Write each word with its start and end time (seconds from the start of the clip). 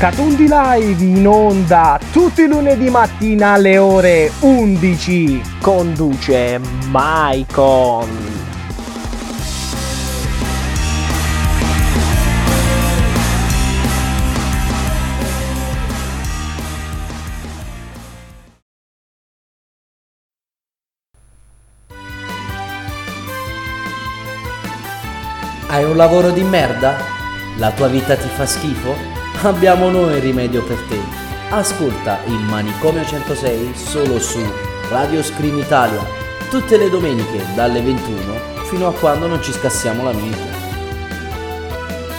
Catundi 0.00 0.48
Live 0.48 1.04
in 1.04 1.26
onda 1.26 2.00
tutti 2.10 2.40
i 2.40 2.46
lunedì 2.46 2.88
mattina 2.88 3.52
alle 3.52 3.76
ore 3.76 4.32
11. 4.40 5.42
Conduce 5.60 6.58
Maicon. 6.88 8.08
Hai 25.68 25.84
un 25.84 25.94
lavoro 25.94 26.30
di 26.30 26.42
merda? 26.42 26.96
La 27.58 27.70
tua 27.72 27.88
vita 27.88 28.16
ti 28.16 28.28
fa 28.28 28.46
schifo? 28.46 29.09
Abbiamo 29.42 29.88
noi 29.88 30.16
il 30.16 30.20
rimedio 30.20 30.62
per 30.62 30.76
te. 30.86 30.98
Ascolta 31.48 32.18
il 32.26 32.40
Manicomio 32.50 33.02
106 33.02 33.74
solo 33.74 34.20
su 34.20 34.38
Radio 34.90 35.22
Scream 35.22 35.56
Italia, 35.56 36.04
tutte 36.50 36.76
le 36.76 36.90
domeniche 36.90 37.42
dalle 37.54 37.80
21 37.80 38.34
fino 38.64 38.88
a 38.88 38.92
quando 38.92 39.26
non 39.26 39.42
ci 39.42 39.50
scassiamo 39.52 40.04
la 40.04 40.12
mente. 40.12 40.58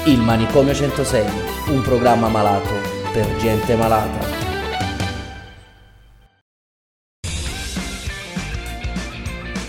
Il 0.05 0.19
Manicomio 0.19 0.73
106, 0.73 1.23
un 1.67 1.83
programma 1.83 2.27
malato 2.27 2.73
per 3.13 3.35
gente 3.37 3.75
malata. 3.75 4.25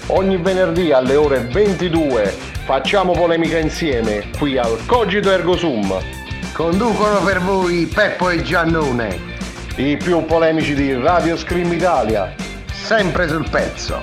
Ogni 0.06 0.38
venerdì 0.38 0.90
alle 0.90 1.16
ore 1.16 1.40
22 1.40 2.34
facciamo 2.64 3.12
polemica 3.12 3.58
insieme 3.58 4.30
qui 4.38 4.56
al 4.56 4.78
Cogito 4.86 5.30
Ergo 5.30 5.54
Sum. 5.54 6.21
Conducono 6.52 7.22
per 7.22 7.40
voi 7.40 7.86
Peppo 7.86 8.28
e 8.28 8.42
Giannone, 8.42 9.18
I 9.76 9.96
più 9.96 10.22
polemici 10.26 10.74
di 10.74 10.92
Radio 10.92 11.34
Scream 11.34 11.72
Italia. 11.72 12.34
sempre 12.70 13.26
sul 13.26 13.48
pezzo. 13.48 14.00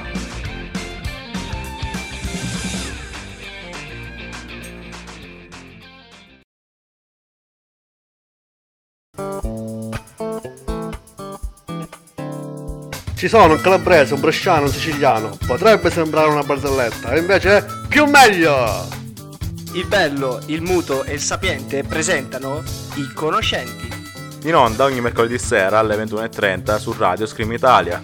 Ci 13.15 13.27
sono 13.27 13.53
un 13.53 13.61
calabrese, 13.61 14.15
un 14.15 14.21
bresciano, 14.21 14.63
un 14.63 14.71
siciliano. 14.71 15.37
Potrebbe 15.45 15.91
sembrare 15.91 16.29
una 16.29 16.41
barzelletta, 16.41 17.15
invece 17.15 17.57
è 17.57 17.65
più 17.87 18.05
meglio! 18.05 18.98
Il 19.73 19.85
bello, 19.85 20.39
il 20.47 20.63
muto 20.63 21.03
e 21.03 21.13
il 21.13 21.19
sapiente 21.19 21.83
presentano 21.83 22.63
i 22.95 23.13
conoscenti. 23.13 23.87
In 24.45 24.55
onda 24.55 24.85
ogni 24.85 24.99
mercoledì 24.99 25.37
sera 25.37 25.77
alle 25.77 25.95
21.30 25.95 26.77
su 26.77 26.91
Radio 26.97 27.27
Scream 27.27 27.51
Italia. 27.51 28.01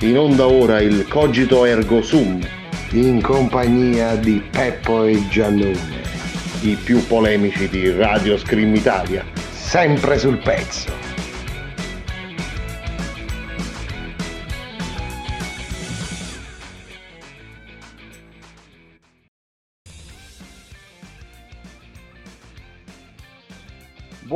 In 0.00 0.16
onda 0.16 0.46
ora 0.46 0.80
il 0.80 1.08
Cogito 1.08 1.64
Ergo 1.64 2.02
Sum, 2.02 2.38
In 2.92 3.20
compagnia 3.20 4.14
di 4.14 4.40
Peppo 4.48 5.02
e 5.02 5.26
Giannone, 5.28 6.02
i 6.60 6.76
più 6.76 7.04
polemici 7.04 7.68
di 7.68 7.90
Radio 7.90 8.38
Scream 8.38 8.76
Italia. 8.76 9.24
sempre 9.50 10.16
sul 10.16 10.38
pezzo. 10.38 10.97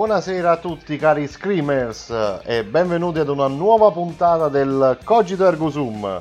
Buonasera 0.04 0.50
a 0.50 0.56
tutti 0.56 0.96
cari 0.96 1.28
Screamers 1.28 2.12
e 2.42 2.64
benvenuti 2.64 3.20
ad 3.20 3.28
una 3.28 3.46
nuova 3.46 3.92
puntata 3.92 4.48
del 4.48 4.98
Cogito 5.04 5.46
Ergo 5.46 5.70
Sum. 5.70 6.20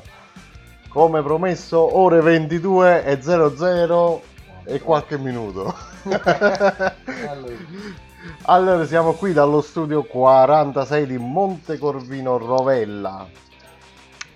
Come 0.88 1.20
promesso 1.20 1.98
ore 1.98 2.20
22 2.20 3.04
e 3.04 3.20
00 3.20 4.22
e 4.66 4.80
qualche 4.80 5.18
minuto. 5.18 5.74
Allora 8.42 8.86
siamo 8.86 9.14
qui 9.14 9.32
dallo 9.32 9.60
studio 9.60 10.04
46 10.04 11.04
di 11.04 11.18
Montecorvino 11.18 12.38
Rovella 12.38 13.26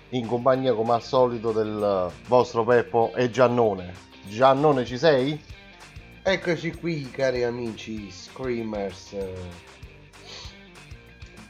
in 0.09 0.27
compagnia 0.27 0.73
come 0.73 0.91
al 0.91 1.03
solito 1.03 1.53
del 1.53 2.11
vostro 2.27 2.65
Peppo 2.65 3.13
e 3.15 3.29
Giannone. 3.29 3.93
Giannone 4.27 4.83
ci 4.83 4.97
sei? 4.97 5.41
Eccoci 6.29 6.73
qui 6.73 7.09
cari 7.09 7.45
amici 7.45 8.11
Screamers. 8.11 9.15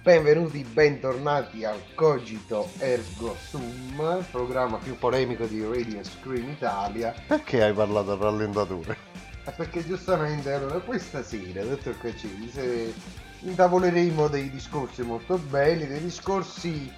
Benvenuti, 0.04 0.64
bentornati 0.64 1.66
al 1.66 1.82
Cogito 1.96 2.70
Ergo 2.78 3.36
Sum, 3.50 4.24
programma 4.30 4.78
più 4.78 4.96
polemico 4.96 5.46
di 5.46 5.64
Radio 5.64 6.04
Scream 6.04 6.50
Italia. 6.52 7.12
Perché 7.26 7.64
hai 7.64 7.74
parlato 7.74 8.12
a 8.12 8.18
rallentatore? 8.18 8.96
Perché 9.56 9.84
giustamente 9.84 10.52
allora 10.52 10.78
questa 10.78 11.24
sera, 11.24 11.64
dottor 11.64 11.98
Caccini, 11.98 12.48
se 12.48 12.94
intavoleremo 13.40 14.28
dei 14.28 14.52
discorsi 14.52 15.02
molto 15.02 15.40
belli, 15.40 15.88
dei 15.88 16.04
discorsi 16.04 16.94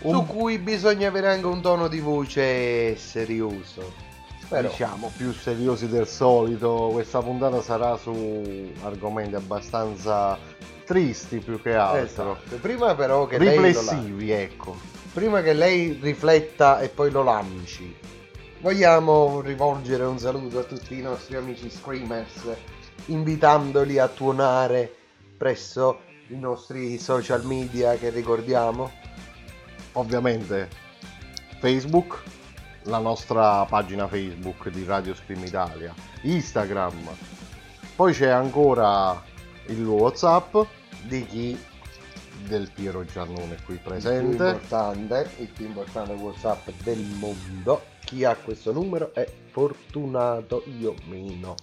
su 0.00 0.08
Un- 0.08 0.26
cui 0.26 0.58
bisogna 0.58 1.06
avere 1.06 1.28
anche 1.28 1.46
un 1.46 1.62
tono 1.62 1.86
di 1.86 2.00
voce 2.00 2.96
serioso. 2.96 4.05
Però, 4.48 4.68
Diciamo 4.68 5.12
più 5.16 5.32
seriosi 5.32 5.88
del 5.88 6.06
solito, 6.06 6.90
questa 6.92 7.20
puntata 7.20 7.60
sarà 7.62 7.96
su 7.96 8.72
argomenti 8.82 9.34
abbastanza 9.34 10.38
tristi 10.84 11.38
più 11.38 11.60
che 11.60 11.74
altro. 11.74 12.38
esatto. 12.38 12.56
prima 12.60 12.94
però 12.94 13.26
che 13.26 13.38
lei 13.38 13.56
Riflessivi, 13.56 14.30
ecco. 14.30 14.76
prima 15.12 15.42
che 15.42 15.52
lei 15.52 15.98
rifletta 16.00 16.78
e 16.78 16.88
poi 16.88 17.10
lo 17.10 17.24
lanci, 17.24 17.92
vogliamo 18.60 19.40
rivolgere 19.40 20.04
un 20.04 20.18
saluto 20.18 20.60
a 20.60 20.62
tutti 20.62 20.96
i 20.96 21.02
nostri 21.02 21.34
amici 21.34 21.68
Screamers, 21.68 22.46
invitandoli 23.06 23.98
a 23.98 24.06
tuonare 24.06 24.94
presso 25.36 26.00
i 26.28 26.38
nostri 26.38 26.98
social 26.98 27.44
media 27.44 27.96
che 27.96 28.10
ricordiamo. 28.10 28.92
Ovviamente 29.92 30.68
Facebook, 31.58 32.22
la 32.86 32.98
nostra 32.98 33.64
pagina 33.66 34.08
Facebook 34.08 34.68
di 34.68 34.84
Radio 34.84 35.14
Scream 35.14 35.44
Italia, 35.44 35.94
Instagram, 36.22 36.94
poi 37.94 38.12
c'è 38.12 38.28
ancora 38.28 39.22
il 39.66 39.84
Whatsapp 39.84 40.56
Di 41.02 41.26
chi 41.26 41.58
del 42.46 42.70
Piero 42.72 43.04
Giannone 43.04 43.56
qui 43.64 43.74
il 43.74 43.80
più 43.80 43.90
presente. 43.90 44.26
importante, 44.30 45.30
il 45.38 45.48
più 45.48 45.66
importante 45.66 46.12
WhatsApp 46.12 46.68
del 46.82 46.98
mondo. 47.18 47.82
Chi 48.04 48.24
ha 48.24 48.36
questo 48.36 48.72
numero 48.72 49.12
è 49.12 49.26
fortunato, 49.50 50.62
io 50.78 50.94
meno. 51.08 51.54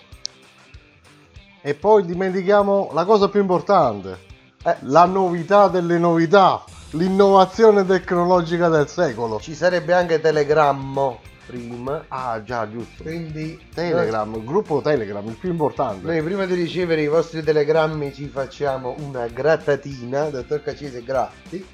E 1.61 1.73
poi 1.73 2.05
dimentichiamo 2.05 2.89
la 2.93 3.05
cosa 3.05 3.29
più 3.29 3.39
importante, 3.39 4.31
Eh, 4.65 4.77
la 4.81 5.05
novità 5.05 5.67
delle 5.67 5.97
novità, 5.97 6.63
l'innovazione 6.93 7.85
tecnologica 7.85 8.69
del 8.69 8.87
secolo. 8.87 9.39
ci 9.39 9.55
sarebbe 9.55 9.93
anche 9.93 10.19
Telegrammo 10.19 11.19
prima. 11.45 12.05
Ah 12.07 12.41
già, 12.43 12.69
giusto. 12.69 13.03
Quindi 13.03 13.59
Telegram, 13.73 14.33
il 14.35 14.43
gruppo 14.43 14.81
Telegram, 14.81 15.25
il 15.27 15.35
più 15.35 15.49
importante. 15.49 16.05
Noi 16.05 16.21
prima 16.21 16.45
di 16.45 16.53
ricevere 16.53 17.01
i 17.01 17.07
vostri 17.07 17.43
telegrammi 17.43 18.13
ci 18.13 18.27
facciamo 18.27 18.95
una 18.99 19.27
grattatina, 19.27 20.29
dottor 20.29 20.61
Cacese 20.61 21.03
Gratti, 21.03 21.65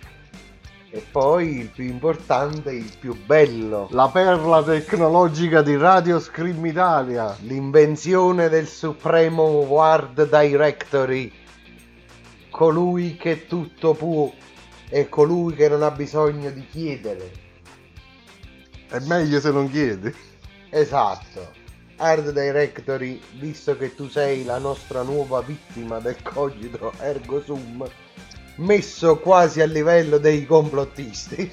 E 0.91 1.05
poi 1.11 1.59
il 1.59 1.67
più 1.67 1.83
importante, 1.83 2.71
il 2.71 2.91
più 2.99 3.15
bello, 3.23 3.89
La 3.91 4.09
perla 4.09 4.63
tecnologica 4.63 5.61
di 5.61 5.77
Radio 5.77 6.19
Scream 6.19 6.65
Italia. 6.65 7.35
l'invenzione 7.41 8.49
del 8.49 8.65
supremo 8.65 9.43
Ward 9.43 10.27
Directory, 10.27 11.31
colui 12.49 13.17
che 13.17 13.45
tutto 13.45 13.93
può 13.93 14.31
e 14.89 15.07
colui 15.07 15.53
che 15.55 15.69
non 15.69 15.83
ha 15.83 15.91
bisogno 15.91 16.49
di 16.49 16.65
chiedere. 16.67 17.31
È 18.89 18.99
meglio 19.01 19.39
se 19.39 19.51
non 19.51 19.69
chiedi. 19.69 20.13
Esatto. 20.69 21.57
Hard 21.97 22.31
Directory, 22.31 23.19
visto 23.33 23.77
che 23.77 23.93
tu 23.93 24.07
sei 24.07 24.45
la 24.45 24.57
nostra 24.57 25.01
nuova 25.01 25.41
vittima 25.41 25.99
del 25.99 26.21
cogito 26.23 26.93
ergo 26.99 27.41
sum, 27.41 27.85
messo 28.55 29.19
quasi 29.19 29.61
a 29.61 29.65
livello 29.65 30.17
dei 30.17 30.45
complottisti, 30.45 31.51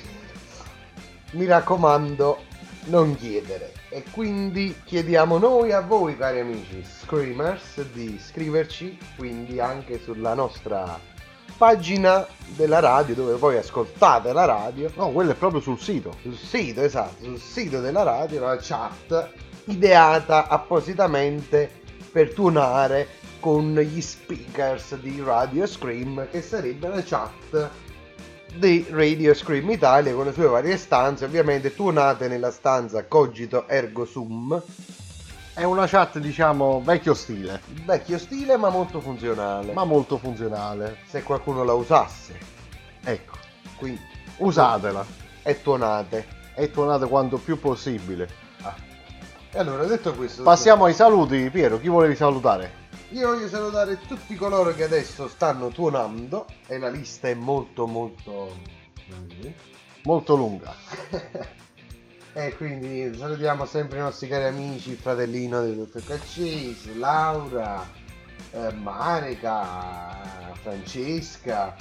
mi 1.32 1.46
raccomando, 1.46 2.38
non 2.84 3.16
chiedere. 3.16 3.72
E 3.88 4.04
quindi 4.12 4.74
chiediamo 4.84 5.36
noi 5.38 5.72
a 5.72 5.80
voi, 5.80 6.16
cari 6.16 6.40
amici 6.40 6.84
Screamers, 6.84 7.82
di 7.92 8.18
scriverci 8.18 8.96
quindi 9.16 9.58
anche 9.58 10.00
sulla 10.00 10.34
nostra 10.34 11.14
pagina 11.56 12.26
della 12.54 12.80
radio, 12.80 13.14
dove 13.14 13.34
voi 13.34 13.56
ascoltate 13.56 14.32
la 14.32 14.44
radio, 14.44 14.90
No, 14.96 15.10
quello 15.10 15.32
è 15.32 15.34
proprio 15.34 15.60
sul 15.60 15.78
sito. 15.78 16.14
sul 16.22 16.36
sito, 16.36 16.82
esatto, 16.82 17.24
sul 17.24 17.38
sito 17.40 17.80
della 17.80 18.02
radio, 18.02 18.44
la 18.44 18.58
chat 18.60 19.30
ideata 19.64 20.48
appositamente 20.48 21.70
per 22.12 22.32
tuonare 22.32 23.08
con 23.40 23.74
gli 23.74 24.00
speakers 24.00 24.96
di 24.96 25.20
Radio 25.24 25.66
Scream, 25.66 26.28
che 26.30 26.40
sarebbe 26.42 26.88
la 26.88 27.02
chat 27.02 27.70
di 28.54 28.86
Radio 28.90 29.34
Scream 29.34 29.70
Italia 29.70 30.14
con 30.14 30.24
le 30.24 30.32
sue 30.32 30.46
varie 30.46 30.76
stanze, 30.78 31.24
ovviamente 31.26 31.74
tuonate 31.74 32.28
nella 32.28 32.50
stanza 32.50 33.04
Cogito 33.04 33.68
Ergo 33.68 34.04
Sum, 34.04 34.60
È 35.56 35.64
una 35.64 35.86
chat, 35.86 36.18
diciamo, 36.18 36.82
vecchio 36.82 37.14
stile, 37.14 37.62
vecchio 37.86 38.18
stile 38.18 38.58
ma 38.58 38.68
molto 38.68 39.00
funzionale, 39.00 39.72
ma 39.72 39.84
molto 39.84 40.18
funzionale. 40.18 40.98
se 41.06 41.22
qualcuno 41.22 41.64
la 41.64 41.72
usasse, 41.72 42.38
Ecco, 43.02 43.38
quindi 43.78 43.98
usatela 44.36 45.02
è 45.40 45.58
tuonate. 45.62 46.26
e 46.54 46.70
tuonate 46.70 47.06
quanto 47.08 47.38
più 47.38 47.58
possibile. 47.58 48.28
E 49.50 49.58
allora, 49.58 49.84
detto 49.86 50.12
questo, 50.12 50.42
Passiamo 50.42 50.84
ai 50.84 50.92
saluti. 50.92 51.48
Piero, 51.48 51.80
chi 51.80 51.88
volevi 51.88 52.16
salutare? 52.16 52.84
Io 53.12 53.28
voglio 53.28 53.48
salutare 53.48 53.98
tutti 54.06 54.34
coloro 54.34 54.74
che 54.74 54.84
adesso 54.84 55.26
stanno 55.26 55.68
tuonando 55.68 56.44
e 56.66 56.76
la 56.76 56.90
lista 56.90 57.28
è 57.28 57.34
molto 57.34 57.86
molto... 57.86 58.54
Molto 60.02 60.36
lunga. 60.36 60.74
e 62.38 62.54
quindi 62.54 63.16
salutiamo 63.16 63.64
sempre 63.64 63.96
i 63.96 64.02
nostri 64.02 64.28
cari 64.28 64.44
amici, 64.44 64.90
il 64.90 64.98
fratellino 64.98 65.62
del 65.62 65.76
dottor 65.76 66.04
Caccese, 66.04 66.94
Laura, 66.94 67.82
eh, 68.50 68.72
Marica, 68.74 70.52
Francesca, 70.60 71.74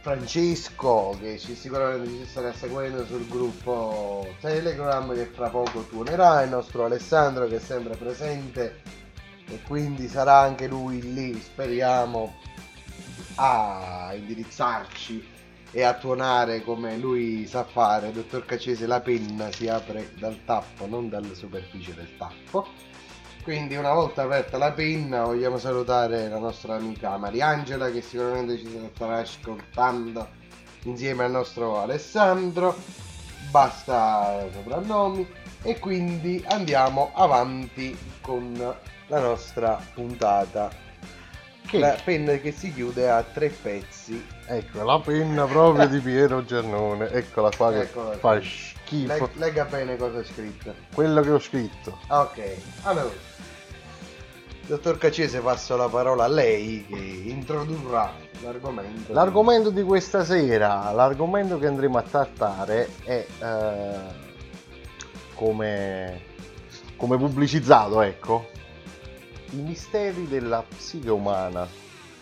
Francesco 0.00 1.14
che 1.20 1.38
ci 1.38 1.54
sicuramente 1.54 2.08
ci 2.08 2.24
starà 2.24 2.54
seguendo 2.54 3.04
sul 3.04 3.28
gruppo 3.28 4.26
Telegram 4.40 5.12
che 5.12 5.26
fra 5.26 5.50
poco 5.50 5.82
tuonerà, 5.82 6.40
il 6.40 6.48
nostro 6.48 6.86
Alessandro 6.86 7.46
che 7.46 7.56
è 7.56 7.60
sempre 7.60 7.94
presente 7.94 8.80
e 9.46 9.60
quindi 9.66 10.08
sarà 10.08 10.38
anche 10.38 10.66
lui 10.66 11.12
lì, 11.12 11.38
speriamo, 11.38 12.34
a 13.34 14.12
indirizzarci 14.14 15.33
e 15.76 15.82
a 15.82 15.94
tuonare 15.94 16.62
come 16.62 16.96
lui 16.96 17.48
sa 17.48 17.64
fare. 17.64 18.12
Dottor 18.12 18.44
Cacese, 18.44 18.86
la 18.86 19.00
penna 19.00 19.50
si 19.50 19.66
apre 19.66 20.12
dal 20.16 20.38
tappo, 20.44 20.86
non 20.86 21.08
dalla 21.08 21.34
superficie 21.34 21.92
del 21.94 22.16
tappo. 22.16 22.68
Quindi 23.42 23.74
una 23.74 23.92
volta 23.92 24.22
aperta 24.22 24.56
la 24.56 24.70
penna 24.70 25.24
vogliamo 25.24 25.58
salutare 25.58 26.28
la 26.28 26.38
nostra 26.38 26.76
amica 26.76 27.16
Mariangela 27.18 27.90
che 27.90 28.00
sicuramente 28.00 28.56
ci 28.56 28.90
starà 28.94 29.18
ascoltando 29.18 30.28
insieme 30.84 31.24
al 31.24 31.32
nostro 31.32 31.80
Alessandro. 31.80 32.76
Basta 33.50 34.46
soprannomi 34.52 35.28
e 35.62 35.78
quindi 35.80 36.42
andiamo 36.48 37.10
avanti 37.14 37.96
con 38.20 38.54
la 39.08 39.20
nostra 39.20 39.78
puntata. 39.92 40.70
Che? 41.66 41.78
La 41.78 41.98
penna 42.02 42.36
che 42.36 42.52
si 42.52 42.72
chiude 42.72 43.10
a 43.10 43.22
tre 43.24 43.48
pezzi. 43.48 44.33
Ecco, 44.46 44.82
la 44.82 45.00
penna 45.00 45.46
proprio 45.46 45.86
di 45.88 45.98
Piero 46.00 46.44
Giannone. 46.44 47.08
Eccola 47.10 47.50
qua 47.56 47.72
che 47.72 47.80
Eccola 47.80 48.16
fa 48.18 48.40
schifo. 48.40 49.06
Leg- 49.06 49.36
legga 49.36 49.64
bene 49.64 49.96
cosa 49.96 50.20
è 50.20 50.24
scritto. 50.24 50.74
Quello 50.92 51.22
che 51.22 51.30
ho 51.30 51.38
scritto. 51.38 51.98
Ok, 52.08 52.56
allora. 52.82 53.32
Dottor 54.66 54.96
Cacese 54.98 55.40
passo 55.40 55.76
la 55.76 55.88
parola 55.88 56.24
a 56.24 56.28
lei 56.28 56.86
che 56.86 56.96
introdurrà 56.96 58.12
l'argomento. 58.42 59.12
L'argomento 59.12 59.70
di 59.70 59.82
questa 59.82 60.24
sera, 60.24 60.90
l'argomento 60.92 61.58
che 61.58 61.66
andremo 61.66 61.98
a 61.98 62.02
trattare 62.02 62.88
è 63.04 63.26
eh, 63.40 63.98
come, 65.34 66.20
come 66.96 67.16
pubblicizzato, 67.18 68.00
ecco, 68.00 68.48
i 69.50 69.56
misteri 69.56 70.26
della 70.28 70.64
psiche 70.66 71.10
umana. 71.10 71.66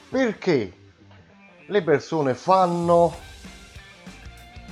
Perché 0.09 0.73
le 1.67 1.83
persone 1.83 2.35
fanno 2.35 3.15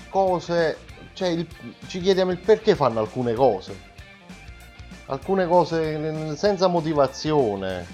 cose, 0.09 0.79
cioè 1.15 1.29
il- 1.29 1.47
ci 1.87 2.01
chiediamo 2.01 2.31
il 2.33 2.39
perché 2.39 2.75
fanno 2.75 3.01
alcune 3.01 3.35
cose. 3.35 3.89
Alcune 5.07 5.47
cose 5.47 6.37
senza 6.37 6.69
motivazione 6.69 7.87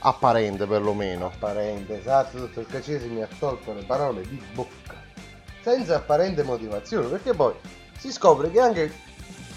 apparente 0.00 0.66
perlomeno. 0.66 1.26
apparente, 1.26 1.98
esatto, 1.98 2.38
dottor 2.38 2.66
Cacese 2.66 3.06
mi 3.06 3.22
ha 3.22 3.28
tolto 3.38 3.72
le 3.72 3.82
parole 3.82 4.22
di 4.22 4.40
bocca. 4.52 4.94
Senza 5.62 5.96
apparente 5.96 6.42
motivazione, 6.42 7.08
perché 7.08 7.34
poi 7.34 7.52
si 7.98 8.10
scopre 8.12 8.50
che 8.50 8.60
anche 8.60 8.92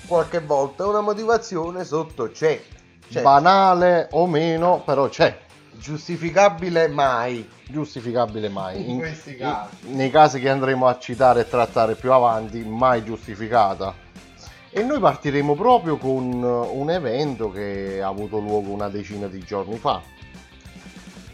qualche 0.05 0.39
volta 0.41 0.85
una 0.85 1.01
motivazione 1.01 1.85
sotto 1.85 2.29
c'è. 2.29 2.61
C'è. 3.09 3.21
banale 3.21 4.07
o 4.11 4.25
meno, 4.27 4.81
però 4.83 5.07
c'è. 5.07 5.37
giustificabile 5.71 6.87
mai. 6.87 7.47
Giustificabile 7.73 8.49
mai. 8.49 8.87
In 8.87 8.99
questi 8.99 9.35
casi. 9.35 9.75
nei 9.87 10.11
casi 10.11 10.39
che 10.39 10.47
andremo 10.47 10.85
a 10.85 10.99
citare 10.99 11.39
e 11.41 11.49
trattare 11.49 11.95
più 11.95 12.11
avanti, 12.11 12.63
mai 12.63 13.03
giustificata. 13.03 13.95
E 14.69 14.83
noi 14.83 14.99
partiremo 14.99 15.55
proprio 15.55 15.97
con 15.97 16.43
un 16.43 16.91
evento 16.91 17.49
che 17.49 17.99
ha 17.99 18.07
avuto 18.07 18.37
luogo 18.37 18.69
una 18.69 18.89
decina 18.89 19.25
di 19.25 19.39
giorni 19.39 19.77
fa. 19.77 20.03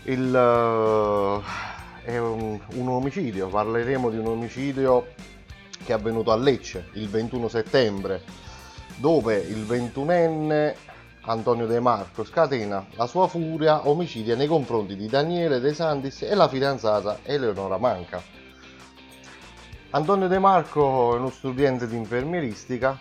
Il, 0.03 0.33
eh, 0.33 2.09
è 2.09 2.17
un, 2.17 2.57
un 2.73 2.87
omicidio, 2.87 3.49
parleremo 3.49 4.09
di 4.09 4.17
un 4.17 4.27
omicidio 4.27 5.07
che 5.83 5.91
è 5.91 5.95
avvenuto 5.95 6.31
a 6.31 6.37
Lecce 6.37 6.87
il 6.93 7.09
21 7.09 7.49
settembre, 7.49 8.23
dove 8.95 9.35
il 9.35 9.65
21enne 9.65 10.73
Antonio 11.29 11.67
De 11.67 11.79
Marco 11.79 12.23
scatena 12.23 12.87
la 12.95 13.05
sua 13.05 13.27
furia 13.27 13.87
omicidia 13.87 14.35
nei 14.35 14.47
confronti 14.47 14.95
di 14.95 15.05
Daniele 15.05 15.59
De 15.59 15.75
Santis 15.75 16.23
e 16.23 16.33
la 16.33 16.47
fidanzata 16.47 17.19
Eleonora 17.21 17.77
Manca. 17.77 18.19
Antonio 19.91 20.27
De 20.27 20.39
Marco 20.39 21.13
è 21.13 21.19
uno 21.19 21.29
studente 21.29 21.87
di 21.87 21.95
infermieristica, 21.95 22.97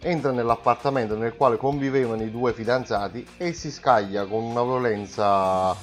entra 0.00 0.32
nell'appartamento 0.32 1.16
nel 1.16 1.34
quale 1.34 1.56
convivevano 1.56 2.22
i 2.22 2.30
due 2.30 2.52
fidanzati 2.52 3.26
e 3.38 3.54
si 3.54 3.70
scaglia 3.70 4.26
con 4.26 4.42
una 4.42 4.62
violenza 4.62 5.74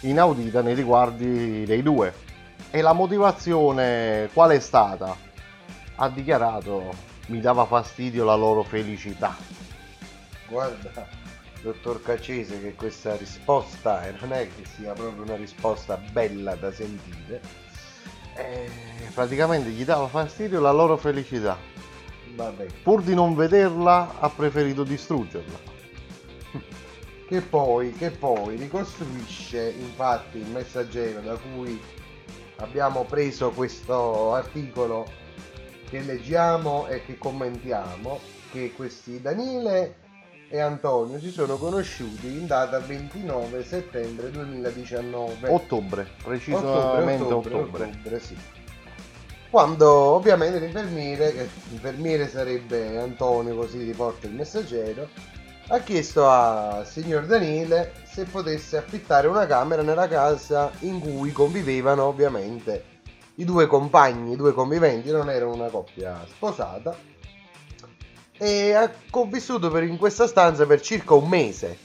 inaudita 0.00 0.60
nei 0.60 0.74
riguardi 0.74 1.64
dei 1.64 1.82
due. 1.82 2.12
E 2.70 2.82
la 2.82 2.92
motivazione 2.92 4.28
qual 4.34 4.50
è 4.50 4.60
stata? 4.60 5.16
Ha 5.94 6.08
dichiarato 6.10 7.06
mi 7.28 7.40
dava 7.40 7.64
fastidio 7.64 8.24
la 8.24 8.34
loro 8.34 8.62
felicità. 8.62 9.34
Guarda, 10.46 11.17
dottor 11.62 12.02
Cacese, 12.02 12.60
che 12.60 12.74
questa 12.74 13.16
risposta 13.16 14.06
eh, 14.06 14.14
non 14.20 14.32
è 14.32 14.48
che 14.48 14.64
sia 14.76 14.92
proprio 14.92 15.22
una 15.22 15.36
risposta 15.36 15.96
bella 15.96 16.54
da 16.54 16.72
sentire. 16.72 17.40
Eh, 18.36 18.70
praticamente 19.14 19.70
gli 19.70 19.84
dava 19.84 20.06
fastidio 20.06 20.60
la 20.60 20.70
loro 20.70 20.96
felicità. 20.96 21.56
Vabbè, 22.34 22.66
Pur 22.82 23.02
di 23.02 23.14
non 23.14 23.34
vederla, 23.34 24.20
ha 24.20 24.28
preferito 24.30 24.84
distruggerla. 24.84 25.58
che 27.28 27.40
poi, 27.40 27.92
che 27.92 28.10
poi 28.10 28.56
ricostruisce 28.56 29.74
infatti 29.76 30.38
il 30.38 30.46
messaggero 30.46 31.20
da 31.20 31.36
cui 31.36 31.80
abbiamo 32.56 33.04
preso 33.04 33.50
questo 33.50 34.34
articolo 34.34 35.06
che 35.88 36.00
leggiamo 36.00 36.86
e 36.86 37.04
che 37.04 37.18
commentiamo 37.18 38.20
che 38.50 38.72
questi 38.72 39.20
Daniele 39.20 40.06
e 40.50 40.60
Antonio 40.60 41.18
si 41.20 41.30
sono 41.30 41.56
conosciuti 41.56 42.26
in 42.26 42.46
data 42.46 42.78
29 42.78 43.62
settembre 43.64 44.30
2019 44.30 45.48
Ottobre, 45.48 46.06
precisamente 46.22 47.22
ottobre. 47.22 47.84
ottobre, 47.84 48.20
sì. 48.20 48.36
Quando 49.50 49.88
ovviamente 49.88 50.58
l'infermiere, 50.58 51.32
che 51.32 51.48
l'infermiere 51.70 52.28
sarebbe 52.28 52.98
Antonio, 52.98 53.54
così 53.56 53.82
riporta 53.82 54.26
il 54.26 54.34
messaggero, 54.34 55.08
ha 55.68 55.78
chiesto 55.80 56.28
al 56.28 56.86
signor 56.86 57.26
Daniele 57.26 57.92
se 58.04 58.24
potesse 58.24 58.76
affittare 58.76 59.26
una 59.26 59.46
camera 59.46 59.82
nella 59.82 60.08
casa 60.08 60.70
in 60.80 60.98
cui 61.00 61.32
convivevano 61.32 62.04
ovviamente 62.04 62.96
i 63.36 63.44
due 63.44 63.66
compagni, 63.66 64.32
i 64.32 64.36
due 64.36 64.52
conviventi, 64.52 65.10
non 65.10 65.30
erano 65.30 65.54
una 65.54 65.68
coppia 65.68 66.24
sposata. 66.28 67.07
E 68.38 68.72
ha 68.72 68.90
convissuto 69.10 69.70
per- 69.70 69.82
in 69.82 69.98
questa 69.98 70.26
stanza 70.26 70.64
per 70.66 70.80
circa 70.80 71.14
un 71.14 71.28
mese. 71.28 71.76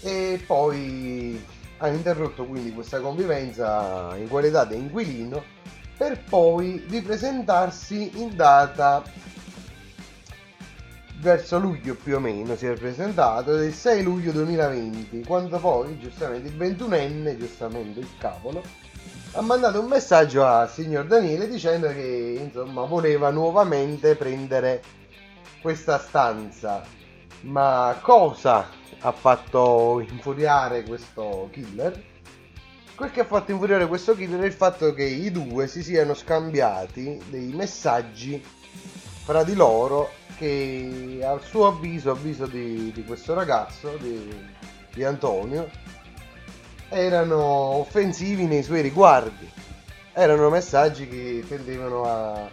E 0.00 0.42
poi 0.46 1.40
ha 1.78 1.88
interrotto 1.88 2.46
quindi 2.46 2.72
questa 2.72 3.00
convivenza 3.00 4.14
in 4.16 4.28
qualità 4.28 4.64
di 4.64 4.76
inquilino 4.76 5.42
per 5.96 6.22
poi 6.24 6.84
ripresentarsi 6.88 8.12
in 8.20 8.34
data 8.34 9.02
verso 11.18 11.58
luglio 11.58 11.94
più 11.94 12.16
o 12.16 12.20
meno 12.20 12.56
si 12.56 12.66
è 12.66 12.72
presentato 12.74 13.56
del 13.56 13.72
6 13.72 14.02
luglio 14.02 14.32
2020 14.32 15.24
quando 15.24 15.58
poi 15.58 15.98
giustamente 15.98 16.48
il 16.48 16.56
21enne 16.56 17.36
giustamente 17.38 18.00
il 18.00 18.08
cavolo 18.18 18.62
ha 19.32 19.40
mandato 19.40 19.80
un 19.80 19.86
messaggio 19.86 20.44
al 20.44 20.70
signor 20.70 21.06
Daniele 21.06 21.48
dicendo 21.48 21.88
che 21.88 22.40
insomma 22.42 22.84
voleva 22.84 23.30
nuovamente 23.30 24.14
prendere 24.14 24.82
questa 25.66 25.98
stanza 25.98 26.80
ma 27.40 27.98
cosa 28.00 28.68
ha 29.00 29.10
fatto 29.10 29.98
infuriare 30.08 30.84
questo 30.84 31.48
killer 31.50 32.00
Quel 32.94 33.10
che 33.10 33.22
ha 33.22 33.24
fatto 33.24 33.50
infuriare 33.50 33.88
questo 33.88 34.14
killer 34.14 34.42
è 34.42 34.46
il 34.46 34.52
fatto 34.52 34.94
che 34.94 35.02
i 35.02 35.32
due 35.32 35.66
si 35.66 35.82
siano 35.82 36.14
scambiati 36.14 37.20
dei 37.30 37.52
messaggi 37.52 38.40
fra 39.24 39.42
di 39.42 39.56
loro 39.56 40.10
che 40.38 41.18
a 41.24 41.36
suo 41.40 41.66
avviso, 41.66 42.12
avviso 42.12 42.46
di, 42.46 42.92
di 42.92 43.04
questo 43.04 43.34
ragazzo, 43.34 43.96
di, 43.96 44.32
di 44.94 45.02
Antonio, 45.02 45.68
erano 46.90 47.42
offensivi 47.42 48.46
nei 48.46 48.62
suoi 48.62 48.82
riguardi. 48.82 49.50
Erano 50.12 50.48
messaggi 50.48 51.08
che 51.08 51.44
tendevano 51.48 52.04
a, 52.04 52.48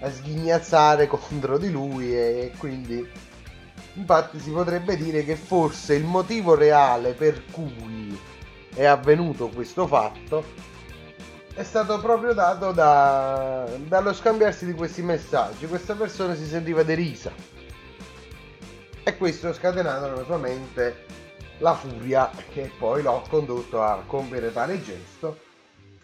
a 0.00 0.10
sghignazzare 0.10 1.06
contro 1.06 1.58
di 1.58 1.70
lui 1.70 2.14
e 2.14 2.52
quindi 2.58 3.08
infatti 3.94 4.38
si 4.40 4.50
potrebbe 4.50 4.96
dire 4.96 5.24
che 5.24 5.36
forse 5.36 5.94
il 5.94 6.04
motivo 6.04 6.54
reale 6.54 7.12
per 7.12 7.44
cui 7.50 8.18
è 8.74 8.84
avvenuto 8.84 9.48
questo 9.48 9.86
fatto 9.86 10.44
è 11.54 11.62
stato 11.62 12.00
proprio 12.00 12.32
dato 12.34 12.72
da- 12.72 13.64
dallo 13.86 14.12
scambiarsi 14.12 14.66
di 14.66 14.72
questi 14.72 15.02
messaggi. 15.02 15.66
Questa 15.66 15.94
persona 15.94 16.34
si 16.34 16.46
sentiva 16.46 16.82
derisa 16.82 17.32
e 19.04 19.16
questo 19.16 19.48
ha 19.48 19.52
scatenato 19.52 20.08
nella 20.08 20.24
sua 20.24 20.38
mente 20.38 21.06
la 21.58 21.74
furia 21.74 22.30
che 22.52 22.72
poi 22.76 23.02
l'ha 23.02 23.22
condotto 23.28 23.82
a 23.82 24.02
compiere 24.04 24.52
tale 24.52 24.82
gesto. 24.82 25.43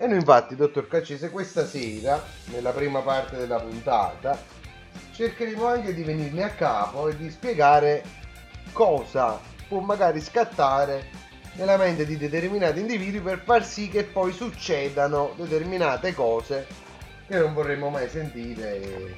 E 0.02 0.06
noi 0.06 0.16
infatti, 0.16 0.56
dottor 0.56 0.88
Caccese, 0.88 1.28
questa 1.28 1.66
sera, 1.66 2.24
nella 2.46 2.70
prima 2.70 3.00
parte 3.00 3.36
della 3.36 3.60
puntata, 3.60 4.42
cercheremo 5.12 5.66
anche 5.66 5.92
di 5.92 6.02
venirne 6.02 6.42
a 6.42 6.48
capo 6.48 7.08
e 7.08 7.18
di 7.18 7.28
spiegare 7.28 8.02
cosa 8.72 9.38
può 9.68 9.80
magari 9.80 10.22
scattare 10.22 11.10
nella 11.52 11.76
mente 11.76 12.06
di 12.06 12.16
determinati 12.16 12.80
individui 12.80 13.20
per 13.20 13.42
far 13.44 13.62
sì 13.62 13.90
che 13.90 14.04
poi 14.04 14.32
succedano 14.32 15.34
determinate 15.36 16.14
cose 16.14 16.66
che 17.26 17.36
non 17.36 17.52
vorremmo 17.52 17.90
mai 17.90 18.08
sentire 18.08 19.14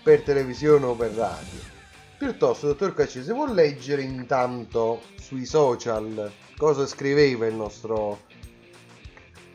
per 0.00 0.22
televisione 0.22 0.84
o 0.84 0.94
per 0.94 1.10
radio. 1.10 1.58
Piuttosto, 2.16 2.68
dottor 2.68 2.94
Caccese, 2.94 3.32
vuol 3.32 3.52
leggere 3.52 4.02
intanto 4.02 5.02
sui 5.18 5.44
social 5.44 6.30
cosa 6.56 6.86
scriveva 6.86 7.46
il 7.46 7.54
nostro 7.56 8.20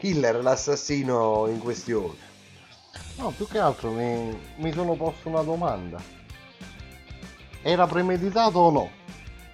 killer, 0.01 0.41
l'assassino 0.41 1.45
in 1.47 1.59
questione? 1.59 2.15
No, 3.17 3.31
più 3.37 3.47
che 3.47 3.59
altro 3.59 3.91
mi, 3.91 4.35
mi 4.55 4.71
sono 4.71 4.95
posto 4.95 5.29
una 5.29 5.43
domanda. 5.43 6.01
Era 7.61 7.85
premeditato 7.85 8.57
o 8.57 8.71
no? 8.71 8.89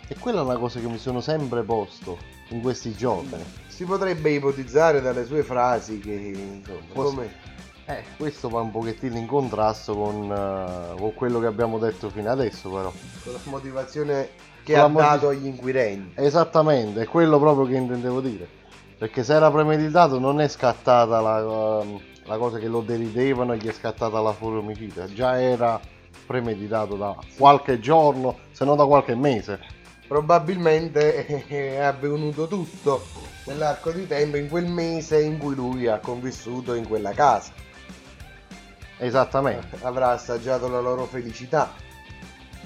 E 0.07 0.15
quella 0.17 0.39
è 0.39 0.43
una 0.43 0.55
cosa 0.55 0.79
che 0.79 0.87
mi 0.87 0.97
sono 0.97 1.19
sempre 1.19 1.63
posto 1.63 2.17
in 2.49 2.61
questi 2.61 2.95
giorni. 2.95 3.43
Si 3.67 3.83
potrebbe 3.83 4.29
ipotizzare 4.29 5.01
dalle 5.01 5.25
sue 5.25 5.43
frasi 5.43 5.99
che, 5.99 6.11
insomma, 6.11 6.79
Posso- 6.93 7.09
come... 7.15 7.55
Eh, 7.89 8.03
questo 8.17 8.47
va 8.49 8.61
un 8.61 8.71
pochettino 8.71 9.17
in 9.17 9.27
contrasto 9.27 9.95
con, 9.95 10.31
eh, 10.31 10.97
con 10.97 11.13
quello 11.13 11.39
che 11.39 11.45
abbiamo 11.45 11.77
detto 11.77 12.09
fino 12.09 12.29
adesso, 12.31 12.69
però. 12.69 12.91
con 13.23 13.33
la 13.33 13.39
motivazione 13.43 14.29
che 14.63 14.73
Con 14.73 14.81
ha 14.81 14.87
motiv- 14.87 15.09
dato 15.09 15.27
agli 15.29 15.45
inquirenti. 15.45 16.21
Esattamente, 16.21 17.01
è 17.01 17.05
quello 17.05 17.37
proprio 17.37 17.65
che 17.65 17.75
intendevo 17.75 18.21
dire. 18.21 18.56
Perché 18.97 19.23
se 19.23 19.33
era 19.33 19.51
premeditato 19.51 20.17
non 20.17 20.41
è 20.41 20.47
scattata 20.47 21.21
la, 21.21 21.81
ehm, 21.81 21.99
la 22.25 22.37
cosa 22.37 22.57
che 22.57 22.67
lo 22.67 22.81
deridevano 22.81 23.53
e 23.53 23.57
gli 23.57 23.67
è 23.67 23.71
scattata 23.71 24.19
la 24.19 24.33
furia 24.33 24.59
omicida. 24.59 25.05
Già 25.05 25.39
era 25.39 25.79
premeditato 26.25 26.95
da 26.95 27.15
qualche 27.37 27.79
giorno, 27.79 28.39
se 28.51 28.65
non 28.65 28.75
da 28.75 28.85
qualche 28.85 29.15
mese. 29.15 29.59
Probabilmente 30.07 31.25
è 31.47 31.77
avvenuto 31.77 32.47
tutto 32.47 33.05
nell'arco 33.45 33.91
di 33.91 34.07
tempo 34.07 34.37
in 34.37 34.49
quel 34.49 34.65
mese 34.65 35.21
in 35.21 35.37
cui 35.37 35.53
lui 35.53 35.87
ha 35.87 35.99
convissuto 35.99 36.73
in 36.73 36.87
quella 36.87 37.11
casa. 37.11 37.51
Esattamente. 38.97 39.77
Avrà 39.83 40.09
assaggiato 40.09 40.67
la 40.67 40.79
loro 40.79 41.05
felicità. 41.05 41.71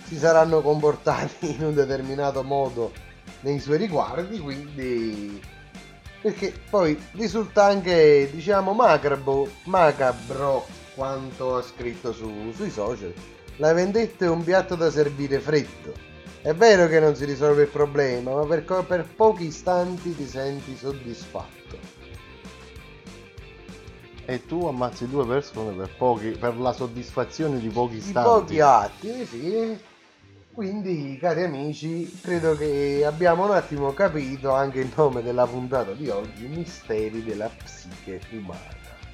Si 0.03 0.17
saranno 0.17 0.61
comportati 0.61 1.51
in 1.55 1.65
un 1.65 1.73
determinato 1.73 2.41
modo 2.41 2.93
nei 3.41 3.59
suoi 3.59 3.77
riguardi, 3.77 4.39
quindi 4.39 5.50
perché 6.21 6.53
poi 6.69 6.97
risulta 7.13 7.65
anche 7.65 8.29
diciamo 8.31 8.73
macabro, 8.73 9.49
macabro 9.63 10.65
quanto 10.95 11.55
ha 11.57 11.61
scritto 11.61 12.13
su- 12.13 12.51
sui 12.55 12.69
social. 12.69 13.13
La 13.57 13.73
vendetta 13.73 14.25
è 14.25 14.29
un 14.29 14.43
piatto 14.43 14.75
da 14.75 14.89
servire 14.91 15.39
freddo. 15.39 15.93
È 16.41 16.53
vero 16.53 16.87
che 16.87 16.99
non 16.99 17.15
si 17.15 17.25
risolve 17.25 17.63
il 17.63 17.67
problema, 17.67 18.33
ma 18.33 18.45
per, 18.45 18.63
per 18.87 19.07
pochi 19.15 19.45
istanti 19.45 20.15
ti 20.15 20.27
senti 20.27 20.75
soddisfatto. 20.75 21.59
E 24.25 24.45
tu 24.45 24.65
ammazzi 24.65 25.07
due 25.07 25.25
persone 25.25 25.75
per, 25.75 25.89
pochi, 25.97 26.29
per 26.29 26.57
la 26.57 26.71
soddisfazione 26.73 27.59
di 27.59 27.67
pochi 27.69 27.93
Di 27.93 27.97
istanti. 27.99 28.29
pochi 28.29 28.59
attimi, 28.59 29.25
sì. 29.25 29.77
Quindi, 30.53 31.17
cari 31.19 31.43
amici, 31.43 32.19
credo 32.21 32.55
che 32.57 33.03
abbiamo 33.05 33.45
un 33.45 33.51
attimo 33.51 33.93
capito 33.93 34.53
anche 34.53 34.79
il 34.79 34.91
nome 34.95 35.23
della 35.23 35.45
puntata 35.47 35.91
di 35.93 36.09
oggi, 36.09 36.45
Misteri 36.45 37.23
della 37.23 37.49
psiche 37.63 38.19
umana. 38.31 38.59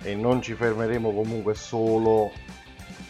E 0.01 0.15
non 0.15 0.41
ci 0.41 0.53
fermeremo 0.56 1.12
comunque 1.13 1.53
solo 1.53 2.32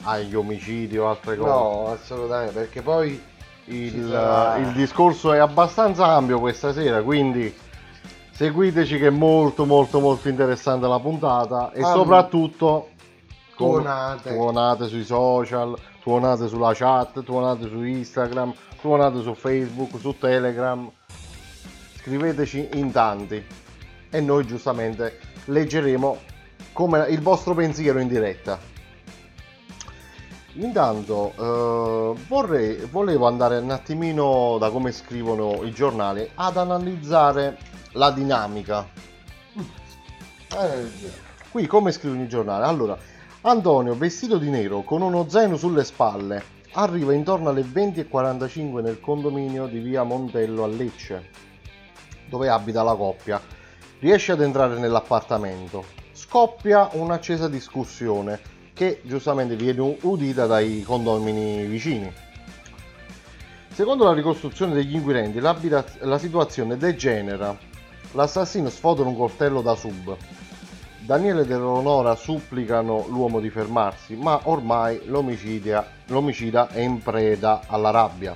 agli 0.04 0.36
omicidi 0.36 0.98
o 0.98 1.08
altre 1.10 1.38
cose. 1.38 1.50
No, 1.50 1.88
assolutamente, 1.92 2.54
perché 2.54 2.82
poi 2.82 3.22
il, 3.66 4.08
sarà- 4.12 4.58
il 4.58 4.72
discorso 4.74 5.32
è 5.32 5.38
abbastanza 5.38 6.08
ampio 6.08 6.40
questa 6.40 6.74
sera, 6.74 7.02
quindi 7.02 7.54
seguiteci 8.32 8.98
che 9.00 9.08
è 9.08 9.12
molto 9.12 9.66
molto 9.66 10.00
molto 10.00 10.28
interessante 10.30 10.86
la 10.86 11.00
puntata 11.00 11.72
e 11.72 11.82
Ah, 11.82 11.92
soprattutto 11.94 12.90
tuonate. 13.56 14.30
tuonate 14.34 14.88
sui 14.88 15.04
social, 15.04 15.76
tuonate 16.08 16.48
sulla 16.48 16.74
chat, 16.74 17.22
tuonate 17.22 17.68
su 17.68 17.84
Instagram, 17.84 18.54
tuonate 18.80 19.22
su 19.22 19.34
Facebook, 19.34 20.00
su 20.00 20.18
Telegram. 20.18 20.90
Scriveteci 21.98 22.70
in 22.76 22.92
tanti 22.94 23.46
e 24.10 24.22
noi 24.22 24.48
giustamente 24.48 25.20
leggeremo 25.44 26.18
come 26.72 27.08
il 27.10 27.20
vostro 27.22 27.54
pensiero 27.54 28.00
in 28.00 28.08
diretta. 28.08 28.58
Intanto 30.54 31.34
eh, 31.36 32.22
vorrei, 32.30 32.78
volevo 32.90 33.28
andare 33.28 33.58
un 33.58 33.72
attimino 33.72 34.56
da 34.58 34.70
come 34.70 34.94
scrivono 34.94 35.62
i 35.64 35.74
giornali 35.74 36.26
ad 36.36 36.56
analizzare 36.56 37.58
la 37.92 38.12
dinamica. 38.12 38.88
Eh, 40.58 41.26
Qui 41.52 41.68
come 41.68 41.92
scrivono 41.92 42.24
i 42.24 42.30
giornali? 42.30 42.64
Allora, 42.64 42.98
Antonio 43.42 43.94
vestito 43.96 44.40
di 44.40 44.50
nero 44.50 44.82
con 44.82 45.04
uno 45.04 45.30
zaino 45.30 45.58
sulle 45.58 45.84
spalle 45.84 46.44
arriva 46.72 47.14
intorno 47.14 47.50
alle 47.50 47.62
20.45 47.62 48.82
nel 48.82 49.00
condominio 49.00 49.68
di 49.68 49.78
via 49.78 50.02
Montello 50.04 50.64
a 50.64 50.68
Lecce, 50.68 51.30
dove 52.28 52.50
abita 52.50 52.82
la 52.82 52.96
coppia. 52.96 53.40
Riesce 54.00 54.32
ad 54.32 54.42
entrare 54.42 54.80
nell'appartamento. 54.80 55.86
Scoppia 56.14 56.90
un'accesa 56.94 57.48
discussione 57.48 58.40
che 58.74 59.02
giustamente 59.04 59.56
viene 59.56 59.98
udita 60.02 60.48
dai 60.48 60.82
condomini 60.82 61.66
vicini. 61.66 62.12
Secondo 63.72 64.04
la 64.04 64.14
ricostruzione 64.14 64.74
degli 64.74 64.96
inquirenti, 64.96 65.40
la 65.40 66.18
situazione 66.18 66.76
degenera. 66.76 67.56
L'assassino 68.14 68.70
sfoda 68.70 69.04
un 69.04 69.16
coltello 69.16 69.62
da 69.62 69.76
sub, 69.76 70.16
Daniele 71.08 71.44
e 71.44 71.46
Eleonora 71.46 72.16
supplicano 72.16 73.06
l'uomo 73.08 73.40
di 73.40 73.50
fermarsi, 73.50 74.18
ma 74.18 74.42
ormai 74.44 75.04
l'omicida 75.06 76.68
è 76.68 76.82
in 76.82 77.02
preda 77.02 77.62
alla 77.68 77.92
rabbia. 77.92 78.36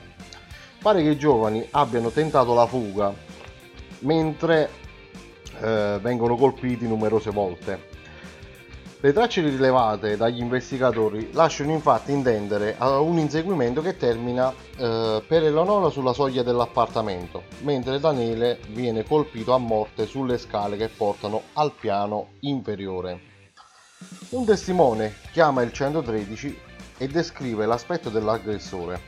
Pare 0.81 1.03
che 1.03 1.09
i 1.09 1.17
giovani 1.17 1.67
abbiano 1.71 2.11
tentato 2.11 2.53
la 2.53 2.65
fuga, 2.65 3.13
mentre 3.99 4.69
eh, 5.59 5.99
vengono 6.01 6.37
colpiti 6.37 6.87
numerose 6.87 7.29
volte. 7.31 7.90
Le 9.03 9.13
tracce 9.13 9.41
rilevate 9.41 10.15
dagli 10.15 10.39
investigatori 10.39 11.31
lasciano 11.33 11.71
infatti 11.71 12.11
intendere 12.11 12.75
un 12.79 13.17
inseguimento 13.17 13.81
che 13.81 13.97
termina 13.97 14.53
eh, 14.77 15.23
per 15.27 15.43
Eleonora 15.43 15.89
sulla 15.89 16.13
soglia 16.13 16.43
dell'appartamento, 16.43 17.45
mentre 17.61 17.99
Daniele 17.99 18.59
viene 18.67 19.03
colpito 19.03 19.53
a 19.53 19.57
morte 19.57 20.05
sulle 20.05 20.37
scale 20.37 20.77
che 20.77 20.87
portano 20.87 21.41
al 21.53 21.73
piano 21.73 22.33
inferiore. 22.41 23.19
Un 24.29 24.45
testimone 24.45 25.15
chiama 25.31 25.63
il 25.63 25.73
113 25.73 26.59
e 26.99 27.07
descrive 27.07 27.65
l'aspetto 27.65 28.09
dell'aggressore. 28.09 29.01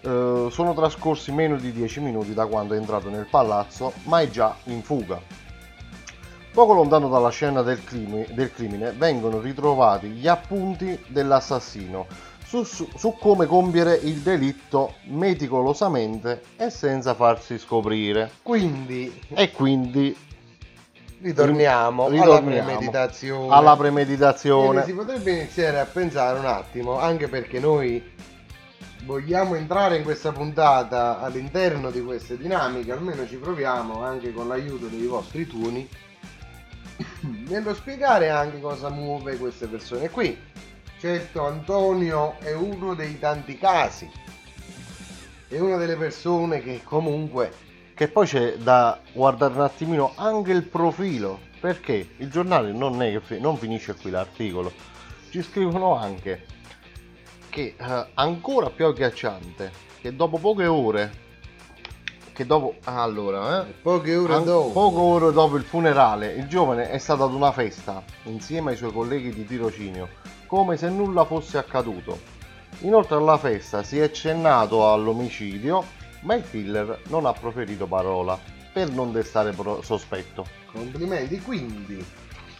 Eh, 0.00 0.46
sono 0.48 0.74
trascorsi 0.74 1.32
meno 1.32 1.56
di 1.56 1.72
10 1.72 1.98
minuti 1.98 2.34
da 2.34 2.46
quando 2.46 2.74
è 2.74 2.78
entrato 2.78 3.10
nel 3.10 3.26
palazzo, 3.28 3.94
ma 4.04 4.20
è 4.20 4.30
già 4.30 4.54
in 4.66 4.84
fuga. 4.84 5.45
Poco 6.56 6.72
lontano 6.72 7.10
dalla 7.10 7.28
scena 7.28 7.60
del 7.60 7.84
crimine, 7.84 8.28
del 8.32 8.50
crimine 8.50 8.92
vengono 8.92 9.40
ritrovati 9.40 10.06
gli 10.06 10.26
appunti 10.26 10.98
dell'assassino 11.08 12.06
su, 12.46 12.62
su- 12.62 12.88
su 12.96 13.14
come 13.20 13.44
compiere 13.44 13.92
il 13.94 14.20
delitto 14.20 14.94
meticolosamente 15.08 16.40
e 16.56 16.70
senza 16.70 17.12
farsi 17.12 17.58
scoprire. 17.58 18.30
Quindi 18.40 19.20
E 19.34 19.50
quindi 19.50 20.16
ritorniamo, 21.20 22.06
alla 22.06 22.14
Ritorniamo 22.14 22.64
premeditazione. 22.64 23.54
alla 23.54 23.76
premeditazione. 23.76 24.84
Si 24.86 24.94
potrebbe 24.94 25.32
iniziare 25.32 25.78
a 25.78 25.84
pensare 25.84 26.38
un 26.38 26.46
attimo, 26.46 26.98
anche 26.98 27.28
perché 27.28 27.60
noi 27.60 28.02
vogliamo 29.04 29.56
entrare 29.56 29.98
in 29.98 30.04
questa 30.04 30.32
puntata 30.32 31.20
all'interno 31.20 31.90
di 31.90 32.02
queste 32.02 32.38
dinamiche, 32.38 32.92
almeno 32.92 33.26
ci 33.26 33.36
proviamo 33.36 34.02
anche 34.02 34.32
con 34.32 34.48
l'aiuto 34.48 34.86
dei 34.86 35.04
vostri 35.04 35.46
tuoni, 35.46 35.86
nello 37.20 37.74
spiegare 37.74 38.30
anche 38.30 38.60
cosa 38.60 38.90
muove 38.90 39.36
queste 39.36 39.66
persone 39.66 40.10
qui. 40.10 40.38
Certo, 40.98 41.46
Antonio 41.46 42.38
è 42.40 42.52
uno 42.52 42.94
dei 42.94 43.18
tanti 43.18 43.58
casi, 43.58 44.10
è 45.48 45.58
una 45.58 45.76
delle 45.76 45.96
persone 45.96 46.62
che 46.62 46.80
comunque 46.82 47.52
Che 47.94 48.08
poi 48.08 48.26
c'è 48.26 48.56
da 48.56 49.00
guardare 49.12 49.54
un 49.54 49.60
attimino 49.60 50.12
anche 50.16 50.52
il 50.52 50.64
profilo, 50.64 51.40
perché 51.60 52.10
il 52.18 52.30
giornale 52.30 52.72
non 52.72 53.00
è 53.02 53.20
non 53.38 53.56
finisce 53.56 53.94
qui 53.94 54.10
l'articolo. 54.10 54.72
Ci 55.30 55.42
scrivono 55.42 55.96
anche 55.96 56.44
che 57.48 57.74
eh, 57.78 58.06
ancora 58.14 58.68
più 58.68 58.84
agghiacciante 58.84 59.72
che 60.00 60.14
dopo 60.14 60.36
poche 60.36 60.66
ore 60.66 61.24
che 62.36 62.44
dopo 62.44 62.74
allora, 62.84 63.66
eh, 63.66 63.72
poche 63.80 64.14
ore 64.14 64.44
dopo 64.44 64.70
Poche 64.70 64.98
ore 64.98 65.32
dopo 65.32 65.56
il 65.56 65.62
funerale, 65.64 66.34
il 66.34 66.46
giovane 66.46 66.90
è 66.90 66.98
stato 66.98 67.24
ad 67.24 67.32
una 67.32 67.50
festa 67.50 68.04
insieme 68.24 68.72
ai 68.72 68.76
suoi 68.76 68.92
colleghi 68.92 69.32
di 69.32 69.46
tirocinio, 69.46 70.06
come 70.46 70.76
se 70.76 70.90
nulla 70.90 71.24
fosse 71.24 71.56
accaduto. 71.56 72.34
Inoltre 72.80 73.16
alla 73.16 73.38
festa 73.38 73.82
si 73.82 73.98
è 73.98 74.02
accennato 74.02 74.92
all'omicidio, 74.92 75.82
ma 76.20 76.34
il 76.34 76.44
killer 76.50 77.00
non 77.08 77.24
ha 77.24 77.32
proferito 77.32 77.86
parola 77.86 78.38
per 78.70 78.90
non 78.90 79.12
destare 79.12 79.52
pro- 79.52 79.80
sospetto. 79.80 80.46
Complimenti, 80.70 81.40
quindi. 81.40 82.04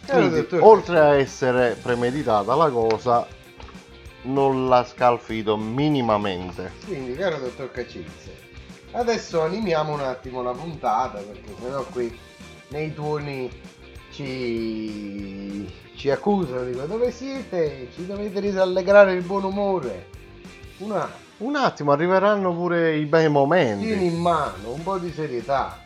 Quindi, 0.07 0.35
dottor 0.37 0.63
oltre 0.63 0.99
a 0.99 1.15
essere 1.17 1.77
premeditata 1.79 2.55
la 2.55 2.69
cosa, 2.71 3.27
non 4.23 4.67
l'ha 4.67 4.83
scalfito 4.83 5.55
minimamente. 5.55 6.71
Quindi, 6.83 7.13
caro 7.13 7.37
dottor 7.37 7.69
Cacizze, 7.69 8.46
adesso 8.91 9.41
animiamo 9.41 9.93
un 9.93 10.01
attimo 10.01 10.41
la 10.41 10.51
puntata 10.51 11.19
perché 11.19 11.53
sennò 11.61 11.83
qui 11.91 12.17
nei 12.69 12.93
tuoni 12.93 13.49
ci, 14.11 15.71
ci 15.95 16.09
accusano, 16.09 16.63
dico 16.63 16.85
dove 16.85 17.11
siete? 17.11 17.89
Ci 17.93 18.05
dovete 18.05 18.51
rallegrare 18.51 19.13
il 19.13 19.23
buon 19.23 19.43
umore. 19.43 20.07
Una 20.79 21.09
Un 21.37 21.55
attimo, 21.55 21.91
arriveranno 21.91 22.53
pure 22.53 22.95
i 22.95 23.05
bei 23.05 23.29
momenti. 23.29 23.85
tieni 23.85 24.07
in 24.07 24.19
mano, 24.19 24.71
un 24.71 24.83
po' 24.83 24.97
di 24.97 25.11
serietà. 25.11 25.83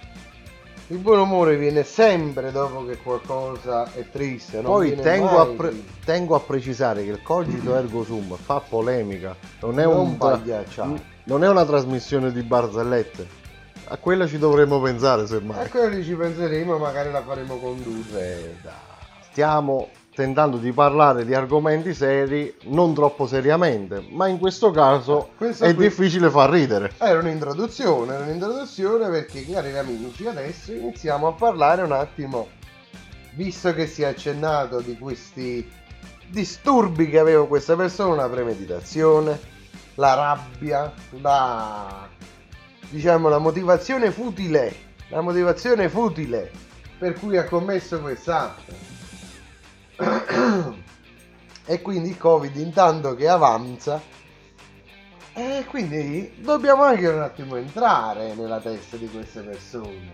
Il 0.88 0.98
buon 0.98 1.20
umore 1.20 1.56
viene 1.56 1.84
sempre 1.84 2.52
dopo 2.52 2.86
che 2.86 2.98
qualcosa 2.98 3.90
è 3.94 4.10
triste. 4.10 4.62
Non 4.62 4.72
Poi 4.72 4.96
tengo 4.96 5.40
a, 5.40 5.46
pre- 5.48 5.84
tengo 6.04 6.36
a 6.36 6.40
precisare 6.42 7.04
che 7.06 7.12
il 7.12 7.22
cogito 7.22 7.76
ergo 7.76 8.04
sum 8.04 8.36
fa 8.36 8.60
polemica, 8.60 9.36
non 9.62 9.80
è, 9.80 9.86
Non 9.86 9.98
un 10.00 10.18
pagliacciare. 10.18 11.11
Non 11.26 11.44
è 11.44 11.50
una 11.50 11.66
trasmissione 11.66 12.32
di 12.32 12.42
barzellette. 12.42 13.40
A 13.86 13.98
quella 13.98 14.26
ci 14.28 14.38
dovremmo 14.38 14.80
pensare 14.80 15.24
A 15.24 15.28
semmai. 15.28 15.70
quello 15.70 16.02
ci 16.04 16.14
penseremo, 16.14 16.78
magari 16.78 17.12
la 17.12 17.22
faremo 17.22 17.58
condurre 17.58 18.58
da 18.62 18.74
Stiamo 19.32 19.90
tentando 20.14 20.58
di 20.58 20.72
parlare 20.74 21.24
di 21.26 21.34
argomenti 21.34 21.94
seri, 21.94 22.54
non 22.64 22.94
troppo 22.94 23.28
seriamente, 23.28 24.06
ma 24.10 24.28
in 24.28 24.40
questo 24.40 24.72
caso 24.72 25.30
Questo 25.38 25.64
è 25.66 25.74
qui- 25.74 25.88
difficile 25.88 26.30
far 26.30 26.50
ridere. 26.50 26.92
Era 26.98 27.20
un'introduzione, 27.20 28.14
era 28.14 28.24
un'introduzione 28.24 29.10
perché 29.10 29.46
cari 29.46 29.78
amici 29.78 30.28
adesso 30.28 30.74
iniziamo 30.74 31.28
a 31.28 31.32
parlare 31.32 31.82
un 31.82 31.94
attimo, 31.94 32.50
visto 33.36 33.74
che 33.74 33.88
si 33.88 34.02
è 34.02 34.06
accennato 34.08 34.80
di 34.82 34.98
questi 34.98 35.70
disturbi 36.28 37.10
che 37.10 37.20
aveva 37.20 37.48
questa 37.48 37.76
persona, 37.76 38.16
la 38.24 38.30
premeditazione, 38.30 39.40
la 39.96 40.14
rabbia, 40.14 40.94
la 41.22 42.08
diciamo 42.90 43.30
la 43.30 43.38
motivazione 43.38 44.12
futile, 44.12 44.74
la 45.10 45.22
motivazione 45.22 45.90
futile 45.90 46.52
per 46.98 47.18
cui 47.18 47.38
ha 47.38 47.46
commesso 47.46 48.00
quest'atto. 48.00 48.74
e 51.66 51.82
quindi 51.82 52.10
il 52.10 52.18
Covid 52.18 52.56
intanto 52.58 53.16
che 53.16 53.28
avanza 53.28 54.02
e 55.34 55.66
quindi 55.68 56.34
dobbiamo 56.42 56.84
anche 56.84 57.08
un 57.08 57.22
attimo 57.22 57.56
entrare 57.56 58.36
nella 58.36 58.60
testa 58.60 58.98
di 58.98 59.10
queste 59.10 59.42
persone. 59.42 60.12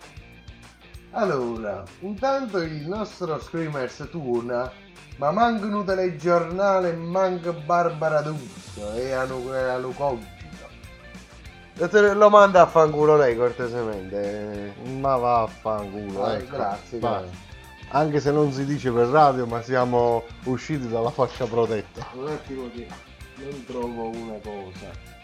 Allora, 1.18 1.84
intanto 2.02 2.60
il 2.60 2.88
nostro 2.88 3.40
Screamers 3.40 4.08
turna, 4.12 4.72
ma 5.16 5.32
mancano 5.32 5.84
telegiornale, 5.84 6.94
manca 6.94 7.52
Barbara 7.54 8.22
D'Urso 8.22 8.94
e 8.94 9.14
hanno 9.14 9.52
hanno 9.52 9.90
cogito. 9.90 10.36
Dottore, 11.74 12.14
Lo 12.14 12.30
manda 12.30 12.62
a 12.62 12.66
fanculo 12.68 13.18
lei 13.18 13.36
cortesemente. 13.36 14.76
Ma 15.00 15.16
vaffanculo. 15.16 16.24
Ah, 16.24 16.34
ecco. 16.34 16.56
grazie, 16.56 17.00
Va. 17.00 17.10
grazie. 17.10 17.38
Anche 17.90 18.20
se 18.20 18.32
non 18.32 18.52
si 18.52 18.66
dice 18.66 18.92
per 18.92 19.08
radio, 19.08 19.48
ma 19.48 19.64
siamo 19.64 20.24
usciti 20.44 20.88
dalla 20.88 21.10
fascia 21.10 21.46
protetta. 21.46 22.06
Un 22.14 22.28
attimo 22.28 22.70
che 22.76 22.88
non 23.38 23.66
trovo 23.66 24.10
una 24.10 24.38
cosa. 24.44 25.17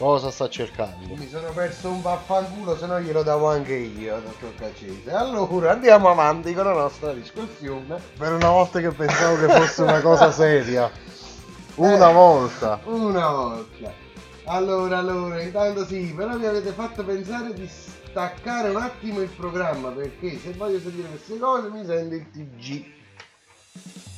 Cosa 0.00 0.30
sta 0.30 0.48
cercando? 0.48 1.14
Mi 1.14 1.28
sono 1.28 1.52
perso 1.52 1.90
un 1.90 2.00
vaffanculo, 2.00 2.74
se 2.74 2.86
no 2.86 2.98
glielo 3.00 3.22
davo 3.22 3.50
anche 3.50 3.74
io, 3.74 4.18
dottor 4.18 4.54
Cacese. 4.54 5.10
Allora, 5.12 5.72
andiamo 5.72 6.08
avanti 6.08 6.54
con 6.54 6.64
la 6.64 6.72
nostra 6.72 7.12
discussione. 7.12 8.00
Per 8.16 8.32
una 8.32 8.48
volta 8.48 8.80
che 8.80 8.90
pensavo 8.92 9.36
che 9.46 9.52
fosse 9.52 9.82
una 9.82 10.00
cosa 10.00 10.32
seria. 10.32 10.90
Una 11.74 12.08
Eh. 12.08 12.12
volta. 12.14 12.80
Una 12.84 13.28
volta. 13.28 13.92
Allora, 14.44 14.96
allora, 14.96 15.42
intanto 15.42 15.84
sì, 15.84 16.14
però 16.16 16.34
mi 16.34 16.46
avete 16.46 16.70
fatto 16.72 17.04
pensare 17.04 17.52
di 17.52 17.68
staccare 17.68 18.70
un 18.70 18.76
attimo 18.80 19.20
il 19.20 19.28
programma, 19.28 19.90
perché 19.90 20.38
se 20.38 20.52
voglio 20.54 20.80
sentire 20.80 21.08
queste 21.08 21.38
cose 21.38 21.68
mi 21.68 21.84
sento 21.84 22.14
il 22.14 22.30
TG. 22.30 22.84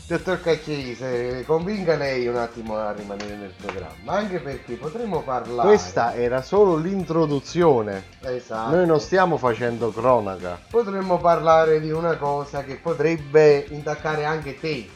Dottor 0.05 0.41
Cacciese, 0.41 1.45
convinca 1.47 1.95
lei 1.97 2.27
un 2.27 2.37
attimo 2.37 2.77
a 2.77 2.93
rimanere 2.93 3.37
nel 3.37 3.55
programma, 3.57 4.13
anche 4.13 4.41
perché 4.41 4.75
potremmo 4.75 5.23
parlare... 5.23 5.69
Questa 5.69 6.15
era 6.15 6.43
solo 6.43 6.77
l'introduzione. 6.77 8.05
Esatto. 8.21 8.75
Noi 8.75 8.87
non 8.87 9.01
stiamo 9.01 9.39
facendo 9.39 9.91
cronaca. 9.91 10.61
potremmo 10.69 11.19
parlare 11.19 11.81
di 11.81 11.91
una 11.91 12.17
cosa 12.17 12.65
che 12.65 12.77
potrebbe 12.77 13.65
intaccare 13.71 14.25
anche 14.25 14.59
te, 14.59 14.89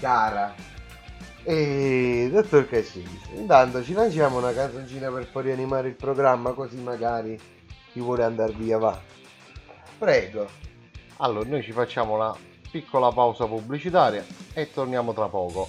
cara. 0.00 0.54
E 1.44 2.30
dottor 2.32 2.66
Caccisi, 2.66 3.36
intanto 3.36 3.84
ci 3.84 3.92
lanciamo 3.92 4.38
una 4.38 4.52
canzoncina 4.52 5.10
per 5.10 5.30
poi 5.30 5.42
rianimare 5.42 5.88
il 5.88 5.94
programma 5.94 6.52
così 6.52 6.78
magari 6.78 7.38
chi 7.92 8.00
vuole 8.00 8.24
andare 8.24 8.54
via 8.56 8.78
va. 8.78 8.98
Prego. 9.98 10.48
Allora, 11.18 11.48
noi 11.48 11.62
ci 11.62 11.70
facciamo 11.70 12.14
una 12.14 12.34
piccola 12.74 13.12
pausa 13.12 13.46
pubblicitaria 13.46 14.26
e 14.52 14.68
torniamo 14.72 15.12
tra 15.12 15.28
poco. 15.28 15.68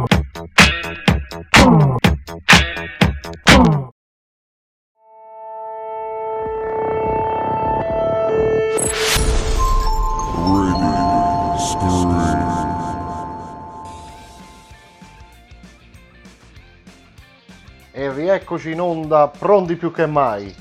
E 18.51 18.53
rieccoci 18.53 18.71
in 18.71 18.81
onda, 18.81 19.29
pronti 19.29 19.77
più 19.77 19.93
che 19.93 20.05
mai. 20.05 20.53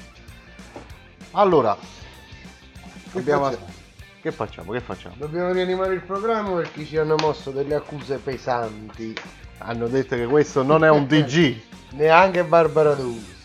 Allora, 1.33 1.77
abbiamo- 3.15 3.51
facciamo? 3.51 3.67
che 4.23 4.31
facciamo? 4.31 4.73
Che 4.73 4.81
facciamo? 4.81 5.15
Dobbiamo 5.19 5.51
rianimare 5.51 5.95
il 5.95 6.03
programma 6.03 6.55
perché 6.55 6.85
ci 6.85 6.97
hanno 6.99 7.17
mosso 7.17 7.51
delle 7.51 7.75
accuse 7.75 8.19
pesanti. 8.19 9.13
Hanno 9.59 9.89
detto 9.89 10.15
che 10.15 10.27
questo 10.27 10.63
non 10.63 10.85
è 10.85 10.89
un 10.89 11.09
DG. 11.09 11.61
Neanche 11.95 12.45
Barbara 12.45 12.95
D'Urso. 12.95 13.39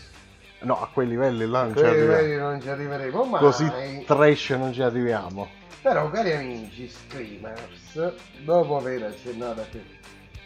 No, 0.60 0.80
a 0.80 0.88
quei 0.92 1.08
livelli 1.08 1.44
là 1.44 1.64
non 1.64 1.76
ci 1.76 1.82
livelli 1.82 2.36
non 2.36 2.62
ci 2.62 2.68
arriveremo 2.68 3.24
mai. 3.24 3.40
Così 3.40 4.04
trash 4.06 4.50
non 4.50 4.72
ci 4.72 4.82
arriviamo. 4.82 5.48
Però 5.82 6.08
cari 6.10 6.32
amici 6.32 6.88
screamers, 6.88 8.12
dopo 8.44 8.76
aver 8.76 9.02
accennato 9.04 9.60
a 9.60 9.64
questo, 9.64 9.94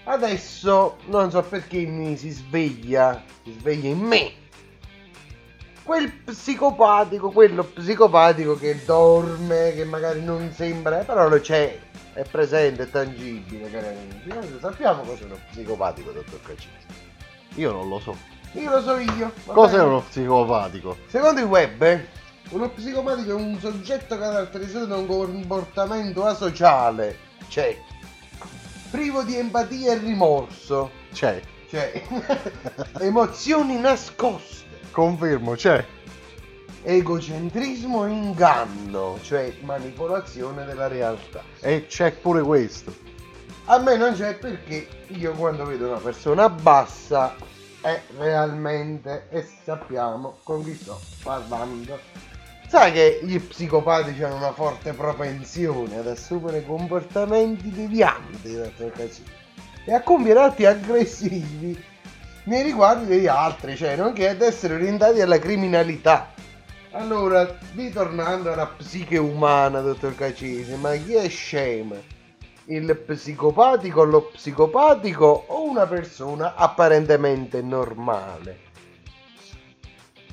adesso 0.04 0.96
non 1.06 1.30
so 1.30 1.42
perché 1.42 1.84
mi 1.86 2.16
si 2.16 2.30
sveglia, 2.30 3.22
si 3.42 3.56
sveglia 3.58 3.88
in 3.88 3.98
me. 3.98 4.32
Quel 5.82 6.12
psicopatico, 6.12 7.30
quello 7.30 7.64
psicopatico 7.64 8.56
che 8.56 8.80
dorme, 8.84 9.72
che 9.74 9.84
magari 9.84 10.22
non 10.22 10.52
sembra, 10.52 10.98
però 10.98 11.28
lo 11.28 11.40
c'è, 11.40 11.78
è 12.12 12.22
presente, 12.22 12.84
è 12.84 12.90
tangibile, 12.90 13.70
cari 13.70 13.86
amici. 13.86 14.28
Noi 14.28 14.58
sappiamo 14.60 15.02
cos'è 15.02 15.24
uno 15.24 15.38
psicopatico, 15.50 16.10
dottor 16.12 16.40
Cacisi. 16.42 16.68
Io 17.54 17.72
non 17.72 17.88
lo 17.88 17.98
so. 17.98 18.16
Io 18.52 18.70
lo 18.70 18.82
so 18.82 18.98
io. 18.98 19.32
Cos'è 19.46 19.82
uno 19.82 20.00
psicopatico? 20.00 20.96
Secondo 21.06 21.40
il 21.40 21.46
web, 21.46 21.82
eh, 21.82 22.06
uno 22.50 22.68
psicopatico 22.68 23.30
è 23.30 23.34
un 23.34 23.58
soggetto 23.58 24.18
caratterizzato 24.18 24.86
da 24.86 24.96
un 24.96 25.06
comportamento 25.06 26.24
asociale, 26.24 27.16
cioè 27.48 27.76
privo 28.90 29.22
di 29.22 29.36
empatia 29.36 29.92
e 29.92 29.98
rimorso, 29.98 30.90
C'è. 31.12 31.40
cioè 31.68 32.02
emozioni 33.00 33.78
nascoste, 33.78 34.66
Confermo, 34.90 35.54
c'è. 35.54 35.84
egocentrismo 36.82 38.06
e 38.06 38.10
inganno, 38.10 39.18
cioè 39.22 39.54
manipolazione 39.62 40.64
della 40.64 40.88
realtà. 40.88 41.42
E 41.60 41.86
c'è 41.86 42.12
pure 42.12 42.42
questo. 42.42 42.92
A 43.66 43.78
me 43.78 43.96
non 43.96 44.14
c'è 44.14 44.34
perché 44.34 44.88
io 45.08 45.32
quando 45.34 45.64
vedo 45.64 45.88
una 45.88 45.98
persona 45.98 46.48
bassa 46.48 47.36
è 47.82 48.00
realmente 48.18 49.26
e 49.30 49.46
sappiamo 49.64 50.38
con 50.42 50.64
chi 50.64 50.74
sto 50.74 50.98
parlando. 51.22 51.98
Sai 52.70 52.92
che 52.92 53.18
gli 53.24 53.40
psicopatici 53.40 54.22
hanno 54.22 54.36
una 54.36 54.52
forte 54.52 54.92
propensione 54.92 55.96
ad 55.96 56.06
assumere 56.06 56.64
comportamenti 56.64 57.68
devianti 57.68 58.54
dottor 58.54 58.92
Casini, 58.92 59.26
e 59.84 59.92
a 59.92 60.00
compiere 60.02 60.38
atti 60.38 60.64
aggressivi 60.64 61.76
nei 62.44 62.62
riguardi 62.62 63.06
degli 63.06 63.26
altri, 63.26 63.76
cioè 63.76 63.96
nonché 63.96 64.28
ad 64.28 64.40
essere 64.40 64.74
orientati 64.74 65.20
alla 65.20 65.40
criminalità. 65.40 66.32
Allora, 66.92 67.58
ritornando 67.74 68.52
alla 68.52 68.68
psiche 68.68 69.18
umana, 69.18 69.80
dottor 69.80 70.14
Cacisi, 70.14 70.72
ma 70.76 70.94
chi 70.94 71.14
è 71.14 71.28
scemo? 71.28 71.96
Il 72.66 72.96
psicopatico, 72.96 74.04
lo 74.04 74.30
psicopatico 74.32 75.46
o 75.48 75.68
una 75.68 75.86
persona 75.86 76.54
apparentemente 76.54 77.62
normale? 77.62 78.69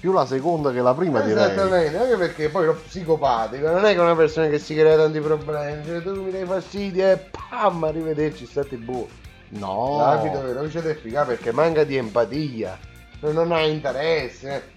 Più 0.08 0.16
la 0.16 0.26
seconda 0.26 0.72
che 0.72 0.80
la 0.80 0.94
prima 0.94 1.20
direi. 1.20 1.52
Esattamente, 1.52 1.98
anche 1.98 2.16
perché 2.16 2.48
poi 2.48 2.68
lo 2.68 2.76
psicopatico 2.76 3.70
non 3.70 3.84
è 3.84 3.94
che 3.94 4.00
una 4.00 4.16
persona 4.16 4.48
che 4.48 4.58
si 4.58 4.74
crea 4.74 4.96
tanti 4.96 5.20
problemi, 5.20 5.84
cioè 5.84 6.02
tu 6.02 6.24
mi 6.24 6.32
dai 6.32 6.46
fastidio 6.46 7.12
e 7.12 7.18
pam, 7.50 7.84
arrivederci, 7.84 8.46
state 8.46 8.78
buoni. 8.78 9.10
No. 9.50 9.98
L'abito 9.98 10.42
veloce 10.42 10.78
ed 10.78 10.86
efficace 10.88 11.28
perché 11.28 11.52
manca 11.52 11.84
di 11.84 11.98
empatia, 11.98 12.80
non 13.20 13.52
ha 13.52 13.60
interesse. 13.64 14.76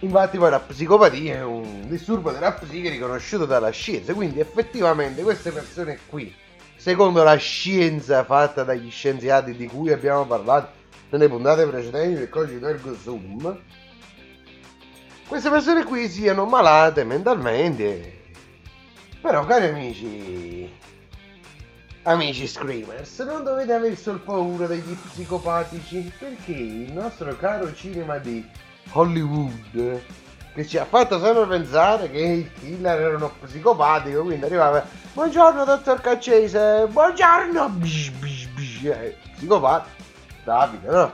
Infatti 0.00 0.36
poi 0.36 0.50
la 0.50 0.60
psicopatia 0.60 1.36
è 1.36 1.42
un 1.42 1.88
disturbo 1.88 2.32
della 2.32 2.52
psiche 2.52 2.90
riconosciuto 2.90 3.46
dalla 3.46 3.70
scienza, 3.70 4.12
quindi 4.12 4.40
effettivamente 4.40 5.22
queste 5.22 5.52
persone 5.52 5.98
qui, 6.06 6.30
secondo 6.76 7.22
la 7.22 7.36
scienza 7.36 8.24
fatta 8.24 8.62
dagli 8.62 8.90
scienziati 8.90 9.56
di 9.56 9.66
cui 9.68 9.90
abbiamo 9.90 10.26
parlato 10.26 10.80
nelle 11.08 11.28
puntate 11.28 11.66
precedenti 11.66 12.18
del 12.18 12.28
codice 12.28 12.66
ergo 12.66 12.94
sum, 12.94 13.58
queste 15.26 15.50
persone 15.50 15.84
qui 15.84 16.08
siano 16.08 16.44
malate 16.44 17.04
mentalmente. 17.04 18.20
Però 19.20 19.44
cari 19.46 19.68
amici, 19.68 20.70
amici 22.02 22.46
screamers, 22.46 23.20
non 23.20 23.44
dovete 23.44 23.72
aver 23.72 23.96
solo 23.96 24.18
paura 24.18 24.66
degli 24.66 24.96
psicopatici, 24.96 26.12
perché 26.18 26.52
il 26.52 26.92
nostro 26.92 27.36
caro 27.36 27.72
cinema 27.74 28.18
di 28.18 28.44
Hollywood 28.92 30.00
che 30.54 30.66
ci 30.66 30.76
ha 30.76 30.84
fatto 30.84 31.18
sempre 31.18 31.46
pensare 31.46 32.10
che 32.10 32.18
il 32.18 32.52
killer 32.60 33.00
era 33.00 33.16
uno 33.16 33.32
psicopatico, 33.40 34.22
quindi 34.22 34.44
arrivava 34.44 34.84
Buongiorno 35.14 35.64
dottor 35.64 36.00
Caccese, 36.00 36.86
buongiorno 36.90 37.68
bish, 37.70 38.10
bish, 38.10 38.46
bish, 38.46 38.84
eh, 38.84 39.16
psicopatico 39.36 40.00
Davide, 40.44 40.88
no? 40.90 41.12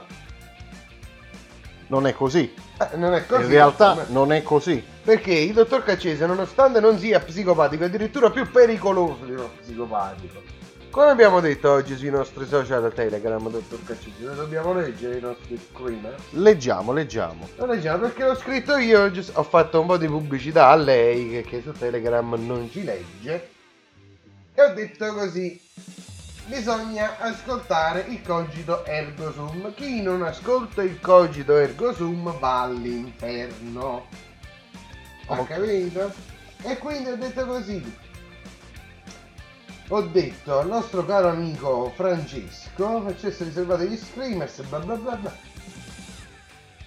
Non 1.87 2.07
è 2.07 2.13
così. 2.13 2.51
Eh, 2.79 2.95
non 2.97 3.13
è 3.13 3.25
così. 3.25 3.43
In 3.43 3.49
realtà 3.49 3.95
ma- 3.95 4.05
non 4.07 4.31
è 4.31 4.41
così. 4.41 4.83
Perché 5.03 5.33
il 5.33 5.53
dottor 5.53 5.83
Caccese, 5.83 6.25
nonostante 6.25 6.79
non 6.79 6.97
sia 6.97 7.19
psicopatico, 7.19 7.83
è 7.83 7.87
addirittura 7.87 8.29
più 8.29 8.49
pericoloso 8.49 9.25
di 9.25 9.31
uno 9.31 9.49
psicopatico. 9.59 10.41
Come 10.89 11.11
abbiamo 11.11 11.39
detto 11.39 11.69
oggi 11.71 11.95
sui 11.95 12.09
nostri 12.09 12.47
social 12.47 12.91
Telegram, 12.93 13.47
dottor 13.49 13.83
Caccese, 13.85 14.23
noi 14.23 14.35
dobbiamo 14.35 14.73
leggere 14.73 15.17
i 15.17 15.21
nostri 15.21 15.59
screener. 15.71 16.15
Leggiamo, 16.31 16.91
leggiamo. 16.93 17.47
Lo 17.57 17.65
leggiamo 17.67 17.99
perché 17.99 18.25
l'ho 18.25 18.35
scritto 18.35 18.75
io, 18.77 19.11
ho 19.33 19.43
fatto 19.43 19.81
un 19.81 19.87
po' 19.87 19.97
di 19.97 20.07
pubblicità 20.07 20.69
a 20.69 20.75
lei 20.75 21.29
che, 21.29 21.41
che 21.43 21.61
su 21.61 21.73
Telegram 21.73 22.33
non 22.45 22.69
ci 22.71 22.83
legge. 22.83 23.49
E 24.55 24.63
ho 24.63 24.73
detto 24.73 25.13
così. 25.13 25.61
Bisogna 26.49 27.19
ascoltare 27.19 28.05
il 28.07 28.23
cogito 28.23 28.83
ergo 28.83 29.31
sum. 29.31 29.71
Chi 29.75 30.01
non 30.01 30.23
ascolta 30.23 30.81
il 30.81 30.99
cogito 30.99 31.55
ergo 31.55 31.93
sum 31.93 32.39
va 32.39 32.63
all'inferno. 32.63 34.07
Ho 35.27 35.45
capito? 35.45 36.11
E 36.63 36.75
quindi 36.79 37.11
ho 37.11 37.17
detto 37.17 37.45
così. 37.45 37.97
Ho 39.89 40.01
detto 40.01 40.57
al 40.57 40.67
nostro 40.67 41.05
caro 41.05 41.29
amico 41.29 41.91
Francesco, 41.95 43.05
accesso 43.05 43.43
riservato 43.43 43.83
agli 43.83 43.95
screamers, 43.97 44.61
bla 44.61 44.79
bla 44.79 44.95
bla 44.95 45.15
bla. 45.17 45.35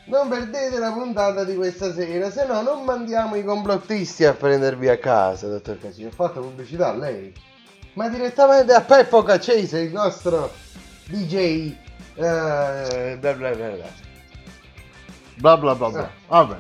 Non 0.07 0.29
perdete 0.29 0.81
la 0.81 0.90
puntata 0.90 1.44
di 1.44 1.55
questa 1.55 1.92
sera, 1.92 2.33
se 2.33 2.46
no 2.46 2.62
non 2.62 2.83
mandiamo 2.83 3.37
i 3.37 3.44
complottisti 3.44 4.25
a 4.25 4.35
prendervi 4.35 4.88
a 4.88 4.98
casa, 4.98 5.46
dottor 5.46 5.79
Casino. 5.79 6.09
Ho 6.09 6.12
fatto 6.12 6.40
pubblicità 6.40 6.88
a 6.88 6.96
lei. 6.96 7.51
Ma 7.94 8.09
direttamente 8.09 8.72
a 8.72 8.81
Peppo 8.81 9.22
Caccese, 9.22 9.81
il 9.81 9.92
nostro 9.92 10.52
DJ. 11.07 11.74
eh, 12.14 13.16
bla 13.18 13.33
bla 13.35 13.50
bla 13.50 13.68
bla. 13.68 13.87
Bla 15.37 15.57
bla 15.57 15.74
bla 15.74 15.88
bla. 15.90 16.11
Vabbè. 16.28 16.57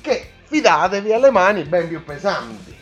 Che 0.00 0.30
fidatevi 0.44 1.12
alle 1.12 1.30
mani 1.30 1.62
ben 1.64 1.88
più 1.88 2.02
pesanti. 2.04 2.76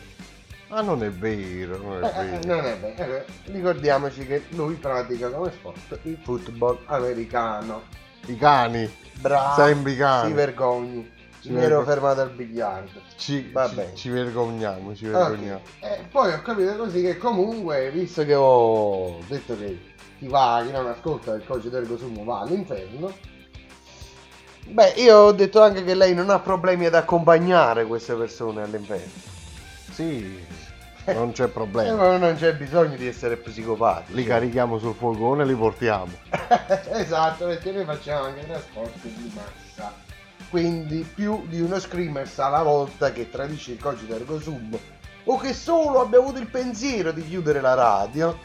Ma 0.68 0.80
non 0.80 1.02
è 1.04 1.11
vero, 1.11 1.76
non 1.78 2.02
è 2.02 2.06
Eh, 2.06 2.20
eh, 2.20 2.38
vero. 2.38 2.54
non 2.54 2.64
è 2.64 2.76
vero. 2.78 3.14
Eh, 3.16 3.24
Ricordiamoci 3.44 4.26
che 4.26 4.44
lui 4.50 4.74
pratica 4.74 5.28
come 5.30 5.52
sport 5.52 5.98
il 6.02 6.18
football 6.22 6.78
americano. 6.87 7.82
I 8.26 8.37
cani. 8.37 8.92
Bravo. 9.20 9.62
Sempre 9.62 9.92
i 9.92 9.96
cani. 9.96 10.28
Si 10.28 10.35
vergogni. 10.35 11.14
Ci 11.46 11.52
Mi 11.52 11.62
ero 11.62 11.85
fermato 11.85 12.22
al 12.22 12.30
biliardo. 12.30 13.00
Ci, 13.16 13.50
Va 13.52 13.68
ci- 13.68 13.74
bene. 13.76 13.94
ci 13.94 14.09
vergogniamo, 14.09 14.96
ci 14.96 15.06
Ok. 15.06 15.12
vergogniamo. 15.12 15.61
E 15.78 16.04
poi 16.11 16.32
ho 16.32 16.42
capito 16.42 16.74
così 16.76 17.02
che 17.02 17.16
comunque, 17.18 17.88
visto 17.92 18.24
che 18.24 18.35
ho 18.35 19.20
detto 19.28 19.56
che 19.56 19.78
chi 20.18 20.26
va, 20.26 20.61
chi 20.66 20.72
non 20.72 20.87
ascolta 20.88 21.35
il 21.35 21.44
codice 21.46 21.70
d'ergo 21.70 21.96
sumo 21.96 22.24
va 22.24 22.40
all'inferno, 22.40 23.12
beh, 24.66 24.94
io 24.96 25.16
ho 25.18 25.32
detto 25.32 25.62
anche 25.62 25.85
che 25.85 25.94
lei 25.94 26.14
non 26.14 26.30
ha 26.30 26.40
problemi 26.40 26.87
ad 26.87 26.94
accompagnare 26.96 27.87
queste 27.87 28.14
persone 28.14 28.62
all'inferno. 28.62 29.12
Sì, 29.92 30.44
non 31.06 31.30
c'è 31.30 31.46
problema. 31.46 31.94
ma 31.94 32.16
non 32.16 32.35
c'è 32.35 32.54
bisogno 32.56 32.96
di 32.96 33.06
essere 33.06 33.37
psicopati. 33.37 34.14
Li 34.14 34.24
carichiamo 34.24 34.78
sul 34.80 34.94
furgone 34.96 35.44
e 35.44 35.46
li 35.46 35.54
portiamo. 35.54 36.11
esatto, 36.90 37.46
perché 37.46 37.70
noi 37.70 37.85
facciamo 37.85 38.24
anche 38.24 38.44
trasporto 38.44 38.98
di 39.02 39.32
massa. 39.32 40.04
Quindi 40.50 41.06
più 41.14 41.44
di 41.48 41.61
uno 41.61 41.78
screamers 41.78 42.38
alla 42.38 42.62
volta 42.62 43.12
che 43.12 43.28
tradisce 43.30 43.72
il 43.72 43.80
codice 43.80 44.06
d'ergo 44.06 44.40
sum 44.40 44.78
o 45.24 45.37
che 45.38 45.52
solo 45.52 46.00
abbia 46.00 46.18
avuto 46.18 46.38
il 46.38 46.46
pensiero 46.46 47.11
di 47.11 47.26
chiudere 47.26 47.61
la 47.61 47.74
radio 47.74 48.38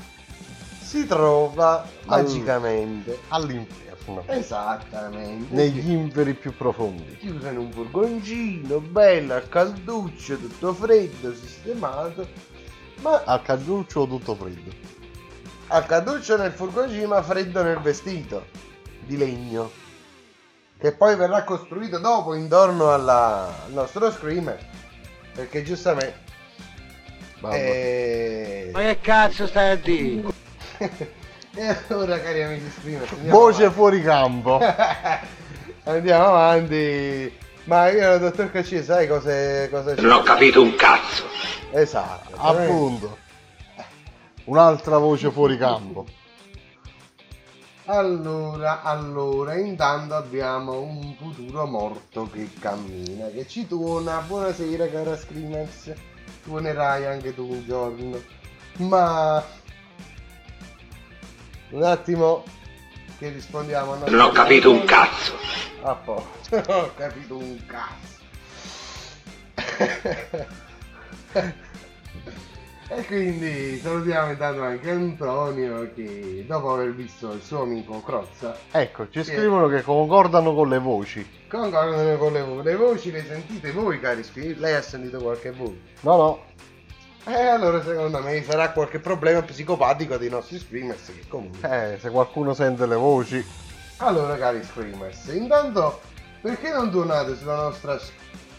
si 0.82 1.06
trova 1.06 1.86
magicamente 2.06 3.20
All'inferno. 3.30 4.24
esattamente 4.26 5.54
Negli 5.54 5.92
inferi 5.92 6.34
più 6.34 6.56
profondi. 6.58 7.18
chiuso 7.18 7.48
in 7.48 7.58
un 7.58 7.72
furgoncino 7.72 8.80
bello 8.82 9.36
a 9.36 9.42
calduccio 9.42 10.38
tutto 10.38 10.74
freddo 10.74 11.34
sistemato 11.36 12.28
ma 13.02 13.22
Al 13.26 13.44
calduccio 13.44 14.08
tutto 14.08 14.34
freddo. 14.36 14.72
a 15.68 15.84
calduccio 15.84 16.36
nel 16.36 16.52
furgoncino 16.52 17.08
ma 17.08 17.22
freddo 17.22 17.62
nel 17.62 17.80
vestito 17.80 18.48
di 19.06 19.18
legno 19.18 19.72
che 20.82 20.92
poi 20.94 21.16
verrà 21.16 21.44
costruito 21.44 22.00
dopo 22.00 22.34
intorno 22.34 22.92
alla- 22.92 23.46
al 23.66 23.72
nostro 23.72 24.12
screamer 24.12 24.58
perché 25.34 25.62
giustamente 25.62 26.18
Vabbè. 27.40 27.56
eh... 27.56 28.70
Ma 28.74 28.80
che 28.80 29.00
cazzo 29.00 29.46
stai 29.48 29.70
a 29.72 29.76
dire? 29.76 30.24
e 31.54 31.78
allora 31.88 32.20
cari 32.20 32.42
amici 32.44 32.72
screamer 32.80 33.08
Voce 33.30 33.58
avanti. 33.64 33.76
fuori 33.76 34.02
campo. 34.02 34.60
andiamo 35.84 36.26
avanti 36.26 37.38
ma 37.66 37.90
io 37.92 38.18
dottor 38.18 38.52
Cacci 38.52 38.84
sai 38.84 39.08
cosa, 39.08 39.70
cosa 39.70 39.94
c'è? 39.94 40.02
Non 40.02 40.12
ho 40.14 40.24
capito 40.24 40.64
un 40.64 40.76
cazzo. 40.76 41.26
esatto 41.72 42.36
Appunto. 42.38 43.18
Un'altra 44.46 44.98
voce 44.98 45.30
fuori 45.30 45.58
campo. 45.60 46.06
Allora, 47.92 48.84
allora, 48.84 49.56
intanto 49.56 50.16
abbiamo 50.16 50.80
un 50.80 51.14
futuro 51.18 51.66
morto 51.66 52.30
che 52.32 52.48
cammina, 52.58 53.28
che 53.28 53.46
ci 53.46 53.68
tuona. 53.68 54.22
Buonasera 54.22 54.88
cara 54.88 55.18
Screamers, 55.18 55.92
tuonerai 56.42 57.06
anche 57.06 57.36
tu 57.36 57.52
un 57.52 57.66
giorno. 57.66 58.18
Ma... 58.78 59.44
Un 61.72 61.84
attimo 61.84 62.46
che 63.18 63.28
rispondiamo 63.28 63.92
a 63.92 63.98
Non 64.08 64.22
ho 64.22 64.32
capito 64.32 64.72
un 64.72 64.86
cazzo. 64.86 65.34
A 65.82 65.94
posto, 65.94 66.64
non 66.66 66.80
ho 66.80 66.94
capito 66.96 67.36
un 67.36 67.60
cazzo. 67.66 68.20
E 72.94 73.06
quindi 73.06 73.80
salutiamo 73.80 74.32
intanto 74.32 74.64
anche 74.64 74.90
Antonio 74.90 75.90
che 75.96 76.44
dopo 76.46 76.74
aver 76.74 76.94
visto 76.94 77.32
il 77.32 77.42
suo 77.42 77.62
amico 77.62 78.02
Crozza 78.02 78.58
Ecco, 78.70 79.08
ci 79.10 79.24
scrivono 79.24 79.70
che 79.70 79.82
concordano 79.82 80.54
con 80.54 80.68
le 80.68 80.78
voci. 80.78 81.26
concordano 81.48 82.18
con 82.18 82.34
le, 82.34 82.42
vo- 82.42 82.62
le 82.62 82.76
voci, 82.76 83.10
le 83.12 83.24
sentite 83.26 83.72
voi 83.72 83.98
cari 84.02 84.24
spi- 84.24 84.56
Lei 84.58 84.74
ha 84.76 84.82
sentito 84.82 85.20
qualche 85.20 85.52
voce? 85.52 85.78
No, 86.02 86.16
no. 86.18 86.40
E 87.28 87.34
allora 87.46 87.82
secondo 87.82 88.20
me 88.22 88.44
sarà 88.44 88.72
qualche 88.72 89.00
problema 89.00 89.42
psicopatico 89.42 90.18
dei 90.18 90.30
nostri 90.30 90.60
screamers 90.60 91.06
che 91.06 91.24
comunque... 91.30 91.94
Eh, 91.94 91.98
se 91.98 92.10
qualcuno 92.10 92.54
sente 92.54 92.86
le 92.86 92.96
voci. 92.96 93.46
Allora 93.98 94.36
cari 94.36 94.62
screamers, 94.64 95.28
intanto 95.28 96.02
perché 96.42 96.70
non 96.72 96.92
tornate 96.92 97.38
sulla 97.38 97.56
nostra 97.56 97.98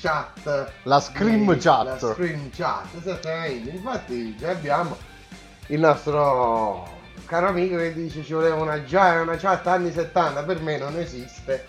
chat? 0.02 0.72
La 0.82 1.00
Scream 1.00 1.52
di- 1.52 1.58
chat. 1.60 1.84
La 2.02 2.12
Scream 2.12 2.50
chat, 2.50 2.86
esattamente. 2.98 3.70
Infatti 3.70 4.36
già 4.36 4.50
abbiamo 4.50 4.96
il 5.68 5.78
nostro 5.78 7.00
caro 7.26 7.48
amico 7.48 7.76
che 7.76 7.94
dice 7.94 8.24
ci 8.24 8.32
voleva 8.32 8.56
una, 8.56 8.82
già, 8.84 9.20
una 9.20 9.36
chat 9.36 9.66
anni 9.68 9.92
70, 9.92 10.42
per 10.42 10.60
me 10.60 10.78
non 10.78 10.98
esiste. 10.98 11.66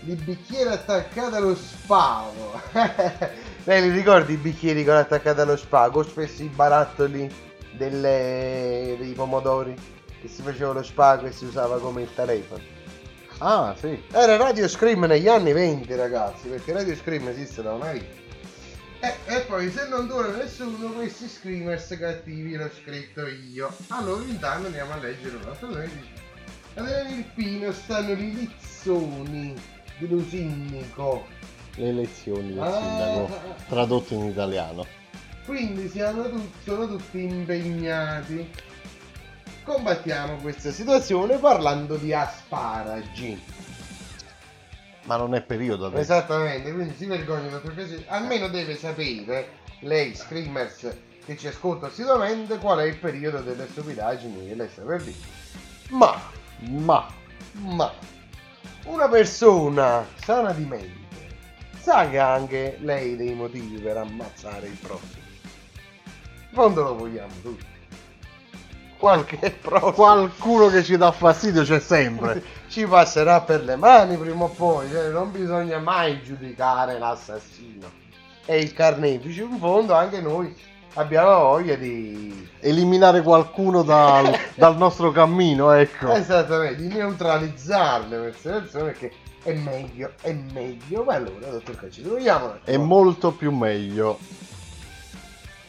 Di 0.00 0.14
bicchiere 0.14 0.70
attaccati 0.70 1.34
allo 1.34 1.56
spago. 1.56 2.60
Lei 3.64 3.82
li 3.82 3.90
ricordi 3.90 4.34
i 4.34 4.36
bicchieri 4.36 4.84
con 4.84 4.94
attaccati 4.94 5.40
allo 5.40 5.56
spago? 5.56 6.04
Spesso 6.04 6.42
i 6.42 6.48
barattoli 6.48 7.28
delle- 7.72 8.96
dei 8.98 9.12
pomodori 9.14 9.74
che 10.20 10.28
si 10.28 10.42
faceva 10.42 10.72
lo 10.72 10.82
spago 10.82 11.26
e 11.26 11.32
si 11.32 11.46
usava 11.46 11.80
come 11.80 12.02
il 12.02 12.14
telefono. 12.14 12.62
Ah, 13.38 13.74
sì. 13.78 14.02
Era 14.12 14.36
Radio 14.36 14.66
Scream 14.68 15.04
negli 15.04 15.28
anni 15.28 15.52
20 15.52 15.94
ragazzi, 15.94 16.48
perché 16.48 16.72
Radio 16.72 16.96
Scream 16.96 17.28
esiste 17.28 17.62
da 17.62 17.72
una 17.74 17.92
vita. 17.92 18.24
E, 19.00 19.14
e 19.26 19.40
poi 19.40 19.70
se 19.70 19.86
non 19.88 20.06
dura 20.06 20.28
nessuno, 20.28 20.88
questi 20.92 21.28
screamers 21.28 21.96
cattivi 22.00 22.54
l'ho 22.56 22.70
scritto 22.82 23.26
io. 23.26 23.70
Allora 23.88 24.22
intanto 24.24 24.66
andiamo 24.66 24.94
a 24.94 24.96
leggere 24.96 25.36
un 25.36 25.42
altro 25.46 25.68
mail. 25.68 25.90
Ad 26.74 27.10
Irpino 27.10 27.72
stanno 27.72 28.12
i 28.12 28.34
lizzoni 28.34 29.54
dello 29.98 30.22
sindaco. 30.28 31.26
Le 31.76 31.88
elezioni 31.88 32.54
del 32.54 32.62
Ah. 32.62 32.72
sindaco. 32.72 33.38
Tradotto 33.68 34.14
in 34.14 34.24
italiano. 34.26 34.86
Quindi 35.44 35.88
siamo 35.88 36.28
tu- 36.28 36.50
sono 36.64 36.88
tutti 36.88 37.22
impegnati. 37.22 38.50
Combattiamo 39.66 40.36
questa 40.36 40.70
situazione 40.70 41.38
parlando 41.38 41.96
di 41.96 42.12
asparagi. 42.12 43.42
Ma 45.06 45.16
non 45.16 45.34
è 45.34 45.42
periodo 45.42 45.86
adesso. 45.86 46.02
Esattamente, 46.02 46.72
quindi 46.72 46.94
si 46.94 47.04
vergogna 47.06 47.48
dottor 47.48 47.74
Casini. 47.74 48.04
Almeno 48.06 48.46
deve 48.46 48.76
sapere, 48.76 49.58
lei, 49.80 50.14
screamers 50.14 50.96
che 51.24 51.36
ci 51.36 51.48
ascolta 51.48 51.86
assiduamente, 51.86 52.58
qual 52.58 52.78
è 52.78 52.84
il 52.84 52.96
periodo 52.96 53.40
delle 53.40 53.66
stupidaggini 53.66 54.54
sta 54.68 54.82
per 54.82 55.02
dire. 55.02 55.18
Ma, 55.88 56.16
Ma. 56.60 57.08
ma, 57.54 57.92
una 58.84 59.08
persona 59.08 60.06
sana 60.22 60.52
di 60.52 60.64
mente 60.64 61.34
sa 61.80 62.08
che 62.08 62.20
ha 62.20 62.32
anche 62.32 62.78
lei 62.82 63.16
dei 63.16 63.34
motivi 63.34 63.80
per 63.80 63.96
ammazzare 63.96 64.68
il 64.68 64.76
prossimo. 64.76 65.24
Quando 66.52 66.82
lo 66.84 66.94
vogliamo 66.94 67.34
tutti. 67.42 67.75
Qualche 68.98 69.50
prossimo 69.60 69.92
Qualcuno 69.92 70.68
che 70.68 70.82
ci 70.82 70.96
dà 70.96 71.12
fastidio 71.12 71.62
c'è 71.62 71.80
sempre. 71.80 72.42
ci 72.68 72.86
passerà 72.86 73.40
per 73.40 73.62
le 73.64 73.76
mani 73.76 74.16
prima 74.16 74.44
o 74.44 74.48
poi, 74.48 74.88
cioè, 74.90 75.08
non 75.08 75.30
bisogna 75.30 75.78
mai 75.78 76.22
giudicare 76.22 76.98
l'assassino 76.98 78.04
e 78.46 78.60
il 78.60 78.72
carnefice, 78.72 79.42
in 79.42 79.58
fondo 79.58 79.92
anche 79.92 80.20
noi 80.20 80.54
abbiamo 80.94 81.38
voglia 81.40 81.74
di 81.74 82.48
Eliminare 82.60 83.20
qualcuno 83.22 83.82
dal, 83.82 84.32
dal 84.54 84.76
nostro 84.76 85.10
cammino, 85.10 85.72
ecco. 85.72 86.12
esattamente 86.12 86.82
di 86.82 86.88
neutralizzarle 86.88 88.18
queste 88.18 88.50
persone 88.50 88.84
perché 88.84 89.12
è 89.42 89.52
meglio, 89.52 90.12
è 90.22 90.32
meglio, 90.32 91.04
ma 91.04 91.14
allora 91.14 91.48
dottor 91.48 91.76
Cacci, 91.76 92.02
attimo. 92.02 92.58
È 92.64 92.76
molto 92.76 93.32
più 93.32 93.52
meglio. 93.52 94.18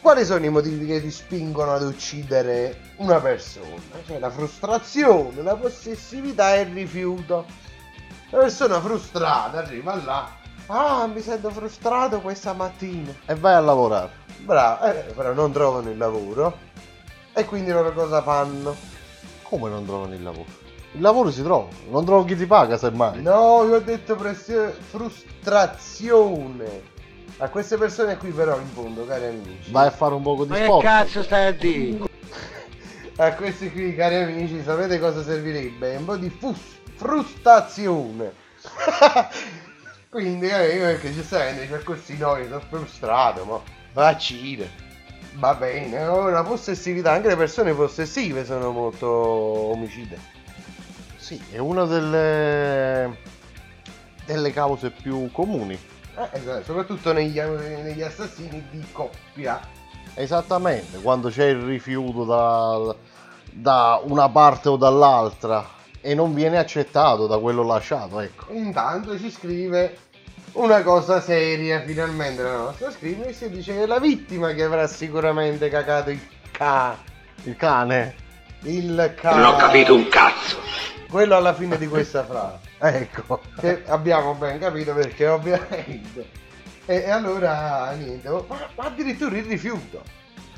Quali 0.07 0.23
sono 0.23 0.45
i 0.45 0.49
motivi 0.49 0.85
che 0.85 1.01
ti 1.01 1.11
spingono 1.11 1.73
ad 1.73 1.81
uccidere 1.81 2.93
una 2.99 3.19
persona? 3.19 3.75
Cioè 4.05 4.19
la 4.19 4.29
frustrazione, 4.29 5.41
la 5.41 5.57
possessività 5.57 6.55
e 6.55 6.61
il 6.61 6.73
rifiuto. 6.73 7.45
La 8.29 8.37
persona 8.37 8.79
frustrata 8.79 9.57
arriva 9.57 10.01
là. 10.01 10.29
Ah, 10.67 11.07
mi 11.07 11.19
sento 11.19 11.49
frustrato 11.49 12.21
questa 12.21 12.53
mattina. 12.53 13.13
E 13.25 13.35
vai 13.35 13.55
a 13.55 13.59
lavorare. 13.59 14.11
Bravo, 14.37 14.85
eh, 14.85 15.11
però 15.13 15.33
non 15.33 15.51
trovano 15.51 15.89
il 15.89 15.97
lavoro. 15.97 16.57
E 17.33 17.43
quindi 17.43 17.71
loro 17.71 17.91
cosa 17.91 18.21
fanno? 18.21 18.77
Come 19.41 19.69
non 19.69 19.85
trovano 19.85 20.13
il 20.13 20.23
lavoro? 20.23 20.47
Il 20.93 21.01
lavoro 21.01 21.31
si 21.31 21.43
trova, 21.43 21.67
non 21.89 22.05
trovo 22.05 22.23
chi 22.23 22.37
ti 22.37 22.45
paga 22.45 22.77
semmai. 22.77 23.21
No, 23.21 23.65
io 23.65 23.75
ho 23.75 23.81
detto 23.81 24.15
pressio- 24.15 24.73
frustrazione. 24.89 26.95
A 27.39 27.49
queste 27.49 27.77
persone 27.77 28.17
qui 28.17 28.31
però 28.31 28.57
in 28.59 28.67
fondo, 28.67 29.05
cari 29.05 29.25
amici. 29.25 29.69
Vai 29.71 29.87
a 29.87 29.91
fare 29.91 30.15
un 30.15 30.23
poco 30.23 30.43
di 30.43 30.49
Ma 30.49 30.57
che 30.57 30.63
sport. 30.63 30.83
cazzo 30.83 31.23
stai 31.23 31.45
a 31.47 31.51
dire? 31.51 32.05
A 33.19 33.33
questi 33.33 33.71
qui, 33.71 33.95
cari 33.95 34.15
amici, 34.15 34.61
sapete 34.63 34.99
cosa 34.99 35.23
servirebbe? 35.23 35.95
Un 35.95 36.05
po' 36.05 36.17
di 36.17 36.29
fus- 36.29 36.77
frustrazione. 36.95 38.31
Quindi, 40.09 40.47
eh, 40.47 40.75
io 40.75 40.81
perché 40.85 41.13
giustamente 41.13 41.67
c'è 41.67 41.83
così 41.83 42.17
no, 42.17 42.37
io 42.37 42.47
sono 42.47 42.59
frustrato, 42.69 43.43
ma 43.45 43.59
vaccine. 43.93 44.69
Va 45.33 45.53
bene, 45.55 46.03
la 46.05 46.43
possessività, 46.43 47.11
anche 47.11 47.27
le 47.27 47.35
persone 47.35 47.73
possessive 47.73 48.45
sono 48.45 48.71
molto 48.71 49.07
omicide. 49.07 50.17
Sì, 51.17 51.39
è 51.51 51.57
una 51.57 51.85
delle 51.85 53.17
delle 54.25 54.51
cause 54.51 54.89
più 54.91 55.31
comuni. 55.31 55.77
Eh, 56.17 56.29
esatto, 56.31 56.63
soprattutto 56.63 57.13
negli, 57.13 57.39
negli 57.39 58.01
assassini 58.01 58.65
di 58.71 58.83
coppia. 58.91 59.59
Esattamente, 60.15 60.97
quando 60.99 61.29
c'è 61.29 61.45
il 61.45 61.61
rifiuto 61.61 62.23
da, 62.23 62.95
da 63.51 64.01
una 64.03 64.27
parte 64.27 64.69
o 64.69 64.77
dall'altra 64.77 65.63
e 66.01 66.15
non 66.15 66.33
viene 66.33 66.57
accettato 66.57 67.27
da 67.27 67.37
quello 67.37 67.61
lasciato, 67.61 68.19
ecco. 68.19 68.51
Intanto 68.51 69.17
ci 69.19 69.29
scrive 69.29 69.97
una 70.53 70.81
cosa 70.81 71.21
seria 71.21 71.83
finalmente 71.83 72.41
la 72.41 72.55
nostra 72.55 72.89
scrive 72.89 73.31
si 73.31 73.47
dice 73.49 73.73
che 73.73 73.83
è 73.83 73.85
la 73.85 73.99
vittima 73.99 74.53
che 74.53 74.63
avrà 74.63 74.87
sicuramente 74.87 75.69
cagato 75.69 76.09
il 76.09 76.19
ca 76.51 76.97
il 77.43 77.55
cane 77.55 78.15
il 78.61 79.13
ca 79.15 79.35
Non 79.35 79.45
ho 79.45 79.55
capito 79.57 79.93
un 79.93 80.07
cazzo. 80.07 80.57
quello 81.09 81.35
alla 81.35 81.53
fine 81.53 81.77
di 81.77 81.87
questa 81.87 82.23
frase 82.23 82.66
ecco. 82.79 83.41
Che 83.59 83.83
abbiamo 83.87 84.33
ben 84.35 84.59
capito 84.59 84.93
perché 84.93 85.27
ovviamente. 85.27 86.45
E, 86.85 86.95
e 86.95 87.09
allora 87.09 87.91
niente 87.91 88.29
ma, 88.29 88.43
ma 88.47 88.83
addirittura 88.85 89.37
il 89.37 89.45
rifiuto 89.45 90.01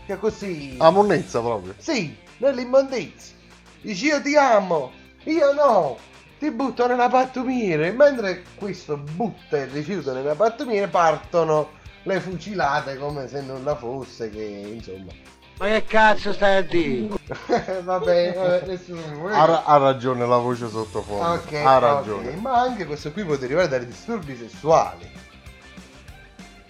che 0.05 0.17
così. 0.17 0.75
A 0.79 0.89
monnezza 0.91 1.39
proprio. 1.39 1.73
Sì 1.77 2.15
nell'immondizia. 2.39 3.35
Dici 3.81 4.05
io 4.05 4.21
ti 4.21 4.35
amo 4.35 4.91
io 5.23 5.53
no 5.53 5.97
ti 6.37 6.49
butto 6.51 6.87
nella 6.87 7.09
pattumiere 7.09 7.91
mentre 7.91 8.43
questo 8.55 8.97
butta 8.97 9.57
il 9.57 9.67
rifiuto 9.67 10.13
nella 10.13 10.35
pattumiere 10.35 10.87
partono 10.87 11.71
le 12.03 12.19
fucilate 12.21 12.97
come 12.97 13.27
se 13.27 13.41
nulla 13.41 13.75
fosse 13.75 14.29
che 14.29 14.41
insomma 14.41 15.11
Ma 15.59 15.65
che 15.67 15.83
cazzo 15.85 16.31
stai 16.31 16.55
a 16.57 16.61
dire? 16.61 17.07
vabbè, 17.83 18.33
vabbè, 18.33 18.63
nessuno 18.65 19.01
mi 19.09 19.15
vuole- 19.15 19.35
ha, 19.35 19.43
ra- 19.45 19.63
ha 19.65 19.75
ragione 19.77 20.25
la 20.25 20.37
voce 20.37 20.69
sottofondo. 20.69 21.33
Ok, 21.33 21.51
ha 21.53 21.77
ragione. 21.79 22.31
Ma 22.37 22.61
anche 22.61 22.85
questo 22.85 23.11
qui 23.11 23.25
può 23.25 23.35
derivare 23.35 23.67
dai 23.67 23.85
disturbi 23.85 24.37
sessuali. 24.37 25.11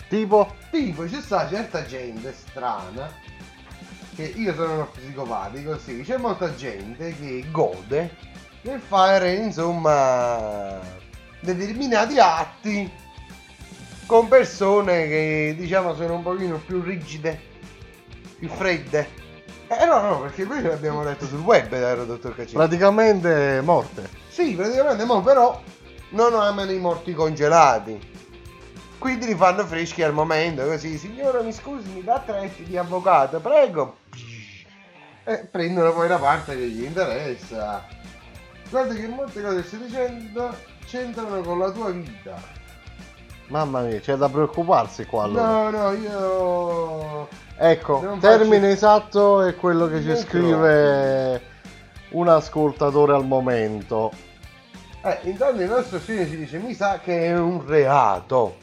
Tipo? 0.08 0.56
Tipo 0.72 1.04
c'è 1.04 1.22
sta 1.22 1.48
certa 1.48 1.86
gente 1.86 2.34
strana 2.34 3.12
che 4.16 4.24
io 4.24 4.56
sono 4.56 4.74
uno 4.74 4.88
psicopatico 4.88 5.78
sì 5.78 6.02
c'è 6.02 6.18
molta 6.18 6.54
gente 6.56 7.16
che 7.16 7.46
gode 7.52 8.16
nel 8.64 8.80
fare 8.82 9.36
insomma 9.36 10.80
determinati 11.40 12.20
atti 12.20 12.92
con 14.08 14.28
persone 14.28 15.08
che 15.08 15.56
diciamo 15.58 15.94
sono 15.96 16.16
un 16.16 16.24
pochino 16.24 16.58
più 16.58 16.82
rigide 16.82 17.40
più 18.40 18.50
fredde 18.50 19.28
eh 19.68 19.86
no 19.86 20.02
no 20.02 20.22
perché 20.22 20.46
noi 20.46 20.62
l'abbiamo 20.64 21.04
letto 21.04 21.26
sul 21.26 21.42
web 21.42 21.70
caro 21.70 22.06
dottor 22.06 22.34
Cacini 22.36 22.56
praticamente 22.58 23.62
morte 23.64 24.20
sì, 24.40 24.56
praticamente, 24.56 25.04
mo 25.04 25.22
però 25.22 25.62
non 26.12 26.34
amano 26.34 26.72
i 26.72 26.80
morti 26.80 27.14
congelati. 27.14 28.00
Quindi 28.98 29.26
li 29.26 29.36
fanno 29.36 29.66
freschi 29.66 30.02
al 30.02 30.14
momento, 30.14 30.66
così, 30.66 30.98
signora 30.98 31.42
mi 31.42 31.52
scusi, 31.52 31.90
mi 31.90 32.02
dà 32.02 32.24
tre 32.26 32.50
di 32.56 32.78
avvocato, 32.78 33.42
prego. 33.42 33.98
E 35.26 35.40
prendono 35.40 35.92
poi 35.92 36.08
la 36.08 36.18
parte 36.20 36.56
che 36.56 36.70
gli 36.70 36.86
interessa. 36.86 37.86
Guarda 38.70 38.94
che 38.94 39.08
molte 39.08 39.42
cose 39.42 39.62
che 39.62 39.68
stai 39.68 39.80
dicendo 39.80 40.56
c'entrano 40.86 41.42
con 41.42 41.60
la 41.60 41.72
tua 41.72 41.90
vita. 41.92 42.42
mamma 43.48 43.82
mia 43.82 44.00
c'è 44.00 44.16
da 44.16 44.30
preoccuparsi 44.30 45.06
qua 45.06 45.24
allora 45.24 45.70
No, 45.70 45.70
no, 45.70 45.92
io... 45.92 47.28
ecco 47.62 48.02
Non 48.02 48.20
termine 48.20 48.60
faccio- 48.60 48.72
esatto 48.74 49.42
è 49.44 49.56
quello 49.56 49.88
che 49.88 50.00
ci 50.02 50.08
Non 50.08 50.16
scrive 50.16 51.42
un 52.12 52.28
ascoltatore 52.30 53.14
al 53.14 53.26
momento 53.26 54.12
Eh, 55.04 55.20
intanto 55.24 55.62
il 55.62 55.70
nostro 55.70 56.00
figlio 56.00 56.26
ci 56.26 56.38
dice, 56.38 56.58
mi 56.58 56.74
sa 56.74 57.00
che 57.04 57.26
è 57.28 57.38
un 57.38 57.66
reato. 57.66 58.58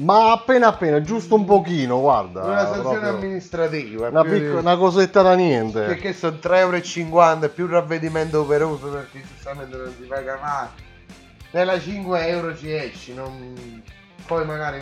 ma 0.00 0.32
appena 0.32 0.68
appena 0.68 1.00
giusto 1.00 1.34
un 1.34 1.44
pochino 1.44 2.00
guarda 2.00 2.42
Una 2.44 2.66
sanzione 2.66 3.08
amministrativa. 3.08 4.08
una, 4.08 4.22
più 4.22 4.32
di- 4.32 4.40
picco- 4.40 4.58
una 4.58 4.76
cosetta 4.76 5.22
da 5.22 5.34
niente 5.34 5.80
Perché 5.82 6.12
sono 6.12 6.36
3,50 6.40 7.34
euro 7.34 7.48
più 7.48 7.66
ravvedimento 7.66 8.40
operoso 8.40 8.88
perché 8.88 9.22
giustamente 9.26 9.76
non 9.76 9.92
si 9.98 10.04
paga 10.06 10.38
mai. 10.40 10.66
Nella 11.50 11.80
5 11.80 12.26
euro 12.28 12.54
ci 12.56 12.70
esci, 12.72 13.14
non... 13.14 13.82
poi 14.26 14.44
magari. 14.44 14.80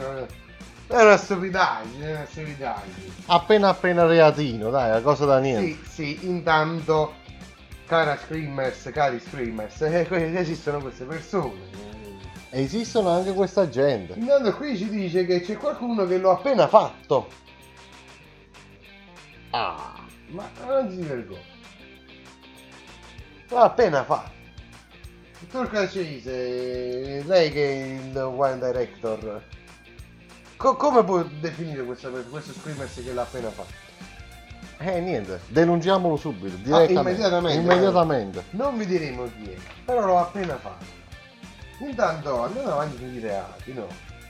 È 0.89 1.03
una 1.03 1.17
stupidaggine, 1.17 2.07
è 2.07 2.15
una 2.15 2.27
stupidaggine. 2.27 3.13
appena 3.27 3.69
appena 3.71 4.05
reatino 4.07 4.71
dai 4.71 4.91
una 4.91 5.01
cosa 5.01 5.25
da 5.25 5.39
niente 5.41 5.85
Sì, 5.89 6.17
sì, 6.17 6.27
intanto, 6.29 7.15
cara 7.87 8.17
screamers, 8.17 8.91
cari 8.93 9.19
screamers, 9.19 9.81
eh, 9.83 10.07
esistono 10.39 10.81
queste 10.81 11.05
persone. 11.05 11.85
esistono 12.51 13.11
anche 13.11 13.33
questa 13.33 13.69
gente 13.69 14.15
Intanto 14.17 14.55
qui 14.55 14.77
ci 14.77 14.89
dice 14.89 15.27
che 15.27 15.41
c'è 15.41 15.57
qualcuno 15.57 16.07
che 16.07 16.19
l'ho 16.19 16.31
appena 16.31 16.69
fatto. 16.69 17.29
ah 19.51 20.05
Ma 20.29 20.49
non 20.67 20.91
si 20.91 21.01
vergogna. 21.03 21.55
L'ho 23.49 23.59
appena 23.59 24.05
fatto. 24.05 24.35
Dottor 25.41 25.71
Cacese, 25.71 27.23
lei 27.25 27.51
che 27.53 27.73
è 27.73 27.85
il 28.05 28.17
wine 28.17 28.59
director, 28.59 29.43
co- 30.57 30.77
come 30.77 31.05
può 31.05 31.23
definire 31.41 31.83
questa, 31.85 32.09
questo 32.09 32.53
screamers 32.53 32.95
che 33.03 33.13
l'ha 33.13 33.23
appena 33.23 33.51
fatto? 33.51 33.85
eh 34.79 35.01
niente 35.01 35.41
denunciamolo 35.49 36.17
subito 36.17 36.55
Ah, 36.57 36.59
direttamente 36.85 37.01
immediatamente. 37.21 37.61
immediatamente 37.63 38.45
Non 38.51 38.77
vi 38.77 38.85
diremo 38.87 39.25
chi 39.25 39.51
è, 39.51 39.57
però 39.85 40.05
l'ho 40.05 40.19
appena 40.19 40.57
fatto. 40.59 40.85
Intanto 41.79 42.43
andiamo 42.43 42.73
avanti 42.73 42.97
sui 42.99 43.19
reati, 43.21 43.73
no? 43.73 43.87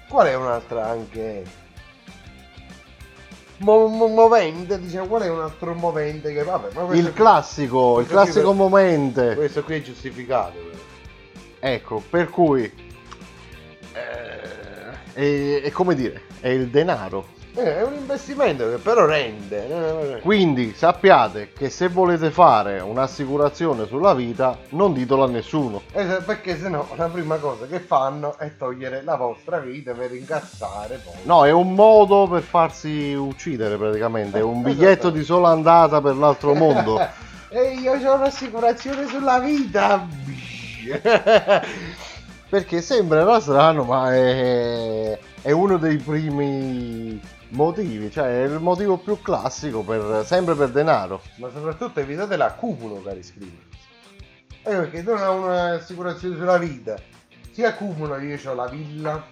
Qual 0.08 0.26
è 0.26 0.34
un'altra 0.34 0.86
anche 0.88 1.42
mo- 3.58 3.86
mo- 3.88 4.06
movente, 4.08 4.78
diciamo, 4.78 5.06
qual 5.06 5.22
è 5.22 5.28
un 5.30 5.40
altro 5.40 5.74
movente 5.74 6.32
che 6.32 6.42
vabbè, 6.44 6.74
ma 6.74 6.82
questo 6.82 7.06
il 7.08 7.12
classico 7.12 8.00
il 8.00 8.06
questo 8.06 8.14
qui 8.14 8.22
classico 8.24 8.46
per- 8.48 8.56
momento 8.56 9.34
Questo 9.34 9.62
qui 9.64 9.74
è 9.76 9.82
giustificato. 9.82 10.52
però. 10.58 10.78
ecco 11.60 12.02
per 12.08 12.28
cui 12.30 12.64
eh, 13.92 14.35
è, 15.16 15.62
è 15.62 15.70
come 15.70 15.94
dire 15.94 16.22
è 16.40 16.48
il 16.48 16.68
denaro 16.68 17.26
Eh, 17.54 17.78
è 17.78 17.82
un 17.82 17.94
investimento 17.94 18.68
che 18.68 18.76
però 18.76 19.06
rende. 19.06 20.16
eh, 20.16 20.20
quindi 20.20 20.74
sappiate 20.76 21.52
che 21.56 21.70
se 21.70 21.88
volete 21.88 22.30
fare 22.30 22.80
un'assicurazione 22.80 23.86
sulla 23.86 24.12
vita 24.12 24.58
non 24.70 24.92
ditelo 24.92 25.24
a 25.24 25.28
nessuno 25.28 25.80
eh, 25.92 26.18
perché 26.24 26.58
sennò 26.58 26.86
la 26.96 27.08
prima 27.08 27.36
cosa 27.36 27.66
che 27.66 27.80
fanno 27.80 28.36
è 28.36 28.52
togliere 28.58 29.02
la 29.02 29.16
vostra 29.16 29.58
vita 29.58 29.92
per 29.94 30.12
incassare 30.12 31.00
poi. 31.02 31.14
no 31.22 31.46
è 31.46 31.50
un 31.50 31.72
modo 31.72 32.28
per 32.28 32.42
farsi 32.42 33.14
uccidere 33.14 33.78
praticamente 33.78 34.38
è 34.38 34.42
un 34.42 34.60
biglietto 34.62 35.08
di 35.08 35.24
sola 35.24 35.48
andata 35.48 36.02
per 36.02 36.14
l'altro 36.16 36.52
mondo 36.54 37.00
e 37.48 37.74
io 37.80 37.92
ho 37.92 38.14
un'assicurazione 38.16 39.06
sulla 39.06 39.38
vita. 39.38 40.06
perché 42.48 42.80
sembrerà 42.80 43.40
strano 43.40 43.84
ma 43.84 44.14
è, 44.14 45.18
è 45.42 45.50
uno 45.50 45.76
dei 45.78 45.96
primi 45.96 47.20
motivi 47.50 48.10
cioè 48.10 48.42
è 48.42 48.44
il 48.44 48.60
motivo 48.60 48.96
più 48.98 49.20
classico 49.20 49.82
per, 49.82 50.24
sempre 50.26 50.54
per 50.54 50.70
denaro 50.70 51.22
Ma 51.36 51.48
soprattutto 51.50 52.00
evitate 52.00 52.36
l'accumulo, 52.36 53.02
cari 53.02 53.22
scrivere. 53.22 53.64
Eh, 54.62 54.74
perché 54.74 55.02
non 55.02 55.18
hai 55.18 55.36
un'assicurazione 55.36 56.36
sulla 56.36 56.58
vita. 56.58 56.96
Si 57.52 57.62
accumula, 57.62 58.20
io 58.20 58.36
ho 58.44 58.54
la 58.54 58.66
villa, 58.66 59.24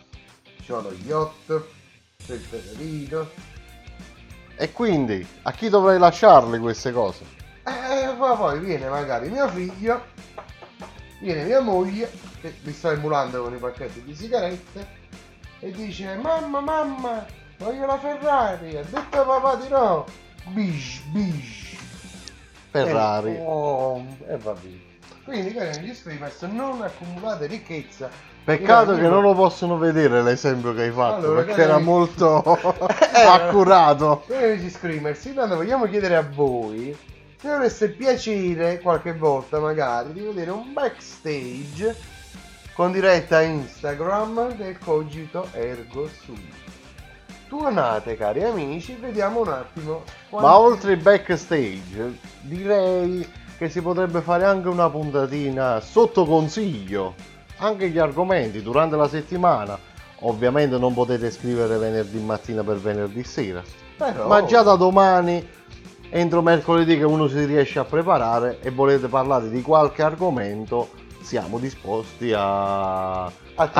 ho 0.68 0.80
lo 0.80 0.92
yacht, 0.92 1.46
c'ho 1.48 2.32
il 2.32 2.40
Ferrarino. 2.40 3.28
e 4.56 4.70
quindi 4.72 5.26
a 5.42 5.50
chi 5.50 5.68
dovrei 5.68 5.98
lasciarle 5.98 6.58
queste 6.60 6.92
cose 6.92 7.24
Eh, 7.64 8.14
ma 8.16 8.34
poi 8.36 8.60
viene 8.60 8.88
magari 8.88 9.28
mio 9.28 9.48
figlio, 9.48 10.04
viene 11.24 11.44
mia 11.44 11.60
moglie, 11.60 12.10
che 12.42 12.54
mi 12.62 12.72
sta 12.72 12.92
emulando 12.92 13.42
con 13.42 13.54
i 13.54 13.58
pacchetti 13.58 14.02
di 14.02 14.14
sigarette, 14.14 14.86
e 15.58 15.70
dice, 15.70 16.16
mamma, 16.16 16.60
mamma, 16.60 17.24
voglio 17.58 17.86
la 17.86 17.98
Ferrari. 17.98 18.76
Ha 18.76 18.82
detto 18.82 19.24
papà 19.24 19.54
di 19.56 19.68
no. 19.68 20.04
Bish, 20.48 21.00
bish. 21.06 21.76
Ferrari 22.70 23.36
E, 23.36 23.42
oh, 23.42 24.04
e 24.28 24.36
va 24.36 24.52
bene. 24.52 24.92
Quindi, 25.24 25.54
cari 25.54 25.78
amici 25.78 25.94
screamers, 25.94 26.42
non 26.42 26.82
accumulate 26.82 27.46
ricchezza. 27.46 28.10
Peccato 28.44 28.94
che 28.94 29.08
non 29.08 29.22
lo 29.22 29.32
possono 29.32 29.78
vedere 29.78 30.22
l'esempio 30.22 30.74
che 30.74 30.82
hai 30.82 30.90
fatto 30.90 31.24
Allora, 31.24 31.44
perché 31.44 31.62
era 31.62 31.76
amici- 31.76 31.88
molto 31.88 32.42
Eh, 33.14 33.20
accurato. 33.22 34.24
Cari 34.28 34.52
amici 34.52 34.68
screamers, 34.68 35.24
intanto 35.24 35.54
vogliamo 35.54 35.86
chiedere 35.86 36.16
a 36.16 36.22
voi 36.30 36.94
se 37.45 37.51
avesse 37.51 37.90
piacere 37.90 38.80
qualche 38.80 39.12
volta 39.12 39.61
magari 39.61 40.14
di 40.14 40.20
vedere 40.20 40.51
un 40.51 40.72
backstage 40.72 41.95
con 42.72 42.90
diretta 42.90 43.42
Instagram 43.42 44.55
del 44.55 44.78
Cogito 44.78 45.49
Ergo 45.53 46.09
Sum. 46.09 46.40
Tuonate 47.47 48.16
cari 48.16 48.42
amici, 48.42 48.97
vediamo 48.99 49.42
un 49.42 49.49
attimo. 49.49 50.05
Ma 50.30 50.40
quanti- 50.40 50.59
oltre 50.59 50.92
il 50.92 51.03
backstage, 51.03 52.18
direi 52.40 53.30
che 53.59 53.68
si 53.68 53.82
potrebbe 53.82 54.22
fare 54.22 54.47
anche 54.47 54.68
una 54.68 54.88
puntatina 54.88 55.80
sotto 55.80 56.24
consiglio 56.24 57.14
anche 57.59 57.90
gli 57.90 57.99
argomenti 57.99 58.62
durante 58.62 58.97
la 58.97 59.07
settimana. 59.07 59.78
Ovviamente 60.20 60.78
non 60.78 60.95
potete 60.95 61.30
scrivere 61.30 61.76
venerdì 61.76 62.20
mattina 62.20 62.64
per 62.64 62.78
venerdì 62.78 63.22
sera, 63.22 63.62
Però... 63.99 64.28
ma 64.28 64.47
già 64.47 64.62
da 64.62 64.76
domani, 64.76 65.47
entro 66.16 66.42
mercoledì 66.42 66.96
che 66.96 67.02
uno 67.02 67.26
si 67.26 67.44
riesce 67.44 67.80
a 67.80 67.84
preparare 67.84 68.60
e 68.62 68.70
volete 68.70 69.08
parlare 69.08 69.50
di 69.50 69.60
qualche 69.62 70.02
argomento, 70.02 70.90
siamo 71.20 71.58
disposti 71.58 72.32
a, 72.32 73.24
A 73.24 73.32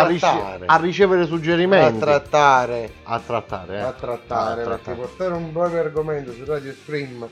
rice- 0.09 0.19
trattare. 0.19 0.65
a 0.67 0.77
ricevere 0.79 1.27
suggerimenti. 1.27 2.03
A 2.03 2.07
trattare. 2.07 2.91
A 3.05 3.21
trattare, 3.21 3.77
eh. 3.77 3.81
a 3.83 3.93
trattare, 3.93 4.63
A 4.63 4.65
perché 4.67 4.83
trattare. 4.83 4.97
portare 4.97 5.35
un 5.35 5.53
proprio 5.53 5.79
argomento 5.79 6.33
su 6.33 6.45
Radio 6.45 6.73
Stream 6.73 7.29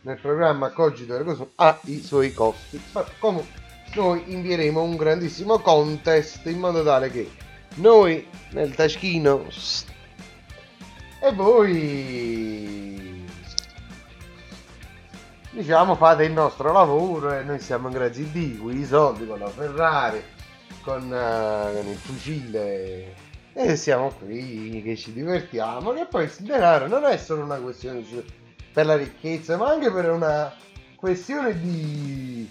nel 0.00 0.18
programma 0.20 0.70
Cogito 0.70 1.16
e 1.16 1.22
Cosmo 1.22 1.50
ha 1.54 1.78
i 1.84 2.00
suoi 2.02 2.32
costi. 2.34 2.82
Ma 2.90 3.04
comunque 3.20 3.58
noi 3.94 4.24
invieremo 4.32 4.82
un 4.82 4.96
grandissimo 4.96 5.60
contest 5.60 6.44
in 6.46 6.58
modo 6.58 6.82
tale 6.82 7.08
che 7.08 7.30
noi 7.76 8.26
nel 8.50 8.74
taschino 8.74 9.44
e 11.22 11.32
voi 11.34 13.09
diciamo 15.50 15.96
fate 15.96 16.24
il 16.24 16.32
nostro 16.32 16.72
lavoro 16.72 17.32
e 17.32 17.42
noi 17.42 17.58
siamo 17.58 17.88
in 17.88 17.94
grazia 17.94 18.24
di 18.24 18.56
con 18.56 18.76
i 18.76 18.84
soldi, 18.84 19.26
con 19.26 19.38
la 19.38 19.48
Ferrari, 19.48 20.22
con, 20.82 21.12
eh, 21.12 21.72
con 21.74 21.86
il 21.86 21.96
fucile 21.96 23.14
e 23.52 23.76
siamo 23.76 24.12
qui 24.12 24.80
che 24.84 24.96
ci 24.96 25.12
divertiamo 25.12 25.92
che 25.92 26.06
poi 26.06 26.24
il 26.24 26.32
denaro 26.38 26.86
non 26.86 27.04
è 27.04 27.16
solo 27.16 27.42
una 27.42 27.56
questione 27.56 28.04
per 28.72 28.86
la 28.86 28.96
ricchezza 28.96 29.56
ma 29.56 29.70
anche 29.70 29.90
per 29.90 30.08
una 30.10 30.54
questione 30.94 31.58
di, 31.58 32.48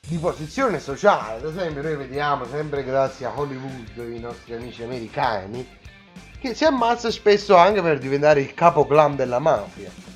di 0.00 0.16
posizione 0.16 0.80
sociale. 0.80 1.38
Ad 1.38 1.44
esempio 1.44 1.82
noi 1.82 1.96
vediamo 1.96 2.46
sempre 2.46 2.84
grazie 2.84 3.26
a 3.26 3.32
Hollywood 3.34 3.96
i 3.96 4.18
nostri 4.18 4.54
amici 4.54 4.82
americani 4.82 5.78
che 6.40 6.54
si 6.54 6.64
ammazza 6.64 7.10
spesso 7.10 7.54
anche 7.54 7.82
per 7.82 7.98
diventare 7.98 8.40
il 8.40 8.54
capo 8.54 8.86
clan 8.86 9.14
della 9.14 9.40
mafia 9.40 10.09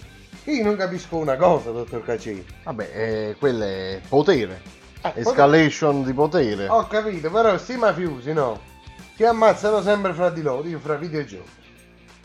io 0.45 0.65
non 0.65 0.77
capisco 0.77 1.17
una 1.17 1.37
cosa 1.37 1.71
dottor 1.71 2.05
Cacini 2.05 2.45
Vabbè, 2.65 2.91
eh, 2.93 3.37
quello 3.39 3.65
è 3.65 4.01
potere. 4.09 4.61
Eh, 5.03 5.13
Escalation 5.17 6.05
di 6.05 6.13
potere. 6.13 6.69
Ho 6.69 6.87
capito, 6.87 7.31
però 7.31 7.51
questi 7.51 7.77
mafiosi 7.77 8.33
no. 8.33 8.61
Si 9.15 9.25
ammazzano 9.25 9.81
sempre 9.83 10.13
fra 10.13 10.31
di 10.31 10.43
loro, 10.43 10.67
io 10.67 10.79
fra 10.79 10.97
videogiochi. 10.97 11.51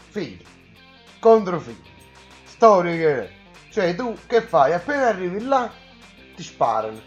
Figli. 0.10 0.42
Contro 1.20 1.60
figli. 1.60 1.82
Storie 2.46 2.98
che... 2.98 3.30
Cioè 3.70 3.96
tu 3.96 4.16
che 4.26 4.42
fai? 4.42 4.74
Appena 4.74 5.08
arrivi 5.08 5.42
là 5.44 5.70
ti 6.36 6.44
sparano. 6.44 7.00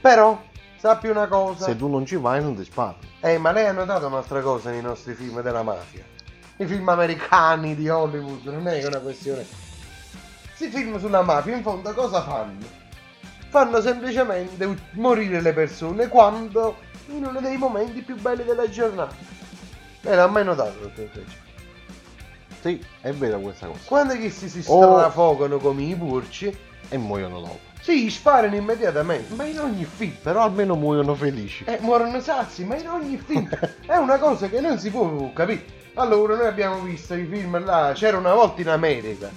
Però 0.00 0.40
sappi 0.78 1.08
una 1.08 1.26
cosa. 1.26 1.64
Se 1.64 1.76
tu 1.76 1.88
non 1.88 2.06
ci 2.06 2.16
vai 2.16 2.40
non 2.42 2.54
ti 2.54 2.64
spari. 2.64 2.96
Eh, 3.20 3.38
ma 3.38 3.52
lei 3.52 3.66
ha 3.66 3.72
notato 3.72 4.06
un'altra 4.06 4.40
cosa 4.40 4.70
nei 4.70 4.82
nostri 4.82 5.14
film 5.14 5.40
della 5.42 5.62
mafia? 5.62 6.04
I 6.58 6.66
film 6.66 6.88
americani 6.88 7.74
di 7.74 7.88
Hollywood, 7.88 8.44
non 8.44 8.68
è 8.68 8.78
che 8.78 8.84
è 8.84 8.86
una 8.86 9.00
questione. 9.00 9.65
Si 10.56 10.68
film 10.68 10.98
sulla 10.98 11.20
mafia, 11.22 11.54
in 11.56 11.62
fondo 11.62 11.92
cosa 11.92 12.22
fanno? 12.22 12.64
Fanno 13.50 13.80
semplicemente 13.80 14.74
morire 14.92 15.40
le 15.40 15.52
persone 15.52 16.08
quando 16.08 16.76
in 17.08 17.24
uno 17.24 17.40
dei 17.40 17.56
momenti 17.58 18.00
più 18.00 18.16
belli 18.16 18.42
della 18.42 18.68
giornata. 18.68 19.14
Lei 20.00 20.16
l'ha 20.16 20.26
mai 20.26 20.44
notato? 20.44 20.90
Sì, 22.62 22.82
è 23.02 23.12
vera 23.12 23.36
questa 23.36 23.66
cosa. 23.66 23.78
Quando 23.84 24.14
che 24.14 24.30
si, 24.30 24.48
si 24.48 24.64
Oh. 24.66 24.96
strafogano 24.98 25.58
come 25.58 25.82
i 25.82 25.94
purci, 25.94 26.56
E 26.88 26.96
muoiono 26.96 27.40
dopo. 27.40 27.58
si 27.82 28.08
sparano 28.10 28.54
immediatamente, 28.56 29.34
ma 29.34 29.44
in 29.44 29.58
ogni 29.60 29.84
film. 29.84 30.14
Però 30.22 30.42
almeno 30.42 30.74
muoiono 30.74 31.14
felici. 31.14 31.64
Eh, 31.64 31.78
muoiono 31.80 32.18
sazi, 32.20 32.64
ma 32.64 32.76
in 32.76 32.88
ogni 32.88 33.18
film 33.24 33.48
è 33.86 33.96
una 33.96 34.18
cosa 34.18 34.48
che 34.48 34.60
non 34.60 34.78
si 34.78 34.90
può 34.90 35.30
capire. 35.32 35.64
Allora, 35.94 36.34
noi 36.36 36.46
abbiamo 36.46 36.80
visto 36.80 37.14
i 37.14 37.26
film 37.26 37.62
là, 37.64 37.92
c'era 37.94 38.16
una 38.18 38.34
volta 38.34 38.60
in 38.60 38.68
America, 38.68 39.30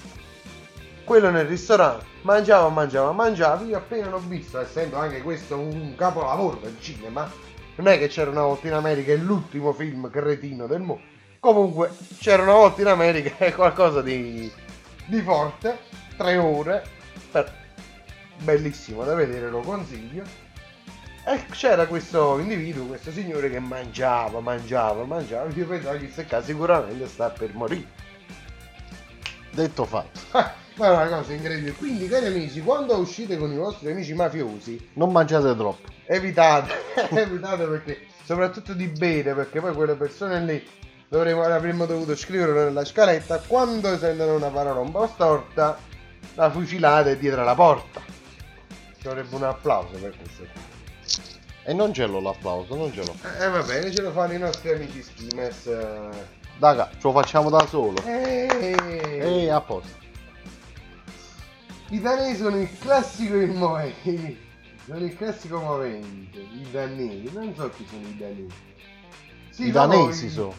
quello 1.10 1.32
nel 1.32 1.48
ristorante, 1.48 2.06
mangiava, 2.22 2.70
mangiava, 2.70 3.12
mangiava, 3.12 3.64
io 3.64 3.78
appena 3.78 4.10
l'ho 4.10 4.20
visto, 4.20 4.60
essendo 4.60 4.98
anche 4.98 5.24
questo 5.24 5.58
un 5.58 5.96
capolavoro 5.96 6.60
del 6.62 6.78
cinema, 6.80 7.28
non 7.78 7.88
è 7.88 7.98
che 7.98 8.10
c'era 8.10 8.30
una 8.30 8.44
volta 8.44 8.68
in 8.68 8.74
America, 8.74 9.12
è 9.12 9.16
l'ultimo 9.16 9.74
film 9.74 10.08
cretino 10.12 10.68
del 10.68 10.82
mondo. 10.82 11.02
Comunque, 11.40 11.90
c'era 12.20 12.44
una 12.44 12.54
volta 12.54 12.82
in 12.82 12.88
America, 12.90 13.34
è 13.44 13.52
qualcosa 13.56 14.04
di, 14.04 14.52
di 15.08 15.22
forte, 15.22 15.80
tre 16.16 16.38
ore, 16.38 16.84
per- 17.32 17.56
bellissimo 18.44 19.04
da 19.04 19.16
vedere, 19.16 19.50
lo 19.50 19.62
consiglio. 19.62 20.22
E 21.26 21.44
c'era 21.50 21.88
questo 21.88 22.38
individuo, 22.38 22.86
questo 22.86 23.10
signore 23.10 23.50
che 23.50 23.60
mangiava, 23.60 24.42
mangiava, 24.42 25.04
mangiava. 25.06 25.50
Io 25.56 25.66
pensavo 25.66 25.98
che 25.98 26.42
sicuramente 26.44 27.08
sta 27.08 27.32
per 27.32 27.56
morire. 27.56 27.88
Detto 29.50 29.86
fatto. 29.86 30.58
Ma 30.80 30.88
è 30.88 31.08
una 31.08 31.18
cosa 31.18 31.34
incredibile. 31.34 31.74
Quindi, 31.74 32.08
cari 32.08 32.28
amici, 32.28 32.62
quando 32.62 32.96
uscite 32.98 33.38
con 33.38 33.52
i 33.52 33.58
vostri 33.58 33.92
amici 33.92 34.14
mafiosi, 34.14 34.90
Non 34.94 35.12
mangiate 35.12 35.56
troppo. 35.56 35.88
evitate, 36.06 36.74
evitate 37.12 37.66
perché, 37.66 38.00
soprattutto 38.24 38.74
di 38.74 38.88
bere, 38.88 39.34
perché 39.34 39.60
poi 39.60 39.74
quelle 39.74 39.96
persone 39.96 40.40
lì 40.42 40.66
dovremmo, 41.10 41.44
avremmo 41.44 41.86
dovuto 41.86 42.16
scriverlo 42.16 42.64
nella 42.64 42.86
scaletta. 42.86 43.40
Quando 43.46 43.98
sentono 43.98 44.36
una 44.36 44.48
parola 44.50 44.80
un 44.80 44.92
po' 44.92 45.06
storta, 45.08 45.78
la 46.36 46.50
fucilate 46.50 47.18
dietro 47.18 47.44
la 47.44 47.56
porta. 47.56 48.02
Ci 49.00 49.08
vorrebbe 49.08 49.36
un 49.36 49.44
applauso 49.44 49.98
per 50.00 50.14
questo. 50.18 50.44
E 51.64 51.74
non 51.74 51.94
ce 51.94 52.06
l'ho 52.06 52.20
l'applauso, 52.22 52.76
non 52.76 52.92
ce 52.94 53.04
l'ho. 53.04 53.16
Eh, 53.40 53.48
va 53.50 53.62
bene, 53.64 53.92
ce 53.94 54.02
lo 54.02 54.12
fanno 54.12 54.34
i 54.34 54.38
nostri 54.40 54.72
amici 54.72 55.04
skimmers. 55.04 55.66
eh. 55.68 56.38
Daga, 56.58 56.90
ce 56.92 57.00
lo 57.04 57.12
facciamo 57.12 57.50
da 57.50 57.66
solo. 57.68 58.02
Eh, 58.06 58.76
E 59.22 59.50
a 59.50 59.60
posto. 59.62 60.08
I 61.92 62.00
danesi 62.00 62.38
sono 62.42 62.58
il 62.60 62.70
classico 62.80 63.36
il 63.36 63.52
movente. 63.52 64.38
Sono 64.86 65.00
il 65.06 65.16
classico 65.16 65.60
movente. 65.60 66.38
I 66.40 66.68
danesi. 66.72 67.30
Non 67.34 67.54
so 67.56 67.70
chi 67.72 67.86
sono 67.90 68.08
i 68.08 68.18
danesi. 68.18 68.56
Sì, 69.50 69.68
I 69.68 69.72
danesi 69.72 70.26
i- 70.26 70.30
sono. 70.30 70.54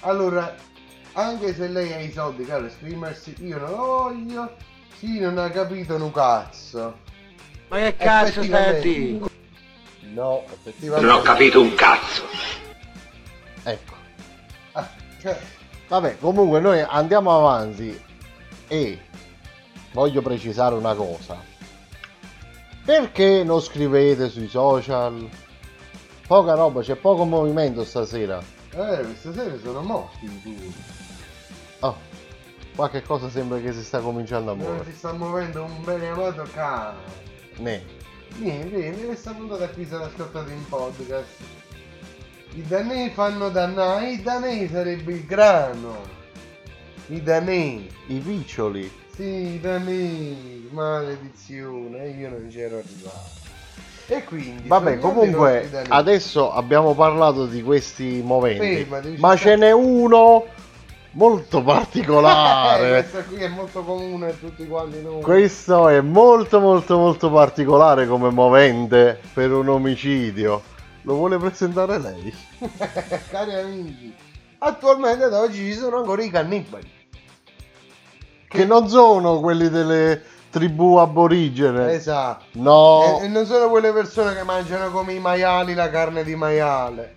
Allora, 0.00 0.54
anche 1.12 1.54
se 1.54 1.68
lei 1.68 1.92
ha 1.92 2.00
i 2.00 2.10
soldi, 2.12 2.44
caro 2.44 2.68
Screamers, 2.68 3.32
io 3.38 3.58
non 3.58 3.70
lo 3.70 3.76
voglio. 3.76 4.56
Sì, 4.98 5.18
non 5.20 5.38
ha 5.38 5.48
capito 5.50 5.94
un 5.94 6.10
cazzo. 6.10 6.98
Ma 7.68 7.76
che 7.78 7.96
cazzo 7.96 8.42
stai 8.42 8.76
a 8.76 8.80
dire? 8.80 9.26
No, 10.12 10.44
effettivamente. 10.44 11.06
Non 11.06 11.18
ho 11.18 11.22
capito 11.22 11.60
un 11.60 11.74
cazzo. 11.74 12.24
Ecco. 13.64 13.94
Ah, 14.72 14.88
cioè, 15.20 15.38
Vabbè, 15.88 16.18
comunque 16.18 16.58
noi 16.60 16.80
andiamo 16.80 17.36
avanti 17.36 17.96
e 18.68 18.98
voglio 19.96 20.20
precisare 20.20 20.74
una 20.74 20.92
cosa. 20.94 21.42
Perché 22.84 23.42
non 23.44 23.60
scrivete 23.62 24.28
sui 24.28 24.46
social? 24.46 25.26
Poca 26.26 26.52
roba, 26.52 26.82
c'è 26.82 26.96
poco 26.96 27.24
movimento 27.24 27.82
stasera. 27.82 28.38
eh, 28.72 29.00
questa 29.00 29.32
sera 29.32 29.56
sono 29.58 29.80
morti 29.80 30.26
i 30.26 30.40
due. 30.42 30.72
Oh, 31.80 31.96
qualche 32.74 33.02
cosa 33.02 33.30
sembra 33.30 33.58
che 33.58 33.72
si 33.72 33.82
sta 33.82 34.00
cominciando 34.00 34.50
a 34.50 34.54
Non 34.54 34.64
muovere. 34.66 34.90
si 34.90 34.96
sta 34.98 35.12
muovendo 35.14 35.64
un 35.64 35.82
bene 35.82 36.08
amato 36.08 36.46
cane. 36.52 36.98
Ne. 37.56 37.82
Niente, 38.36 38.76
niente, 38.76 39.06
questa 39.06 39.32
puntata 39.32 39.66
qui 39.70 39.86
sarà 39.86 40.04
ascoltata 40.04 40.50
in 40.52 40.68
podcast. 40.68 41.26
I 42.52 42.62
danesi 42.66 43.14
fanno 43.14 43.48
dannare, 43.48 44.12
i 44.12 44.20
danesi 44.22 44.68
sarebbe 44.68 45.12
il 45.14 45.24
grano. 45.24 45.96
I 47.06 47.22
danesi. 47.22 47.88
I 48.08 48.18
piccioli. 48.18 49.04
Sì, 49.16 49.58
maledizione, 50.70 52.08
io 52.08 52.28
non 52.28 52.48
c'ero 52.50 52.76
arrivato. 52.76 53.44
E 54.08 54.24
quindi... 54.24 54.68
Vabbè, 54.68 54.98
comunque 54.98 55.68
adesso 55.88 56.52
abbiamo 56.52 56.94
parlato 56.94 57.46
di 57.46 57.62
questi 57.62 58.20
moventi. 58.22 58.84
Fermati, 58.84 59.16
Ma 59.18 59.34
ce 59.34 59.56
n'è 59.56 59.72
uno 59.72 60.44
molto 61.12 61.62
particolare. 61.62 63.08
questo 63.08 63.34
qui 63.34 63.42
è 63.42 63.48
molto 63.48 63.82
comune 63.82 64.28
a 64.28 64.32
tutti 64.32 64.66
quanti 64.66 65.00
noi. 65.00 65.22
Questo 65.22 65.88
è 65.88 66.02
molto 66.02 66.60
molto 66.60 66.98
molto 66.98 67.30
particolare 67.30 68.06
come 68.06 68.30
movente 68.30 69.18
per 69.32 69.50
un 69.50 69.68
omicidio. 69.68 70.62
Lo 71.02 71.14
vuole 71.14 71.38
presentare 71.38 71.98
lei? 71.98 72.34
Cari 73.30 73.54
amici, 73.54 74.14
attualmente 74.58 75.24
ad 75.24 75.32
oggi 75.32 75.64
ci 75.64 75.72
sono 75.72 75.96
ancora 75.96 76.22
i 76.22 76.28
cannibali. 76.28 76.95
Che 78.48 78.64
non 78.64 78.88
sono 78.88 79.40
quelli 79.40 79.68
delle 79.68 80.22
tribù 80.50 80.96
aborigene. 80.96 81.92
Esatto. 81.92 82.44
No. 82.52 83.18
E, 83.20 83.24
e 83.24 83.28
non 83.28 83.44
sono 83.44 83.68
quelle 83.68 83.92
persone 83.92 84.34
che 84.34 84.42
mangiano 84.42 84.90
come 84.90 85.12
i 85.12 85.18
maiali 85.18 85.74
la 85.74 85.90
carne 85.90 86.24
di 86.24 86.34
maiale. 86.34 87.14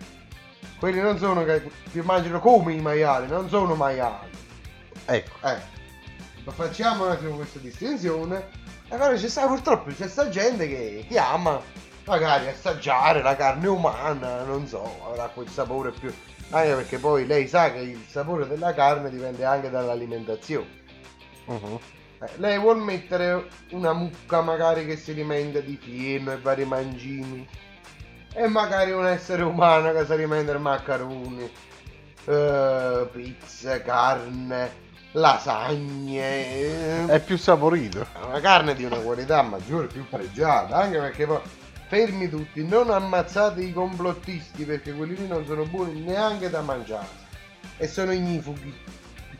Quelli 0.77 0.99
non 0.99 1.17
sono 1.17 1.43
che, 1.43 1.69
che 1.91 2.01
mangiano 2.01 2.39
come 2.39 2.73
i 2.73 2.81
maiali, 2.81 3.27
non 3.27 3.49
sono 3.49 3.75
maiali. 3.75 4.29
Ecco. 5.05 5.47
Eh. 5.47 5.57
Ma 6.43 6.51
facciamo 6.51 7.05
un 7.05 7.11
attimo 7.11 7.35
questa 7.35 7.59
distinzione. 7.59 8.47
E 8.89 8.95
però 8.95 9.13
c'è 9.13 9.27
sta, 9.27 9.45
purtroppo 9.45 9.91
c'è 9.91 10.07
sta 10.07 10.29
gente 10.29 10.67
che 10.67 11.05
chiama 11.07 11.61
magari 12.05 12.47
assaggiare 12.47 13.21
la 13.21 13.35
carne 13.35 13.67
umana, 13.67 14.43
non 14.43 14.65
so, 14.67 14.83
avrà 15.07 15.27
quel 15.27 15.47
sapore 15.47 15.91
più... 15.91 16.11
Anche 16.51 16.73
perché 16.73 16.97
poi 16.97 17.27
lei 17.27 17.47
sa 17.47 17.71
che 17.71 17.79
il 17.79 18.03
sapore 18.09 18.47
della 18.47 18.73
carne 18.73 19.11
dipende 19.11 19.45
anche 19.45 19.69
dall'alimentazione. 19.69 20.78
Mhm. 21.49 21.79
Eh, 22.21 22.29
lei 22.37 22.59
vuol 22.59 22.79
mettere 22.79 23.47
una 23.71 23.93
mucca 23.93 24.41
magari 24.41 24.85
che 24.85 24.97
si 24.97 25.11
alimenta 25.11 25.59
di 25.59 25.77
fieno 25.81 26.31
e 26.31 26.37
vari 26.37 26.65
mangimi. 26.65 27.47
E 28.33 28.47
magari 28.47 28.91
un 28.91 29.07
essere 29.07 29.41
umano 29.41 29.91
che 29.91 30.05
si 30.05 30.11
alimenta 30.11 30.53
di 30.53 30.61
maccheroni, 30.61 31.51
eh, 32.25 33.07
pizza, 33.11 33.81
carne, 33.81 34.71
lasagne. 35.13 37.07
È 37.07 37.19
più 37.21 37.37
saporito. 37.37 38.05
una 38.27 38.39
carne 38.39 38.75
di 38.75 38.83
una 38.83 38.97
qualità 38.97 39.41
maggiore, 39.41 39.87
più 39.87 40.07
pregiata, 40.07 40.75
anche 40.75 40.99
perché 40.99 41.25
poi 41.25 41.39
fermi 41.87 42.29
tutti, 42.29 42.63
non 42.63 42.91
ammazzate 42.91 43.61
i 43.63 43.73
complottisti 43.73 44.63
perché 44.63 44.93
quelli 44.93 45.15
lì 45.15 45.27
non 45.27 45.43
sono 45.45 45.65
buoni 45.65 46.01
neanche 46.01 46.49
da 46.51 46.61
mangiare 46.61 47.07
e 47.77 47.87
sono 47.87 48.11
ignifughi. 48.11 48.98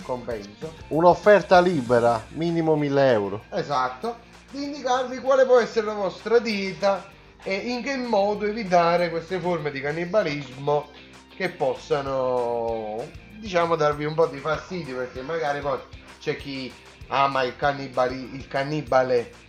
compenso, 0.00 0.72
Un'offerta 0.88 1.60
libera, 1.60 2.24
minimo 2.28 2.74
1000 2.74 3.10
euro. 3.12 3.42
esatto, 3.50 4.16
di 4.50 4.64
indicarvi 4.64 5.18
quale 5.18 5.44
può 5.44 5.58
essere 5.58 5.84
la 5.84 5.92
vostra 5.92 6.38
dieta 6.38 7.04
e 7.42 7.54
in 7.54 7.82
che 7.82 7.96
modo 7.98 8.46
evitare 8.46 9.10
queste 9.10 9.38
forme 9.38 9.70
di 9.70 9.82
cannibalismo 9.82 10.88
che 11.36 11.50
possano, 11.50 13.04
diciamo, 13.38 13.76
darvi 13.76 14.06
un 14.06 14.14
po' 14.14 14.26
di 14.26 14.38
fastidio 14.38 14.96
perché 14.96 15.20
magari 15.20 15.60
poi 15.60 15.78
c'è 16.18 16.34
chi 16.38 16.72
ama 17.08 17.42
il, 17.42 17.54
cannibali, 17.56 18.34
il 18.34 18.48
cannibale 18.48 19.44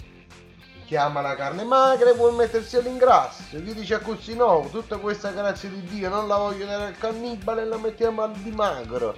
che 0.87 0.97
ama 0.97 1.19
la 1.21 1.35
carne 1.35 1.65
magra 1.65 2.09
e 2.09 2.13
vuole 2.13 2.37
mettersi 2.37 2.77
all'ingrasso. 2.77 3.57
Gli 3.57 3.73
dice 3.73 3.99
così 3.99 4.35
no 4.35 4.67
tutta 4.71 4.97
questa 4.97 5.31
grazia 5.31 5.69
di 5.69 5.83
Dio 5.83 6.09
non 6.09 6.27
la 6.27 6.37
voglio 6.37 6.65
dare 6.65 6.85
al 6.85 6.97
cannibale 6.97 7.65
la 7.65 7.77
mettiamo 7.77 8.23
al 8.23 8.31
di 8.31 8.51
magro. 8.51 9.15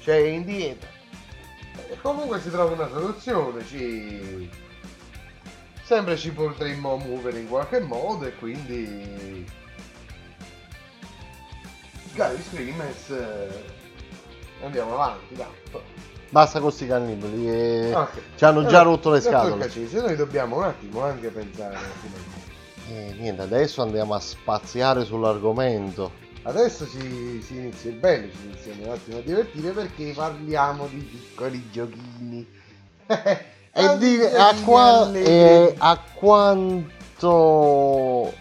Cioè 0.00 0.16
in 0.16 0.44
dieta 0.44 0.86
e 1.90 2.00
comunque 2.00 2.40
si 2.40 2.50
trova 2.50 2.72
una 2.72 2.88
soluzione 2.88 3.64
ci 3.66 4.50
sempre 5.82 6.16
ci 6.16 6.32
potremmo 6.32 6.96
muovere 6.96 7.38
in 7.38 7.48
qualche 7.48 7.80
modo 7.80 8.26
e 8.26 8.34
quindi 8.36 9.46
cari 12.14 12.42
screamers 12.42 13.10
eh, 13.10 13.64
andiamo 14.62 14.94
avanti 14.94 15.34
dai 15.34 15.46
Basta 16.30 16.60
con 16.60 16.70
sti 16.70 16.86
cannibali. 16.86 17.48
eh, 17.50 17.92
Ok. 17.94 18.20
Ci 18.36 18.44
hanno 18.44 18.62
già 18.62 18.80
Allora, 18.80 18.82
rotto 18.82 19.10
le 19.10 19.20
scatole. 19.20 19.64
Cacese, 19.66 20.00
noi 20.00 20.14
dobbiamo 20.16 20.56
un 20.58 20.64
attimo 20.64 21.02
anche 21.02 21.28
pensare 21.28 21.74
un 21.76 21.82
attimo. 21.82 22.16
E 22.90 23.14
niente, 23.18 23.42
adesso 23.42 23.82
andiamo 23.82 24.14
a 24.14 24.20
spaziare 24.20 25.04
sull'argomento. 25.04 26.10
Adesso 26.42 26.86
si, 26.86 27.42
si 27.44 27.56
inizia 27.56 27.90
il 27.90 27.96
bello, 27.96 28.28
ci 28.32 28.38
iniziamo 28.46 28.84
un 28.86 28.90
attimo 28.92 29.18
a 29.18 29.20
divertire 29.20 29.70
perché 29.72 30.12
parliamo 30.14 30.86
di 30.86 30.98
piccoli 30.98 31.68
giochini. 31.70 32.46
E 33.70 33.96
di- 33.98 34.20
a, 34.24 34.54
qua- 34.64 35.12
e 35.12 35.72
a 35.78 36.00
quanto 37.08 38.32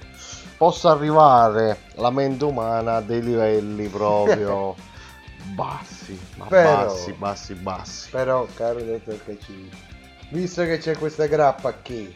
possa 0.58 0.92
arrivare 0.92 1.82
la 1.96 2.10
mente 2.10 2.44
umana 2.46 2.96
a 2.96 3.02
dei 3.02 3.22
livelli 3.22 3.88
proprio 3.88 4.74
bassi, 5.54 5.97
ma 6.36 6.46
Però- 6.46 6.86
bassi, 6.86 7.12
bassi, 7.14 7.54
bassi. 7.56 8.10
Però, 8.10 8.46
caro 8.54 8.80
dottor 8.84 9.24
Cacini, 9.26 9.70
visto 10.30 10.64
che 10.64 10.78
c'è 10.78 10.98
questa 10.98 11.26
grappa 11.28 11.74
che 11.82 12.14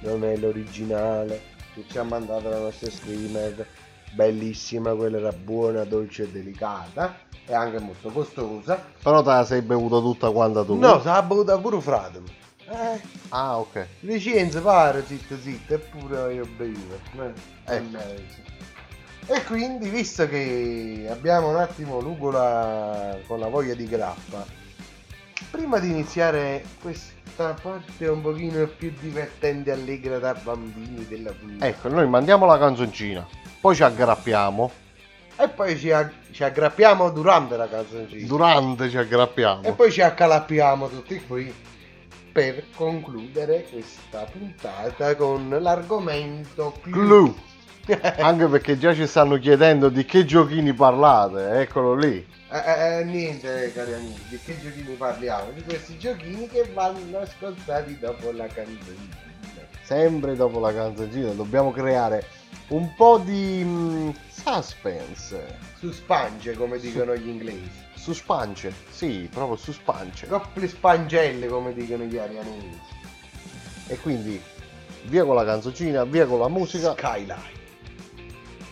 non 0.00 0.24
è 0.24 0.36
l'originale, 0.36 1.40
che 1.74 1.84
ci 1.88 1.98
ha 1.98 2.02
mandato 2.02 2.48
la 2.48 2.58
nostra 2.58 2.90
streamer, 2.90 3.66
bellissima, 4.12 4.94
quella 4.94 5.18
era 5.18 5.32
buona, 5.32 5.84
dolce 5.84 6.24
e 6.24 6.30
delicata, 6.30 7.16
e 7.46 7.54
anche 7.54 7.78
molto 7.78 8.08
costosa. 8.10 8.82
Però 9.02 9.22
te 9.22 9.28
la 9.28 9.44
sei 9.44 9.62
bevuta 9.62 9.98
tutta 9.98 10.30
quanta 10.30 10.64
tu? 10.64 10.76
No, 10.78 11.00
sa 11.00 11.22
bevuta 11.22 11.58
pure 11.58 11.80
Fradem. 11.80 12.24
Eh, 12.68 13.00
Ah, 13.30 13.58
ok. 13.58 13.86
licenza 14.00 14.60
pare, 14.60 15.04
zitto 15.04 15.36
zitto, 15.38 15.74
eppure 15.74 16.34
io 16.34 16.46
bevo. 16.56 16.98
Eh, 17.16 17.74
Eh. 17.74 17.80
mannaggia. 17.80 18.58
E 19.26 19.44
quindi, 19.44 19.88
visto 19.88 20.28
che 20.28 21.06
abbiamo 21.08 21.50
un 21.50 21.56
attimo 21.56 22.00
l'ugola 22.00 23.16
con 23.26 23.38
la 23.38 23.46
voglia 23.48 23.74
di 23.74 23.86
grappa, 23.86 24.44
prima 25.50 25.78
di 25.78 25.90
iniziare 25.90 26.64
questa 26.80 27.54
parte 27.60 28.08
un 28.08 28.22
pochino 28.22 28.66
più 28.66 28.92
divertente 28.98 29.70
e 29.70 29.74
allegra 29.74 30.18
da 30.18 30.34
bambini 30.34 31.06
della 31.06 31.30
puntata, 31.32 31.66
Ecco, 31.66 31.88
noi 31.88 32.08
mandiamo 32.08 32.44
la 32.44 32.58
canzoncina, 32.58 33.26
poi 33.60 33.76
ci 33.76 33.82
aggrappiamo, 33.84 34.70
e 35.36 35.48
poi 35.48 35.78
ci, 35.78 35.90
ag- 35.92 36.12
ci 36.32 36.42
aggrappiamo 36.42 37.10
durante 37.10 37.56
la 37.56 37.68
canzoncina, 37.68 38.26
durante 38.26 38.90
ci 38.90 38.96
aggrappiamo. 38.98 39.62
e 39.62 39.72
poi 39.72 39.92
ci 39.92 40.02
accalappiamo 40.02 40.88
tutti 40.88 41.20
qui 41.24 41.54
per 42.32 42.64
concludere 42.74 43.66
questa 43.70 44.24
puntata 44.24 45.14
con 45.14 45.56
l'argomento 45.60 46.74
Clou. 46.82 47.34
Anche 48.20 48.46
perché 48.46 48.78
già 48.78 48.94
ci 48.94 49.06
stanno 49.06 49.38
chiedendo 49.38 49.88
di 49.88 50.04
che 50.04 50.24
giochini 50.24 50.72
parlate, 50.72 51.60
eccolo 51.60 51.94
lì. 51.94 52.26
Eh, 52.52 52.58
eh, 52.58 52.98
eh, 52.98 53.04
niente 53.04 53.72
cari 53.72 53.92
amici, 53.94 54.22
di 54.28 54.40
che 54.44 54.60
giochini 54.60 54.94
parliamo? 54.94 55.50
Di 55.52 55.62
questi 55.62 55.98
giochini 55.98 56.48
che 56.48 56.68
vanno 56.72 57.18
ascoltati 57.18 57.98
dopo 57.98 58.32
la 58.32 58.46
canzone. 58.46 59.28
Sempre 59.82 60.36
dopo 60.36 60.60
la 60.60 60.72
canzoncina 60.72 61.30
dobbiamo 61.32 61.72
creare 61.72 62.24
un 62.68 62.92
po' 62.94 63.18
di 63.18 63.62
mm, 63.64 64.10
suspense. 64.30 65.58
Suspange 65.78 66.52
come 66.54 66.78
dicono 66.78 67.16
gli 67.16 67.28
inglesi. 67.28 67.70
Suspange, 67.94 68.72
sì, 68.90 69.28
proprio 69.32 69.56
suspange. 69.56 70.26
Troppe 70.26 70.68
spangelle 70.68 71.48
come 71.48 71.72
dicono 71.72 72.04
gli 72.04 72.16
arianesi. 72.16 72.80
E 73.88 73.98
quindi 73.98 74.40
via 75.04 75.24
con 75.24 75.34
la 75.34 75.44
canzoncina, 75.44 76.04
via 76.04 76.26
con 76.26 76.38
la 76.38 76.48
musica. 76.48 76.92
Skyline. 76.92 77.59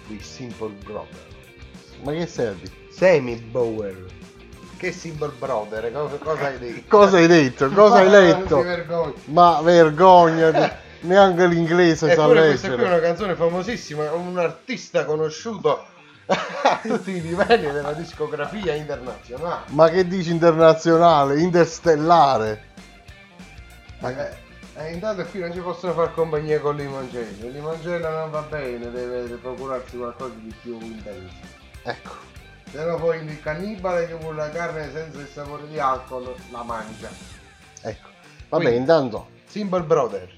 Di 0.09 0.20
Simple 0.20 0.70
Brother. 0.84 1.26
Ma 2.02 2.12
che 2.12 2.26
dire? 2.26 2.72
Semi 2.90 3.36
Bower. 3.36 4.06
Che 4.76 4.92
Simple 4.92 5.32
Brother? 5.38 5.92
Cosa, 5.92 6.16
cosa 6.16 6.46
hai 6.46 6.59
detto? 6.59 6.82
Cosa 6.96 7.16
hai 7.18 7.26
detto? 7.26 7.68
Cosa 7.68 7.96
hai 7.96 8.09
Ma 8.11 8.18
letto? 8.18 9.14
Ma 9.26 9.61
vergognati, 9.61 10.72
neanche 11.00 11.46
l'inglese 11.46 12.14
sa 12.14 12.22
Eppure 12.22 12.46
questa 12.46 12.68
qui 12.68 12.76
è 12.76 12.78
leggere. 12.80 12.96
una 12.96 13.06
canzone 13.06 13.34
famosissima, 13.34 14.12
un 14.12 14.38
artista 14.38 15.04
conosciuto 15.04 15.84
a 16.26 16.80
tutti 16.82 17.11
i 17.11 17.20
livelli 17.20 17.70
della 17.70 17.92
discografia 17.92 18.74
internazionale. 18.74 19.64
Ma 19.68 19.88
che 19.90 20.06
dici 20.06 20.30
internazionale, 20.30 21.40
interstellare? 21.40 22.64
Eh, 24.00 24.46
E 24.78 24.92
intanto 24.92 25.24
qui 25.24 25.40
non 25.40 25.52
ci 25.52 25.58
possono 25.58 25.92
far 25.92 26.14
compagnia 26.14 26.60
con 26.60 26.76
limoncello. 26.76 27.46
Il 27.46 27.52
limoncello 27.52 28.08
non 28.08 28.30
va 28.30 28.42
bene, 28.42 28.90
deve 28.90 29.34
procurarsi 29.36 29.96
qualcosa 29.96 30.34
di 30.36 30.54
più 30.62 30.78
intenso. 30.80 31.34
Ecco. 31.82 32.10
Se 32.70 32.84
no 32.84 32.96
poi 32.96 33.24
il 33.24 33.40
cannibale 33.40 34.06
che 34.06 34.14
vuole 34.14 34.36
la 34.36 34.50
carne 34.50 34.90
senza 34.92 35.18
il 35.18 35.26
sapore 35.26 35.66
di 35.68 35.80
alcol 35.80 36.32
la 36.50 36.62
mangia. 36.62 37.08
Ecco. 37.82 38.08
Vabbè, 38.50 38.62
Quindi- 38.64 38.76
intanto, 38.80 39.28
Simple 39.46 39.82
Brother. 39.82 40.36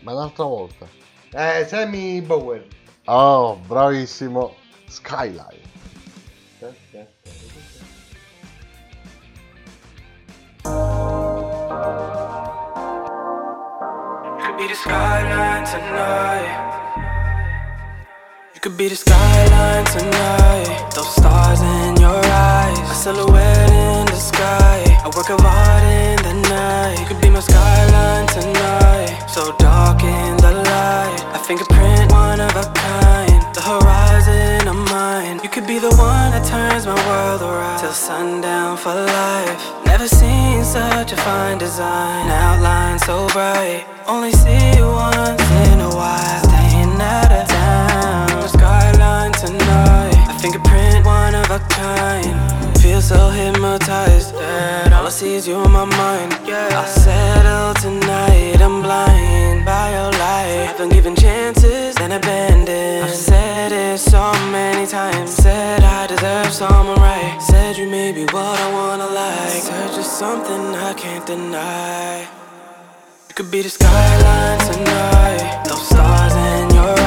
ma 0.00 0.12
un'altra 0.12 0.44
volta. 0.44 0.86
Eh, 1.32 1.66
Sammy 1.66 2.20
Bower. 2.22 2.66
Oh, 3.04 3.56
bravissimo. 3.56 4.54
Skyline. 4.86 5.72
could 11.74 12.23
be 14.64 14.70
the 14.70 14.76
skyline 14.76 15.64
tonight. 15.66 16.50
You 18.54 18.60
could 18.60 18.76
be 18.78 18.88
the 18.88 18.96
skyline 18.96 19.84
tonight. 19.84 20.90
Those 20.94 21.14
stars 21.16 21.60
in 21.60 21.96
your 22.00 22.22
eyes, 22.24 22.78
a 22.78 22.94
silhouette 22.94 23.70
in 23.70 24.06
the 24.06 24.20
sky. 24.30 24.78
A 25.04 25.10
work 25.16 25.28
art 25.28 25.84
in 25.84 26.16
the 26.28 26.48
night. 26.48 26.98
You 26.98 27.06
could 27.06 27.20
be 27.20 27.28
my 27.28 27.40
skyline 27.40 28.26
tonight. 28.28 29.28
So 29.28 29.54
dark 29.58 30.02
in 30.02 30.36
the 30.38 30.52
light, 30.52 31.20
a 31.34 31.38
fingerprint, 31.38 32.10
one 32.12 32.40
of 32.40 32.56
a 32.56 32.64
kind. 32.72 33.54
The 33.54 33.60
horizon 33.60 33.93
You 34.74 35.50
could 35.50 35.68
be 35.68 35.78
the 35.78 35.94
one 35.94 36.34
that 36.34 36.42
turns 36.50 36.84
my 36.84 36.98
world 37.06 37.42
around 37.42 37.78
till 37.78 37.92
sundown 37.92 38.76
for 38.76 38.90
life. 38.90 39.86
Never 39.86 40.08
seen 40.08 40.64
such 40.64 41.12
a 41.12 41.16
fine 41.16 41.58
design, 41.58 42.26
outline 42.26 42.98
so 42.98 43.28
bright. 43.28 43.86
Only 44.08 44.32
see 44.32 44.74
you 44.74 44.86
once 44.90 45.46
in 45.70 45.78
a 45.78 45.90
while, 45.94 46.42
staying 46.50 46.98
out 46.98 47.30
of 47.30 47.46
town. 47.46 48.48
Skyline 48.48 49.32
tonight, 49.38 50.18
a 50.26 50.34
fingerprint, 50.42 51.06
one 51.06 51.36
of 51.36 51.48
a 51.54 51.60
kind. 51.70 52.34
Feel 52.82 53.00
so 53.00 53.30
hypnotized 53.30 54.34
that 54.34 54.92
all 54.92 55.06
I 55.06 55.10
see 55.10 55.34
is 55.34 55.46
you 55.46 55.62
in 55.62 55.70
my 55.70 55.84
mind. 55.84 56.34
I'll 56.74 56.86
settle 56.86 57.74
tonight. 57.78 58.60
I'm 58.60 58.82
blind 58.82 59.64
by 59.64 59.92
your 59.94 60.10
light. 60.18 60.66
I've 60.70 60.78
been 60.78 60.88
given 60.90 61.14
chances, 61.14 61.63
abandoned. 62.16 63.04
I've 63.04 63.14
said 63.14 63.72
it 63.72 63.98
so 63.98 64.32
many 64.50 64.86
times. 64.86 65.34
Said 65.34 65.82
I 65.82 66.06
deserve 66.06 66.52
someone 66.52 67.00
right. 67.00 67.38
Said 67.40 67.76
you 67.76 67.88
may 67.88 68.12
be 68.12 68.24
what 68.24 68.58
I 68.64 68.72
wanna 68.72 69.06
like. 69.06 69.62
Search 69.62 69.98
is 69.98 70.06
something 70.06 70.74
I 70.74 70.94
can't 70.94 71.26
deny. 71.26 72.20
You 73.28 73.34
could 73.34 73.50
be 73.50 73.62
the 73.62 73.68
skyline 73.68 74.60
tonight. 74.70 75.64
Those 75.68 75.86
stars 75.88 76.34
in 76.34 76.74
your 76.74 77.03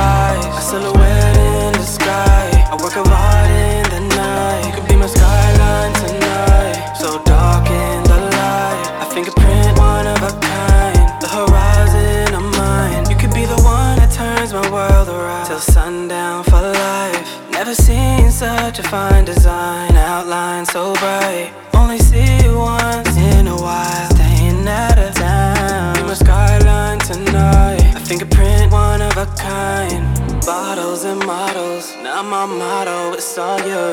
such 18.37 18.77
a 18.77 18.83
fine 18.83 19.25
design. 19.25 19.95
Outline 19.95 20.63
so 20.63 20.93
bright. 20.93 21.51
Only 21.73 21.97
see 21.97 22.37
you 22.43 22.59
once 22.59 23.17
in 23.17 23.47
a 23.47 23.55
while. 23.55 24.09
Staying 24.11 24.67
out 24.67 24.99
of 24.99 25.15
town. 25.15 26.05
My 26.05 26.13
skyline 26.13 26.99
tonight. 26.99 27.95
A 27.95 27.99
fingerprint, 27.99 28.71
one 28.71 29.01
of 29.01 29.17
a 29.17 29.25
kind. 29.37 30.05
Bottles 30.45 31.03
and 31.03 31.19
models. 31.25 31.95
Now 32.03 32.21
my 32.21 32.45
motto, 32.45 33.13
it's 33.13 33.37
all 33.39 33.59
you. 33.71 33.85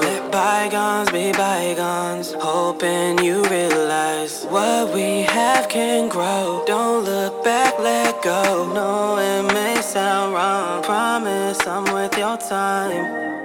Let 0.00 0.32
bygones 0.32 1.12
be 1.12 1.30
bygones. 1.30 2.32
Hoping 2.32 3.22
you 3.22 3.44
realize 3.44 4.44
what 4.46 4.92
we 4.92 5.22
have 5.22 5.68
can 5.68 6.08
grow. 6.08 6.64
Don't 6.66 7.04
look 7.04 7.44
back, 7.44 7.78
let 7.78 8.20
go. 8.20 8.68
No, 8.74 9.18
it 9.18 9.54
may 9.54 9.80
sound 9.80 10.34
wrong. 10.34 10.82
Promise 10.82 11.64
I'm 11.68 11.84
with 11.94 12.18
your 12.18 12.36
time. 12.36 13.41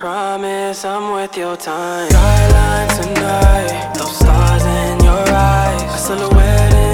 Promise 0.00 0.86
I'm 0.86 1.12
with 1.12 1.36
your 1.36 1.58
time. 1.58 2.08
Skyline 2.08 2.88
tonight, 2.88 3.92
those 3.94 4.16
stars 4.16 4.64
in 4.64 5.04
your 5.04 5.28
eyes, 5.28 5.94
a 5.94 5.98
silhouette 5.98 6.89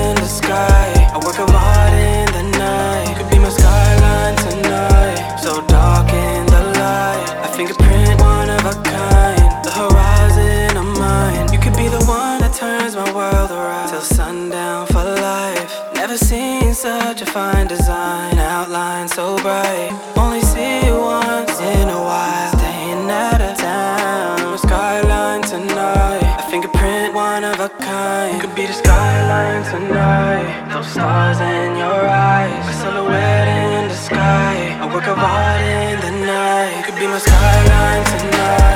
stars 30.97 31.41
in 31.41 31.77
your 31.77 32.03
eyes. 32.09 32.65
A 32.73 32.75
silhouette 32.81 33.49
in 33.61 33.89
the 33.89 33.99
sky. 34.09 34.55
A 34.85 34.87
work 34.95 35.07
of 35.07 35.19
art 35.19 35.61
in 35.61 35.97
the 36.07 36.13
night. 36.25 36.73
You 36.79 36.85
Could 36.87 36.99
be 36.99 37.07
my 37.07 37.19
skyline 37.19 38.05
tonight. 38.13 38.76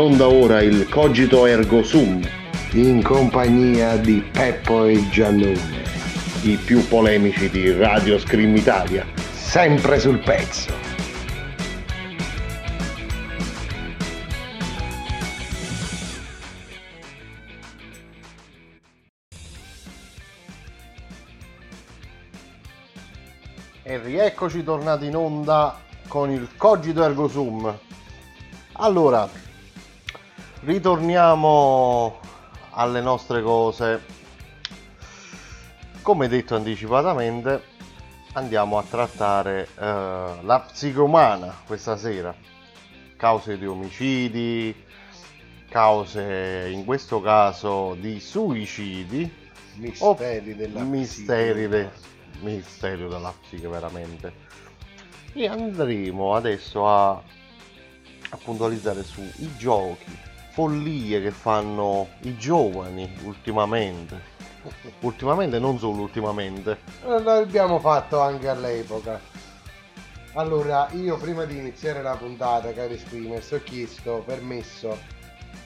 Onda 0.00 0.28
ora 0.28 0.62
il 0.62 0.88
Cogito 0.88 1.44
Ergo 1.44 1.82
Sum, 1.82 2.26
in 2.72 3.02
compagnia 3.02 3.96
di 3.96 4.24
Peppo 4.32 4.86
e 4.86 5.06
Giannone, 5.10 5.82
I 6.42 6.56
più 6.56 6.86
polemici 6.88 7.50
di 7.50 7.70
Radio 7.72 8.18
Scream 8.18 8.56
Italia. 8.56 9.04
sempre 9.50 9.98
sul 9.98 10.20
pezzo. 10.20 10.72
E 23.82 23.98
rieccoci 23.98 24.62
tornati 24.62 25.06
in 25.06 25.16
onda 25.16 25.78
con 26.06 26.30
il 26.30 26.48
Cogito 26.56 27.02
Ergo 27.02 27.28
Sum. 27.28 27.76
Allora, 28.74 29.28
ritorniamo 30.60 32.18
alle 32.70 33.00
nostre 33.00 33.42
cose. 33.42 34.18
Come 36.02 36.28
detto 36.28 36.54
anticipatamente, 36.54 37.62
andiamo 38.32 38.78
a 38.78 38.82
trattare 38.82 39.68
eh, 39.78 40.38
la 40.42 40.66
psiche 40.70 41.00
umana 41.00 41.54
questa 41.66 41.96
sera. 41.96 42.34
Cause 43.16 43.58
di 43.58 43.66
omicidi, 43.66 44.74
cause 45.68 46.70
in 46.72 46.84
questo 46.84 47.20
caso 47.20 47.94
di 47.94 48.18
suicidi, 48.18 49.38
Misteri 49.74 50.56
della 50.56 50.82
misteri, 50.82 51.52
psiche 51.52 51.68
de- 51.68 51.90
misteri 52.40 53.08
della 53.08 53.32
psiche 53.40 53.68
veramente. 53.68 54.32
E 55.32 55.46
andremo 55.46 56.34
adesso 56.34 56.88
a, 56.88 57.10
a 57.12 58.36
puntualizzare 58.42 59.04
sui 59.04 59.30
giochi, 59.56 60.10
follie 60.60 61.22
che 61.22 61.30
fanno 61.30 62.08
i 62.24 62.36
giovani 62.36 63.10
ultimamente. 63.22 64.38
Ultimamente, 65.00 65.58
non 65.58 65.78
solo 65.78 66.02
ultimamente. 66.02 66.80
Eh, 67.06 67.22
L'abbiamo 67.22 67.78
fatto 67.78 68.20
anche 68.20 68.46
all'epoca. 68.46 69.18
Allora, 70.34 70.86
io 70.92 71.16
prima 71.16 71.46
di 71.46 71.56
iniziare 71.56 72.02
la 72.02 72.14
puntata, 72.14 72.74
cari 72.74 72.98
screamers, 72.98 73.50
ho 73.52 73.62
chiesto 73.62 74.22
permesso 74.26 74.98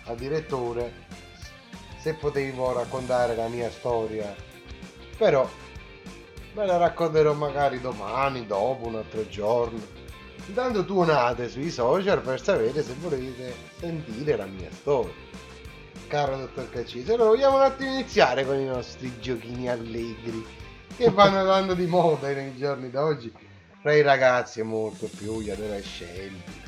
al 0.05 0.15
direttore 0.15 0.93
se 1.99 2.15
potevo 2.15 2.73
raccontare 2.73 3.35
la 3.35 3.49
mia 3.49 3.71
storia. 3.71 4.33
Però 5.19 5.49
ve 6.55 6.67
la 6.67 6.77
racconterò 6.77 7.33
magari 7.33 7.81
domani, 7.81 8.47
dopo, 8.47 8.87
un 8.87 8.95
altro 8.95 9.27
giorno. 9.29 10.04
Intanto 10.47 10.85
tuonate 10.85 11.49
sui 11.49 11.71
social 11.71 12.21
per 12.21 12.41
sapere 12.41 12.83
se 12.83 12.95
volete 13.01 13.55
sentire 13.79 14.37
la 14.37 14.47
mia 14.47 14.69
storia. 14.71 15.13
Caro 16.07 16.37
dottor 16.37 16.69
Caccisi, 16.71 17.11
allora 17.11 17.31
vogliamo 17.31 17.57
un 17.57 17.63
attimo 17.63 17.91
iniziare 17.91 18.45
con 18.45 18.59
i 18.59 18.67
nostri 18.67 19.19
giochini 19.21 19.69
allegri 19.71 20.45
che 20.97 21.11
vanno 21.11 21.45
tanto 21.49 21.75
di 21.75 21.87
moda 21.87 22.31
nei 22.33 22.57
giorni 22.57 22.91
d'oggi 22.91 23.33
tra 23.81 23.95
i 23.95 24.03
ragazzi 24.03 24.61
e 24.61 24.63
molto 24.65 25.09
più 25.09 25.41
gli 25.41 25.51
adolescenti. 25.51 26.63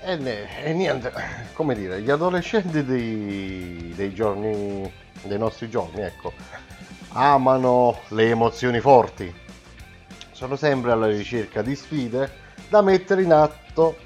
E, 0.00 0.48
e 0.64 0.72
niente, 0.72 1.12
come 1.52 1.74
dire, 1.74 2.00
gli 2.00 2.10
adolescenti 2.10 2.84
dei, 2.84 3.92
dei 3.94 4.12
giorni, 4.12 4.90
dei 5.22 5.38
nostri 5.38 5.68
giorni, 5.70 6.00
ecco, 6.00 6.32
amano 7.10 8.00
le 8.08 8.30
emozioni 8.30 8.80
forti. 8.80 9.32
Sono 10.42 10.56
sempre 10.56 10.90
alla 10.90 11.06
ricerca 11.06 11.62
di 11.62 11.76
sfide 11.76 12.28
da 12.68 12.82
mettere 12.82 13.22
in 13.22 13.32
atto 13.32 13.96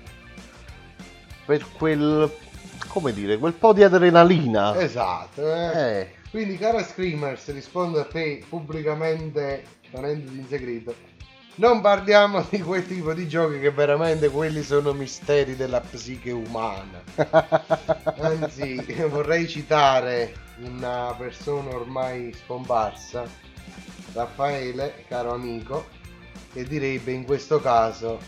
per 1.46 1.64
quel, 1.78 2.30
come 2.88 3.14
dire, 3.14 3.38
quel 3.38 3.54
po' 3.54 3.72
di 3.72 3.82
adrenalina. 3.82 4.78
Esatto, 4.78 5.50
eh. 5.50 5.70
Eh, 6.00 6.10
Quindi, 6.28 6.58
cara 6.58 6.82
Screamers, 6.82 7.50
rispondo 7.54 8.00
a 8.00 8.04
te 8.04 8.44
pubblicamente, 8.46 9.64
tenendoti 9.90 10.36
in 10.36 10.46
segreto. 10.46 10.94
Non 11.54 11.80
parliamo 11.80 12.44
di 12.50 12.60
quel 12.60 12.86
tipo 12.86 13.14
di 13.14 13.26
giochi 13.26 13.58
che 13.58 13.70
veramente 13.70 14.28
quelli 14.28 14.62
sono 14.62 14.92
misteri 14.92 15.56
della 15.56 15.80
psiche 15.80 16.32
umana. 16.32 17.02
Anzi, 18.20 18.76
vorrei 19.08 19.48
citare 19.48 20.34
una 20.58 21.14
persona 21.16 21.74
ormai 21.74 22.30
scomparsa, 22.44 23.24
Raffaele, 24.12 25.04
caro 25.08 25.32
amico, 25.32 26.04
che 26.56 26.64
direbbe 26.64 27.12
in 27.12 27.24
questo 27.24 27.60
caso 27.60 28.18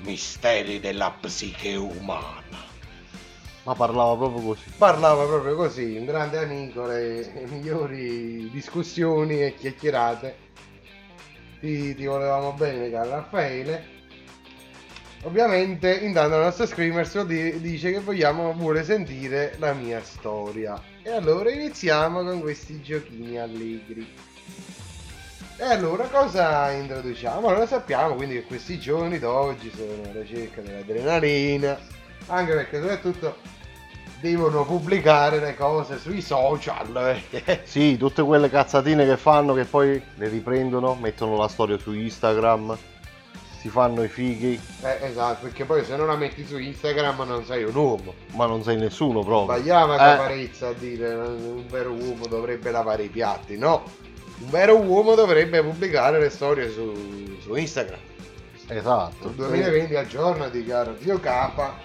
misteri 0.00 0.80
della 0.80 1.14
psiche 1.20 1.76
umana. 1.76 2.66
ma 3.62 3.74
parlava 3.74 4.16
proprio 4.16 4.42
così. 4.42 4.62
Parlava 4.76 5.24
proprio 5.26 5.54
così, 5.54 5.96
un 5.96 6.04
grande 6.04 6.38
amico, 6.38 6.86
le, 6.86 7.20
le 7.32 7.46
migliori 7.46 8.50
discussioni 8.50 9.44
e 9.44 9.54
chiacchierate. 9.54 10.46
Ti, 11.60 11.94
ti 11.94 12.04
volevamo 12.04 12.52
bene, 12.52 12.90
caro 12.90 13.10
Raffaele. 13.10 13.96
Ovviamente, 15.22 15.98
intanto 15.98 16.34
il 16.34 16.42
nostro 16.42 16.66
Screamers 16.66 17.22
di- 17.22 17.60
dice 17.60 17.92
che 17.92 18.00
vogliamo, 18.00 18.54
vuole 18.54 18.82
sentire 18.82 19.54
la 19.58 19.72
mia 19.72 20.02
storia. 20.02 20.80
E 21.02 21.10
allora 21.10 21.50
iniziamo 21.50 22.24
con 22.24 22.40
questi 22.40 22.82
giochini 22.82 23.38
allegri. 23.38 24.06
E 25.60 25.64
allora 25.64 26.04
cosa 26.04 26.70
introduciamo? 26.70 27.48
Allora 27.48 27.66
sappiamo 27.66 28.14
quindi 28.14 28.34
che 28.34 28.44
questi 28.44 28.78
giorni 28.78 29.18
d'oggi 29.18 29.72
sono 29.74 30.08
alla 30.08 30.20
ricerca 30.20 30.60
dell'adrenalina, 30.60 31.76
anche 32.26 32.52
perché 32.54 32.78
soprattutto 32.80 33.36
devono 34.20 34.64
pubblicare 34.64 35.40
le 35.40 35.56
cose 35.56 35.98
sui 35.98 36.22
social. 36.22 37.18
Sì, 37.64 37.96
tutte 37.96 38.22
quelle 38.22 38.48
cazzatine 38.48 39.04
che 39.04 39.16
fanno 39.16 39.52
che 39.54 39.64
poi 39.64 40.00
le 40.14 40.28
riprendono, 40.28 40.94
mettono 40.94 41.36
la 41.36 41.48
storia 41.48 41.76
su 41.76 41.92
Instagram, 41.92 42.76
si 43.60 43.68
fanno 43.68 44.04
i 44.04 44.08
fighi, 44.08 44.60
Eh, 44.82 44.98
esatto, 45.06 45.42
perché 45.42 45.64
poi 45.64 45.84
se 45.84 45.96
non 45.96 46.06
la 46.06 46.16
metti 46.16 46.46
su 46.46 46.56
Instagram 46.56 47.24
non 47.26 47.44
sei 47.44 47.64
un 47.64 47.74
uomo. 47.74 48.14
ma 48.34 48.46
non 48.46 48.62
sei 48.62 48.76
nessuno 48.76 49.24
proprio. 49.24 49.56
Sbagliava 49.58 49.94
Eh, 49.94 49.98
Caparezza 49.98 50.68
a 50.68 50.72
dire 50.72 51.14
un 51.14 51.66
vero 51.68 51.90
uomo 51.90 52.26
dovrebbe 52.28 52.70
lavare 52.70 53.02
i 53.02 53.08
piatti, 53.08 53.58
no. 53.58 54.06
Un 54.40 54.50
vero 54.50 54.76
uomo 54.76 55.14
dovrebbe 55.14 55.62
pubblicare 55.62 56.20
le 56.20 56.30
storie 56.30 56.70
su, 56.70 57.38
su 57.40 57.54
Instagram. 57.54 57.98
Esatto. 58.68 59.28
Sul 59.28 59.34
2020 59.34 59.96
aggiornati, 59.96 60.64
caro 60.64 60.96
zio 61.00 61.18
Capa. 61.18 61.76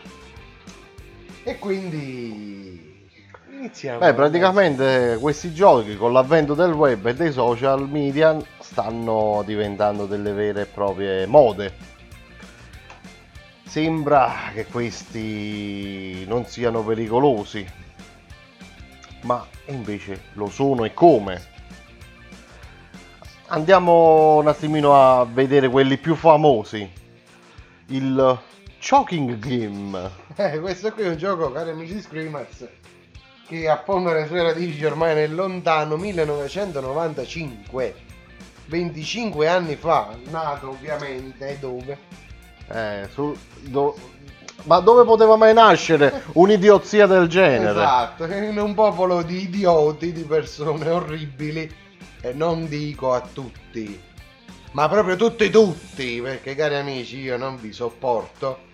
E 1.43 1.58
quindi 1.60 3.10
iniziamo. 3.49 3.99
Beh, 3.99 4.14
praticamente 4.14 5.18
questi 5.20 5.54
giochi 5.54 5.95
con 5.95 6.14
l'avvento 6.14 6.54
del 6.54 6.72
web 6.72 7.06
e 7.06 7.14
dei 7.14 7.32
social 7.32 7.89
media 7.89 8.38
stanno 8.60 9.43
diventando 9.45 10.06
delle 10.06 10.32
vere 10.34 10.62
e 10.62 10.66
proprie 10.66 11.26
mode. 11.26 11.91
Sembra 13.66 14.51
che 14.54 14.66
questi 14.68 16.26
non 16.28 16.45
siano 16.45 16.84
pericolosi, 16.84 17.66
ma 19.22 19.43
invece 19.68 20.26
lo 20.34 20.47
sono 20.49 20.84
e 20.84 20.93
come. 20.93 21.53
Andiamo 23.47 24.37
un 24.37 24.47
attimino 24.47 24.95
a 24.95 25.25
vedere 25.25 25.67
quelli 25.69 25.97
più 25.97 26.15
famosi. 26.15 26.89
Il 27.87 28.39
Choking 28.81 29.37
Game. 29.37 30.09
Eh, 30.35 30.59
questo 30.59 30.91
qui 30.91 31.03
è 31.03 31.09
un 31.09 31.17
gioco, 31.17 31.51
cari 31.51 31.69
amici 31.71 32.01
Screamers, 32.01 32.67
che 33.47 33.69
affonda 33.69 34.13
le 34.13 34.25
sue 34.27 34.41
radici 34.41 34.83
ormai 34.85 35.13
nel 35.13 35.35
lontano 35.35 35.97
1995. 35.97 37.95
25 38.65 39.47
anni 39.47 39.75
fa, 39.75 40.15
nato 40.31 40.69
ovviamente 40.69 41.57
dove? 41.59 41.97
Eh, 42.71 43.07
sul- 43.11 43.37
do- 43.61 43.95
Ma 44.63 44.79
dove 44.79 45.03
poteva 45.03 45.35
mai 45.35 45.53
nascere 45.53 46.23
un'idiozia 46.33 47.05
del 47.05 47.27
genere? 47.27 47.71
Esatto, 47.71 48.23
in 48.25 48.57
un 48.57 48.73
popolo 48.73 49.21
di 49.21 49.43
idioti, 49.43 50.13
di 50.13 50.23
persone 50.23 50.89
orribili, 50.89 51.69
e 52.26 52.32
non 52.32 52.67
dico 52.69 53.11
a 53.13 53.19
tutti, 53.19 54.01
ma 54.71 54.88
proprio 54.88 55.17
tutti 55.17 55.49
tutti, 55.49 56.21
perché 56.21 56.55
cari 56.55 56.76
amici 56.76 57.17
io 57.19 57.36
non 57.36 57.59
vi 57.59 57.74
sopporto. 57.74 58.71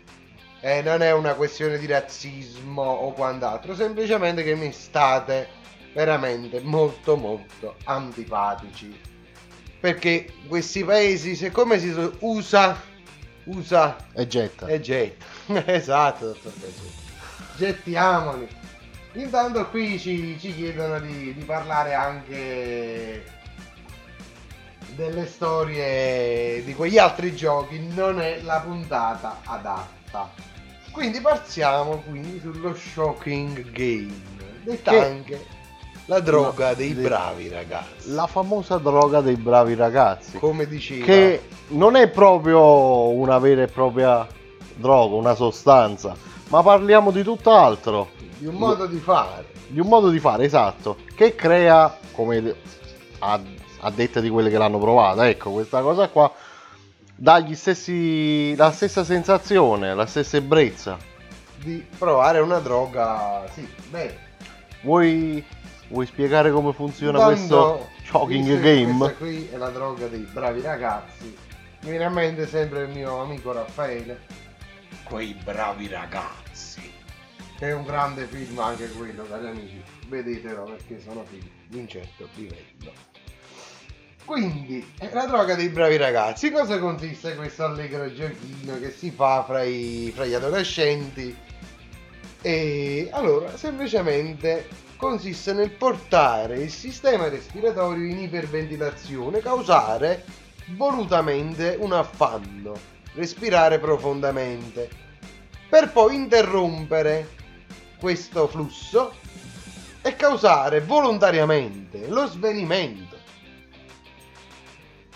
E 0.62 0.82
non 0.84 1.02
è 1.02 1.12
una 1.14 1.34
questione 1.34 1.80
di 1.80 1.88
razzismo 1.88 2.84
o 2.84 3.12
quant'altro, 3.14 3.74
semplicemente 3.74 4.44
che 4.44 4.56
mi 4.56 4.72
state 4.72 5.48
veramente 5.94 6.60
molto 6.60 7.16
molto 7.16 7.76
antipatici. 7.86 9.00
Perché 9.80 10.32
questi 10.48 10.84
paesi, 10.84 11.36
siccome 11.36 11.80
si 11.80 11.92
usa, 12.20 12.80
usa 13.46 13.96
E 14.14 14.28
getta. 14.28 14.68
e 14.68 14.80
getta. 14.80 15.26
esatto, 15.74 16.26
dottor 16.28 16.54
Caccini. 16.54 16.92
Gettiamoli. 17.56 18.48
Intanto 19.14 19.66
qui 19.70 19.98
ci, 19.98 20.38
ci 20.40 20.54
chiedono 20.54 21.00
di, 21.00 21.34
di 21.34 21.44
parlare 21.44 21.94
anche 21.96 23.24
delle 25.00 25.26
storie 25.28 26.62
di 26.66 26.76
quegli 26.76 26.98
altri 26.98 27.34
giochi. 27.34 27.80
Non 27.96 28.20
è 28.20 28.42
la 28.44 28.60
puntata 28.60 29.38
adatta. 29.46 30.30
Quindi 30.92 31.22
partiamo 31.22 32.04
quindi 32.06 32.40
sullo 32.42 32.76
Shocking 32.76 33.72
Game. 33.72 34.38
detta 34.64 34.92
Che- 34.92 35.00
anche 35.06 35.46
la 36.06 36.20
droga 36.20 36.70
No, 36.70 36.74
dei 36.76 36.94
de- 36.94 37.02
bravi 37.02 37.48
ragazzi. 37.48 38.14
La 38.14 38.28
famosa 38.28 38.78
droga 38.78 39.22
dei 39.22 39.38
bravi 39.38 39.76
ragazzi. 39.76 40.38
Come 40.38 40.68
diceva, 40.68 41.06
Che 41.06 41.44
non 41.70 41.96
è 41.96 42.10
proprio 42.10 43.08
una 43.10 43.38
vera 43.40 43.62
e 43.64 43.68
propria 43.68 44.28
droga, 44.76 45.16
una 45.16 45.34
sostanza, 45.36 46.14
ma 46.50 46.62
parliamo 46.62 47.12
di 47.12 47.24
tutt'altro. 47.24 48.10
di 48.38 48.48
un 48.48 48.56
modo 48.56 48.86
di 48.86 48.98
fare. 49.00 49.46
Di 49.68 49.80
un 49.80 49.88
modo 49.88 50.10
di 50.10 50.20
fare, 50.20 50.44
esatto, 50.46 50.98
che 51.16 51.36
crea, 51.36 51.96
come 52.14 52.56
a, 53.20 53.40
a 53.80 53.92
detta 53.92 54.20
di 54.20 54.30
quelli 54.30 54.50
che 54.50 54.58
l'hanno 54.58 54.80
provata, 54.80 55.28
ecco, 55.28 55.52
questa 55.52 55.82
cosa 55.82 56.08
qua 56.10 56.32
dà 57.16 57.40
gli 57.40 57.56
stessi, 57.56 58.56
la 58.56 58.72
stessa 58.72 59.04
sensazione, 59.04 59.94
la 59.94 60.06
stessa 60.06 60.38
ebbrezza. 60.38 60.98
Di 61.58 61.86
provare 61.98 62.40
una 62.40 62.60
droga, 62.60 63.44
sì, 63.52 63.68
bene. 63.90 64.28
Vuoi, 64.82 65.44
vuoi 65.90 66.06
spiegare 66.06 66.52
come 66.52 66.72
funziona 66.72 67.24
questo 67.26 67.90
che 68.28 68.60
game? 68.62 68.98
Questa 68.98 69.18
qui 69.18 69.50
è 69.52 69.58
la 69.58 69.70
droga 69.70 70.08
dei 70.08 70.28
bravi 70.32 70.62
ragazzi. 70.62 71.36
Mi 71.82 71.90
viene 71.90 72.06
a 72.06 72.10
mente 72.10 72.48
sempre 72.48 72.84
il 72.84 72.90
mio 72.90 73.22
amico 73.22 73.52
Raffaele. 73.52 74.22
Quei 75.04 75.34
bravi 75.44 75.88
ragazzi. 75.88 76.82
È 77.58 77.72
un 77.72 77.84
grande 77.84 78.26
film 78.26 78.58
anche 78.60 78.90
quello, 78.92 79.26
cari 79.28 79.48
amici. 79.48 79.82
Vedetelo 80.08 80.64
perché 80.64 81.02
sono 81.02 81.24
film 81.26 81.48
di 81.68 81.78
un 81.78 81.88
certo 81.88 82.28
livello. 82.36 82.94
Quindi, 84.30 84.88
la 85.12 85.26
droga 85.26 85.56
dei 85.56 85.70
bravi 85.70 85.98
ragazzi. 85.98 86.52
Cosa 86.52 86.78
consiste 86.78 87.34
questo 87.34 87.66
allegro 87.66 88.14
giochino 88.14 88.78
che 88.80 88.92
si 88.92 89.10
fa 89.10 89.44
fra, 89.44 89.64
i- 89.64 90.12
fra 90.14 90.24
gli 90.28 90.36
adolescenti? 90.36 91.36
E 92.40 93.10
allora, 93.12 93.58
semplicemente 93.58 94.68
consiste 94.98 95.52
nel 95.54 95.72
portare 95.72 96.60
il 96.60 96.70
sistema 96.70 97.28
respiratorio 97.28 98.06
in 98.08 98.20
iperventilazione, 98.20 99.40
causare 99.40 100.24
volutamente 100.76 101.76
un 101.80 101.92
affanno, 101.94 102.78
respirare 103.16 103.80
profondamente, 103.80 104.90
per 105.68 105.92
poi 105.92 106.14
interrompere 106.14 107.30
questo 108.00 108.48
flusso 108.48 109.12
e 110.04 110.16
causare 110.16 110.82
volontariamente 110.82 112.08
lo 112.08 112.28
svenimento, 112.28 113.09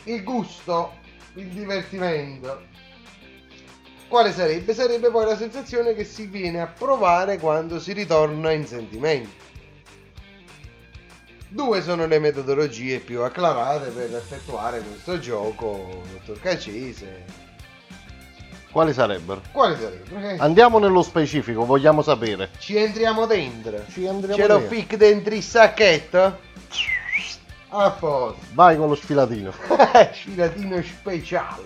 il 0.05 0.23
gusto, 0.23 0.93
il 1.35 1.47
divertimento. 1.47 2.71
Quale 4.07 4.31
sarebbe? 4.31 4.73
Sarebbe 4.73 5.09
poi 5.09 5.25
la 5.25 5.35
sensazione 5.37 5.93
che 5.95 6.03
si 6.03 6.27
viene 6.27 6.59
a 6.61 6.67
provare 6.67 7.39
quando 7.39 7.79
si 7.79 7.93
ritorna 7.93 8.51
in 8.51 8.65
sentimento. 8.67 9.41
Due 11.47 11.81
sono 11.81 12.05
le 12.07 12.19
metodologie 12.19 12.99
più 12.99 13.21
acclarate 13.21 13.89
per 13.89 14.15
effettuare 14.15 14.81
questo 14.81 15.19
gioco, 15.19 16.01
dottor 16.11 16.39
Cacese. 16.39 17.25
Quali 18.71 18.91
sarebbero? 18.91 19.41
Quali 19.51 19.75
sarebbero? 19.79 20.29
Eh, 20.29 20.37
Andiamo 20.39 20.79
nello 20.79 21.03
specifico, 21.03 21.63
vogliamo 21.63 22.01
sapere. 22.01 22.49
Ci 22.57 22.75
entriamo 22.75 23.27
dentro. 23.27 23.83
Ci 23.87 24.07
andiamo 24.07 24.33
Ce 24.33 24.47
lo 24.47 24.57
dentro. 24.57 24.75
fic 24.75 24.95
dentro 24.95 25.35
il 25.35 25.43
sacchetto? 25.43 26.39
A 27.75 27.89
posto. 27.89 28.37
Vai 28.53 28.77
con 28.77 28.87
lo 28.87 28.93
sfilatino. 28.93 29.51
Sfilatino 30.13 30.79
speciale. 30.83 31.63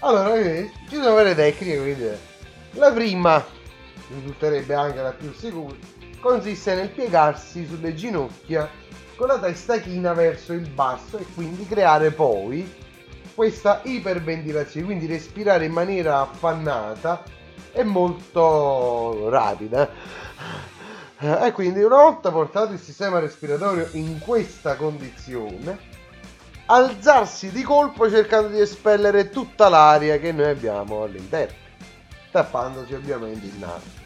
Allora, 0.00 0.36
ci 0.36 0.96
sono 0.96 1.14
varie 1.14 1.34
tecniche, 1.34 1.78
quindi 1.78 2.10
la 2.72 2.92
prima, 2.92 3.42
risulterebbe 4.08 4.74
anche 4.74 5.00
la 5.00 5.12
più 5.12 5.32
sicura, 5.32 5.74
consiste 6.20 6.74
nel 6.74 6.90
piegarsi 6.90 7.64
sulle 7.66 7.94
ginocchia 7.94 8.68
con 9.16 9.28
la 9.28 9.38
testa 9.38 9.78
china 9.78 10.12
verso 10.12 10.52
il 10.52 10.68
basso 10.68 11.16
e 11.16 11.24
quindi 11.34 11.66
creare 11.66 12.10
poi 12.10 12.70
questa 13.34 13.80
iperventilazione, 13.82 14.84
quindi 14.84 15.06
respirare 15.06 15.64
in 15.64 15.72
maniera 15.72 16.20
affannata 16.20 17.22
e 17.72 17.82
molto 17.82 19.30
rapida. 19.30 19.88
E 21.18 21.52
quindi 21.52 21.82
una 21.82 21.96
volta 21.96 22.30
portato 22.30 22.72
il 22.72 22.80
sistema 22.80 23.18
respiratorio 23.18 23.88
in 23.92 24.18
questa 24.18 24.74
condizione, 24.76 25.78
alzarsi 26.66 27.50
di 27.50 27.62
colpo 27.62 28.10
cercando 28.10 28.48
di 28.48 28.60
espellere 28.60 29.30
tutta 29.30 29.68
l'aria 29.68 30.18
che 30.18 30.32
noi 30.32 30.50
abbiamo 30.50 31.02
all'interno, 31.04 31.56
tappandosi 32.30 32.94
ovviamente 32.94 33.46
il 33.46 33.54
naso. 33.58 34.02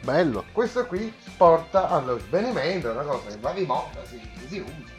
Bello. 0.00 0.44
Questo 0.52 0.86
qui 0.86 1.12
porta 1.36 1.88
allo 1.88 2.18
svenimento, 2.18 2.90
una 2.90 3.02
cosa 3.02 3.28
che 3.28 3.38
va 3.38 3.52
di 3.52 3.64
moda, 3.64 4.04
si, 4.04 4.20
si 4.48 4.58
usa. 4.58 4.93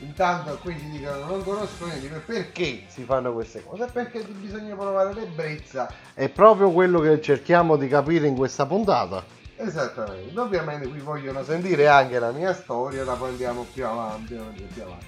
Intanto 0.00 0.56
qui 0.62 0.78
ci 0.78 0.88
dicono 0.88 1.26
non 1.26 1.44
conosco 1.44 1.84
niente, 1.84 2.08
perché 2.24 2.84
si 2.88 3.04
fanno 3.04 3.34
queste 3.34 3.62
cose? 3.62 3.86
Perché 3.92 4.22
bisogna 4.22 4.74
provare 4.74 5.12
l'ebbrezza. 5.12 5.92
È 6.14 6.28
proprio 6.30 6.70
quello 6.70 7.00
che 7.00 7.20
cerchiamo 7.20 7.76
di 7.76 7.86
capire 7.86 8.26
in 8.26 8.34
questa 8.34 8.64
puntata. 8.64 9.22
Esattamente, 9.56 10.40
ovviamente 10.40 10.88
qui 10.88 11.00
vogliono 11.00 11.44
sentire 11.44 11.86
anche 11.86 12.18
la 12.18 12.30
mia 12.30 12.54
storia, 12.54 13.04
la 13.04 13.12
poi 13.12 13.28
andiamo 13.28 13.66
più 13.70 13.84
avanti, 13.84 14.34
più 14.72 14.82
avanti. 14.82 15.06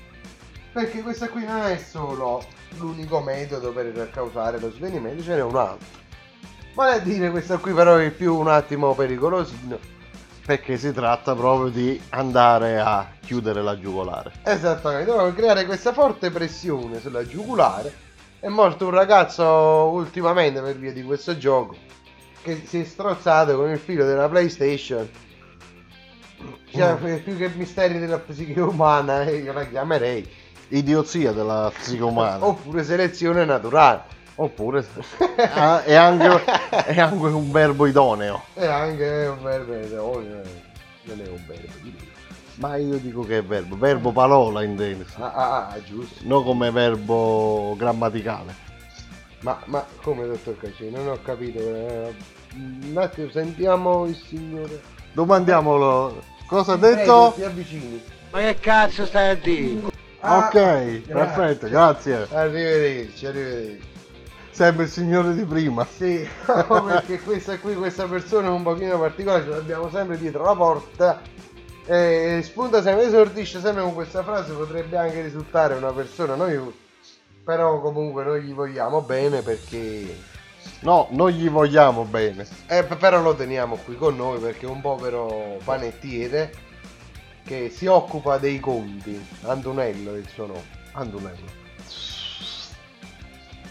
Perché 0.73 1.01
questa 1.01 1.29
qui 1.31 1.45
non 1.45 1.63
è 1.63 1.79
solo 1.79 2.45
l'unico 2.77 3.21
metodo 3.21 3.73
per 3.73 4.11
causare 4.11 4.61
lo 4.61 4.71
svenimento, 4.71 5.23
ce 5.23 5.37
n'è 5.37 5.43
un 5.43 5.57
altro. 5.57 6.01
Vale 6.75 6.97
a 6.97 6.99
dire 6.99 7.31
questa 7.31 7.57
qui 7.57 7.73
però 7.73 7.97
è 7.97 8.11
più 8.11 8.37
un 8.37 8.49
attimo 8.49 8.95
pericolosino. 8.95 10.01
Perché 10.45 10.77
si 10.77 10.93
tratta 10.93 11.35
proprio 11.35 11.71
di 11.71 12.01
andare 12.11 12.81
a 12.81 13.07
chiudere 13.21 13.63
la 13.63 13.79
giugolare. 13.79 14.33
Esattamente, 14.43 15.11
dopo 15.11 15.33
creare 15.35 15.65
questa 15.67 15.93
forte 15.93 16.31
pressione 16.31 17.01
sulla 17.01 17.27
giugulare 17.27 17.95
è 18.41 18.49
morto 18.49 18.87
un 18.87 18.91
ragazzo 18.91 19.45
ultimamente 19.45 20.61
per 20.61 20.77
via 20.77 20.93
di 20.93 21.05
questo 21.05 21.39
gioco 21.39 21.77
che 22.43 22.63
si 22.67 22.81
è 22.81 22.85
strozzato 22.85 23.57
con 23.57 23.71
il 23.71 23.79
filo 23.79 24.05
della 24.05 24.29
PlayStation. 24.29 25.09
Cioè, 26.71 27.21
più 27.21 27.37
che 27.37 27.49
misteri 27.55 27.99
della 27.99 28.19
psiche 28.19 28.61
umana, 28.61 29.23
eh, 29.23 29.37
io 29.37 29.53
la 29.53 29.65
chiamerei. 29.65 30.29
Idiozia 30.69 31.33
della 31.33 31.71
psiche 31.73 32.03
umana. 32.03 32.45
Oppure 32.45 32.83
selezione 32.83 33.45
naturale. 33.45 34.21
Oppure 34.37 34.85
Ah, 35.55 35.83
è, 35.85 35.95
anche, 35.95 36.45
è 36.87 36.99
anche 37.01 37.27
un 37.27 37.51
verbo 37.53 37.87
idoneo. 37.87 38.43
E 38.55 38.67
anche 38.67 39.27
un 39.37 39.43
verbo 39.43 39.73
eh, 39.75 39.89
non 41.03 41.21
è 41.21 41.29
un 41.29 41.43
verbo. 41.47 42.11
Ma 42.57 42.77
io 42.77 42.97
dico 42.99 43.23
che 43.23 43.39
è 43.39 43.45
verbo. 43.45 43.77
Verbo 43.77 44.13
parola 44.13 44.63
intendo. 44.63 45.05
Ah, 45.19 45.33
ah, 45.33 45.69
ah, 45.69 45.83
giusto. 45.83 46.21
Non 46.23 46.45
come 46.45 46.71
verbo 46.71 47.75
grammaticale. 47.77 48.55
Ma, 49.41 49.59
ma 49.67 49.85
come 50.03 50.27
dottor 50.27 50.57
Cacci? 50.59 50.91
Non 50.91 51.09
ho 51.09 51.19
capito. 51.23 51.59
eh, 51.59 52.15
Un 52.55 52.97
attimo, 52.97 53.31
sentiamo 53.31 54.07
il 54.07 54.17
signore. 54.17 54.81
Domandiamolo. 55.13 56.23
Cosa 56.47 56.75
ha 56.75 56.79
Prego, 56.79 56.97
detto? 56.97 57.33
ti 57.35 57.43
avvicini. 57.43 58.03
Ma 58.31 58.39
che 58.41 58.57
cazzo 58.61 59.05
stai 59.07 59.31
a 59.31 59.35
dire? 59.35 59.91
Ah, 60.21 60.47
ok, 60.47 61.01
perfetto, 61.01 61.69
grazie. 61.69 62.29
Arrivederci, 62.33 63.27
arrivederci. 63.27 63.91
Sempre 64.53 64.85
il 64.85 64.91
signore 64.91 65.35
di 65.35 65.45
prima. 65.45 65.87
Sì, 65.87 66.29
perché 66.45 67.21
questa 67.21 67.59
qui, 67.59 67.75
questa 67.75 68.07
persona 68.07 68.49
è 68.49 68.51
un 68.51 68.63
pochino 68.63 68.99
particolare, 68.99 69.45
ce 69.45 69.49
l'abbiamo 69.49 69.89
sempre 69.89 70.19
dietro 70.19 70.45
la 70.45 70.55
porta. 70.55 71.23
E 71.87 72.41
spunta 72.45 72.83
sempre, 72.83 73.07
esordisce 73.07 73.61
sempre 73.61 73.83
con 73.83 73.95
questa 73.95 74.23
frase, 74.23 74.53
potrebbe 74.53 74.99
anche 74.99 75.23
risultare 75.23 75.75
una 75.75 75.91
persona 75.91 76.35
noiosa. 76.35 76.77
Però 77.45 77.81
comunque 77.81 78.25
noi 78.25 78.43
gli 78.43 78.53
vogliamo 78.53 79.01
bene 79.01 79.41
perché... 79.41 80.31
No, 80.81 81.09
non 81.11 81.31
gli 81.31 81.49
vogliamo 81.49 82.05
bene. 82.05 82.47
Eh, 82.69 82.85
però 82.85 83.23
lo 83.23 83.35
teniamo 83.35 83.77
qui 83.77 83.97
con 83.97 84.15
noi 84.15 84.39
perché 84.39 84.67
è 84.67 84.69
un 84.69 84.81
povero 84.83 85.57
panettiere 85.65 86.53
che 87.45 87.71
si 87.71 87.87
occupa 87.87 88.37
dei 88.37 88.61
conti. 88.61 89.21
Antonello 89.43 90.15
è 90.15 90.19
il 90.19 90.29
suo 90.29 90.47
nome. 90.47 90.81
Antonello. 90.93 91.62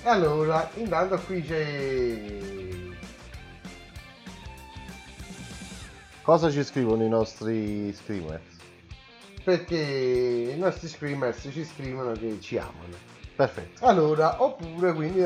E 0.03 0.09
allora, 0.09 0.69
intanto 0.75 1.19
qui 1.19 1.43
c'è... 1.43 2.39
Cosa 6.23 6.49
ci 6.49 6.63
scrivono 6.63 7.03
i 7.03 7.09
nostri 7.09 7.93
screamers? 7.93 8.57
Perché 9.43 9.75
i 9.75 10.57
nostri 10.57 10.87
screamers 10.87 11.47
ci 11.51 11.65
scrivono 11.65 12.11
che 12.13 12.39
ci 12.41 12.57
amano. 12.57 12.95
Perfetto. 13.35 13.85
Allora, 13.85 14.41
oppure 14.41 14.93
quindi... 14.93 15.23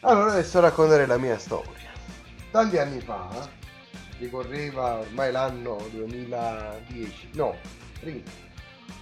Allora 0.00 0.32
adesso 0.32 0.60
racconterei 0.60 1.06
la 1.06 1.18
mia 1.18 1.38
storia. 1.38 1.90
Tanti 2.50 2.78
anni 2.78 3.00
fa, 3.00 3.48
ricorreva 4.18 4.98
ormai 4.98 5.30
l'anno 5.30 5.76
2010, 5.90 7.30
no, 7.34 7.54
prima. 8.00 8.22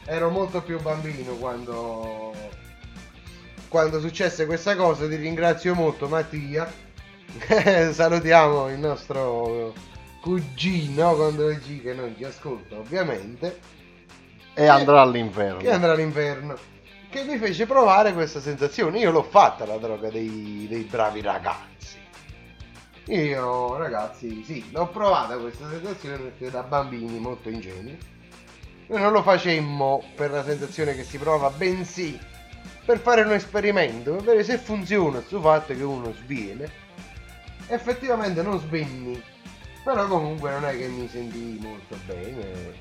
Ero 0.05 0.31
molto 0.31 0.63
più 0.63 0.81
bambino 0.81 1.35
quando, 1.35 2.35
quando 3.69 4.01
successe 4.01 4.47
questa 4.47 4.75
cosa, 4.77 5.07
ti 5.09 5.17
ringrazio 5.17 5.75
molto 5.75 6.09
Mattia. 6.09 6.71
Salutiamo 7.93 8.69
il 8.71 8.79
nostro 8.79 9.75
cugino 10.21 11.15
con 11.15 11.37
due 11.37 11.59
G 11.59 11.83
che 11.83 11.93
non 11.95 12.15
ci 12.17 12.25
ascolta 12.25 12.77
ovviamente, 12.77 13.59
E 14.55 14.67
andrà 14.67 15.03
all'inferno. 15.03 15.59
che 15.59 15.71
andrà 15.71 15.93
all'inferno, 15.93 16.57
che 17.11 17.25
mi 17.25 17.37
fece 17.39 17.67
provare 17.67 18.13
questa 18.13 18.41
sensazione. 18.41 18.99
Io 18.99 19.11
l'ho 19.11 19.23
fatta 19.23 19.67
la 19.67 19.77
droga 19.77 20.11
dei, 20.11 20.67
dei 20.69 20.83
bravi 20.85 21.21
ragazzi. 21.21 21.97
Io 23.07 23.77
ragazzi, 23.77 24.43
sì, 24.45 24.71
l'ho 24.71 24.89
provata 24.89 25.37
questa 25.39 25.69
sensazione 25.69 26.17
perché 26.19 26.51
da 26.51 26.63
bambini 26.63 27.19
molto 27.19 27.49
ingenui. 27.49 27.97
Noi 28.89 29.01
non 29.03 29.13
lo 29.13 29.23
facemmo 29.23 30.03
per 30.15 30.31
la 30.31 30.43
sensazione 30.43 30.95
che 30.95 31.05
si 31.05 31.19
prova, 31.19 31.51
bensì 31.51 32.19
per 32.89 33.01
fare 33.01 33.21
un 33.21 33.33
esperimento, 33.33 34.13
per 34.13 34.23
vedere 34.23 34.45
se 34.45 34.57
funziona 34.57 35.21
sul 35.21 35.43
fatto 35.43 35.75
che 35.75 35.83
uno 35.83 36.11
sviene. 36.15 36.71
Effettivamente 37.67 38.41
non 38.41 38.59
svenni, 38.59 39.23
però 39.85 40.07
comunque 40.07 40.53
non 40.53 40.65
è 40.65 40.75
che 40.75 40.89
mi 40.89 41.07
sentii 41.07 41.59
molto 41.61 41.99
bene. 42.07 42.73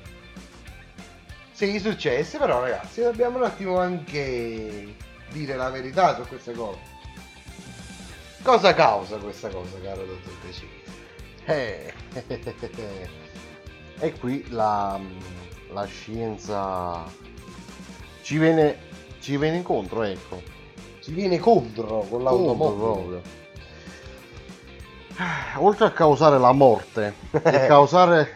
Sì, 1.52 1.78
successe, 1.78 2.38
però 2.38 2.58
ragazzi, 2.58 3.02
dobbiamo 3.02 3.36
un 3.36 3.44
attimo 3.44 3.78
anche 3.78 4.94
dire 5.28 5.56
la 5.56 5.68
verità 5.68 6.14
su 6.14 6.22
queste 6.26 6.54
cose. 6.54 6.78
Cosa 8.40 8.72
causa 8.72 9.18
questa 9.18 9.50
cosa, 9.50 9.78
caro 9.82 10.06
dottor 10.06 10.32
Decini? 10.42 10.70
Eh, 11.44 11.92
e 14.00 14.18
qui 14.18 14.48
la, 14.48 14.98
la 15.70 15.84
scienza 15.84 17.04
ci 18.22 18.38
viene, 18.38 18.87
ci 19.20 19.36
viene 19.36 19.56
incontro, 19.56 20.02
ecco. 20.02 20.40
Ci 21.00 21.12
viene 21.12 21.38
contro 21.38 22.06
con 22.08 22.22
l'automobile. 22.22 22.76
proprio. 22.76 23.22
Oltre 25.56 25.86
a 25.86 25.90
causare 25.90 26.38
la 26.38 26.52
morte, 26.52 27.14
causare, 27.42 28.28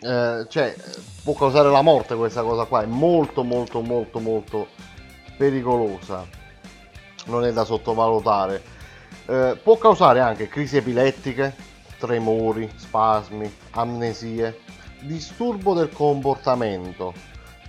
eh, 0.00 0.44
cioè, 0.48 0.76
può 1.22 1.34
causare 1.34 1.70
la 1.70 1.82
morte 1.82 2.14
questa 2.14 2.42
cosa 2.42 2.64
qua, 2.64 2.82
è 2.82 2.86
molto 2.86 3.42
molto 3.42 3.80
molto 3.80 4.18
molto 4.18 4.66
pericolosa, 5.36 6.26
non 7.26 7.44
è 7.44 7.52
da 7.52 7.64
sottovalutare. 7.64 8.62
Eh, 9.26 9.58
può 9.62 9.78
causare 9.78 10.20
anche 10.20 10.48
crisi 10.48 10.76
epilettiche, 10.76 11.54
tremori, 11.98 12.70
spasmi, 12.76 13.50
amnesie, 13.70 14.58
disturbo 15.00 15.72
del 15.72 15.90
comportamento, 15.90 17.14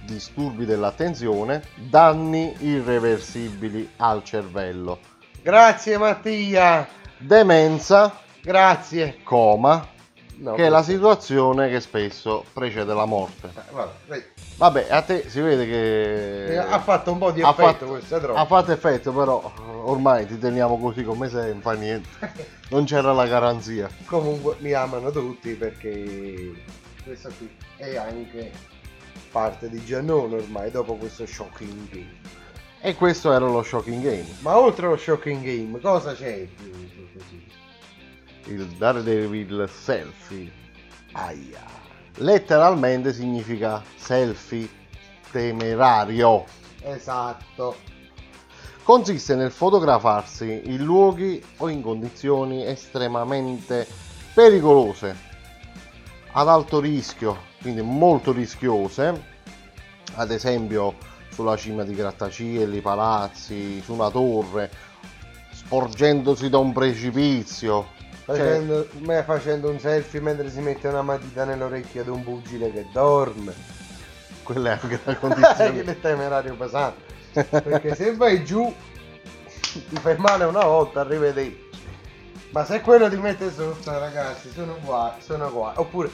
disturbi 0.05 0.65
dell'attenzione, 0.65 1.63
danni 1.75 2.55
irreversibili 2.59 3.89
al 3.97 4.23
cervello, 4.23 4.99
Grazie 5.41 5.97
Mattia. 5.97 6.87
demenza, 7.17 8.13
Grazie. 8.41 9.17
coma, 9.23 9.87
No, 10.35 10.55
che 10.55 10.65
è 10.65 10.69
la 10.69 10.81
situazione 10.81 11.69
che 11.69 11.79
spesso 11.79 12.43
precede 12.51 12.95
la 12.95 13.05
morte. 13.05 13.51
Eh, 14.09 14.25
vabbè, 14.57 14.87
a 14.89 15.01
te 15.03 15.29
si 15.29 15.39
vede 15.39 15.67
che 15.67 16.57
ha 16.57 16.79
fatto 16.79 17.11
un 17.11 17.19
po' 17.19 17.29
di 17.31 17.41
effetto 17.41 17.61
fatto- 17.61 17.85
questa 17.85 18.17
droga. 18.17 18.39
ha 18.39 18.45
fatto 18.45 18.71
effetto, 18.71 19.11
però 19.11 19.51
ormai 19.83 20.25
ti 20.25 20.39
teniamo 20.39 20.79
così 20.79 21.03
come 21.03 21.29
sei, 21.29 21.51
non 21.51 21.61
fa 21.61 21.73
niente. 21.73 22.09
Non 22.71 22.85
c'era 22.85 23.11
la 23.13 23.27
garanzia. 23.27 23.87
Comunque 24.05 24.55
mi 24.59 24.71
amano 24.71 25.11
tutti 25.11 25.53
perché 25.55 26.53
questa 27.03 27.29
qui 27.37 27.47
è 27.75 27.97
anche 27.97 28.49
parte 29.31 29.69
di 29.69 29.83
Giannone 29.83 30.35
ormai 30.35 30.69
dopo 30.69 30.95
questo 30.95 31.25
shocking 31.25 31.89
game. 31.89 32.19
E 32.81 32.95
questo 32.95 33.31
era 33.31 33.45
lo 33.45 33.63
shocking 33.63 34.03
game. 34.03 34.27
Ma 34.39 34.57
oltre 34.57 34.87
allo 34.87 34.97
shocking 34.97 35.43
game, 35.43 35.79
cosa 35.79 36.13
c'è? 36.13 36.47
Il 38.45 38.65
Daredevil 38.77 39.69
selfie. 39.69 40.51
Aia. 41.13 41.63
Letteralmente 42.15 43.13
significa 43.13 43.83
selfie 43.95 44.67
temerario. 45.31 46.43
Esatto. 46.81 47.75
Consiste 48.83 49.35
nel 49.35 49.51
fotografarsi 49.51 50.61
in 50.65 50.83
luoghi 50.83 51.41
o 51.57 51.69
in 51.69 51.81
condizioni 51.81 52.65
estremamente 52.65 53.87
pericolose, 54.33 55.15
ad 56.31 56.47
alto 56.47 56.79
rischio, 56.79 57.37
quindi 57.61 57.81
molto 57.81 58.31
rischiose, 58.31 59.21
ad 60.15 60.31
esempio 60.31 60.95
sulla 61.29 61.55
cima 61.55 61.83
di 61.83 61.93
grattacieli, 61.93 62.81
palazzi, 62.81 63.81
su 63.81 63.93
una 63.93 64.09
torre, 64.09 64.69
sporgendosi 65.53 66.49
da 66.49 66.57
un 66.57 66.73
precipizio. 66.73 67.87
Cioè, 68.25 68.37
Facendo, 68.37 68.87
me 68.99 69.23
facendo 69.23 69.69
un 69.69 69.79
selfie 69.79 70.21
mentre 70.21 70.49
si 70.51 70.59
mette 70.59 70.87
una 70.87 71.01
matita 71.01 71.43
nell'orecchio 71.43 72.03
di 72.03 72.09
un 72.09 72.23
pugile 72.23 72.71
che 72.71 72.87
dorme. 72.93 73.53
quella 74.43 74.71
è 74.71 74.79
anche 74.81 74.99
la 75.03 75.15
condizione. 75.17 75.83
è 75.83 75.99
temerario 75.99 76.55
pesante. 76.55 77.09
Perché 77.49 77.95
se 77.95 78.15
vai 78.15 78.43
giù 78.43 78.73
ti 79.89 79.95
fai 79.97 80.17
male 80.17 80.43
una 80.45 80.63
volta, 80.65 81.01
arrivederci. 81.01 81.69
Ma 82.51 82.65
se 82.65 82.81
quello 82.81 83.09
ti 83.09 83.15
mette 83.15 83.51
sotto, 83.51 83.97
ragazzi, 83.97 84.49
sono 84.51 84.75
qua, 84.83 85.15
sono 85.19 85.49
qua. 85.49 85.73
Oppure 85.77 86.11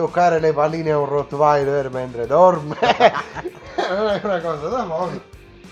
toccare 0.00 0.40
le 0.40 0.54
palline 0.54 0.92
a 0.92 0.98
un 0.98 1.04
Rottweiler 1.04 1.90
mentre 1.90 2.26
dorme. 2.26 2.76
non 3.90 4.08
è 4.08 4.20
una 4.22 4.40
cosa 4.40 4.68
da 4.68 4.82
poco. 4.84 5.20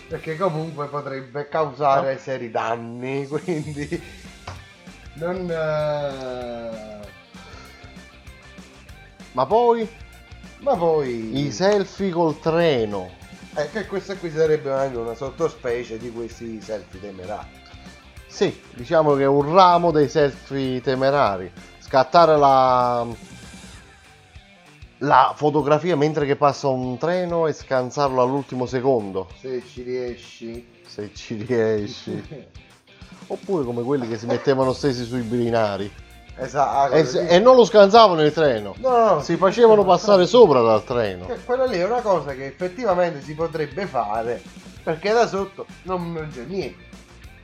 Perché 0.07 0.37
comunque 0.37 0.87
potrebbe 0.89 1.49
causare 1.49 2.19
seri 2.19 2.51
danni. 2.51 3.27
Quindi 3.29 4.03
non. 5.15 5.51
eh, 5.51 7.07
Ma 9.33 9.47
poi 9.47 9.89
Ma 10.59 10.77
poi. 10.77 11.47
i 11.47 11.51
selfie 11.51 12.11
col 12.11 12.39
treno. 12.39 13.17
Eh, 13.55 13.71
che 13.71 13.87
questa 13.87 14.15
qui 14.17 14.31
sarebbe 14.31 14.71
anche 14.71 14.99
una 14.99 15.15
sottospecie 15.15 15.97
di 15.97 16.13
questi 16.13 16.61
selfie 16.61 17.01
temerari. 17.01 17.57
Sì, 18.27 18.61
diciamo 18.75 19.15
che 19.15 19.23
è 19.23 19.27
un 19.27 19.55
ramo 19.55 19.91
dei 19.91 20.09
selfie 20.09 20.83
temerari. 20.83 21.51
Scattare 21.79 22.37
la, 22.37 23.07
la 24.99 25.33
fotografia 25.37 25.97
mentre 25.97 26.27
che 26.27 26.37
passa 26.37 26.69
un 26.69 26.97
treno 26.99 27.47
e 27.47 27.53
scansarlo 27.53 28.21
all'ultimo 28.21 28.67
secondo, 28.67 29.29
Se 29.41 29.63
ci 29.67 29.83
riesci. 29.83 30.67
se 30.87 31.11
ci 31.15 31.35
riesci. 31.43 32.47
Oppure 33.31 33.65
come 33.65 33.83
quelli 33.83 34.09
che 34.09 34.17
si 34.19 34.27
mettevano 34.27 34.73
stesi 34.73 35.05
sui 35.05 35.21
binari 35.21 35.91
Esatto. 36.41 36.95
e, 36.95 37.05
se- 37.05 37.27
e 37.27 37.39
non 37.39 37.57
lo 37.57 37.65
scansavano 37.65 38.23
il 38.25 38.33
treno. 38.33 38.75
No, 38.79 38.89
no, 38.91 39.15
no, 39.15 39.21
Si 39.23 39.37
facevano 39.37 39.85
passare 39.85 40.27
sopra 40.27 40.61
dal 40.63 40.83
treno. 40.85 41.27
Che 41.27 41.45
Quella 41.45 41.65
lì 41.67 41.77
è 41.79 41.85
una 41.85 42.01
cosa 42.01 42.33
che 42.35 42.47
effettivamente 42.47 43.21
si 43.21 43.35
potrebbe 43.35 43.87
fare 43.87 44.41
perché 44.83 45.13
da 45.13 45.27
sotto 45.27 45.67
non, 45.83 46.13
non 46.13 46.29
c'è 46.33 46.45
niente. 46.45 46.87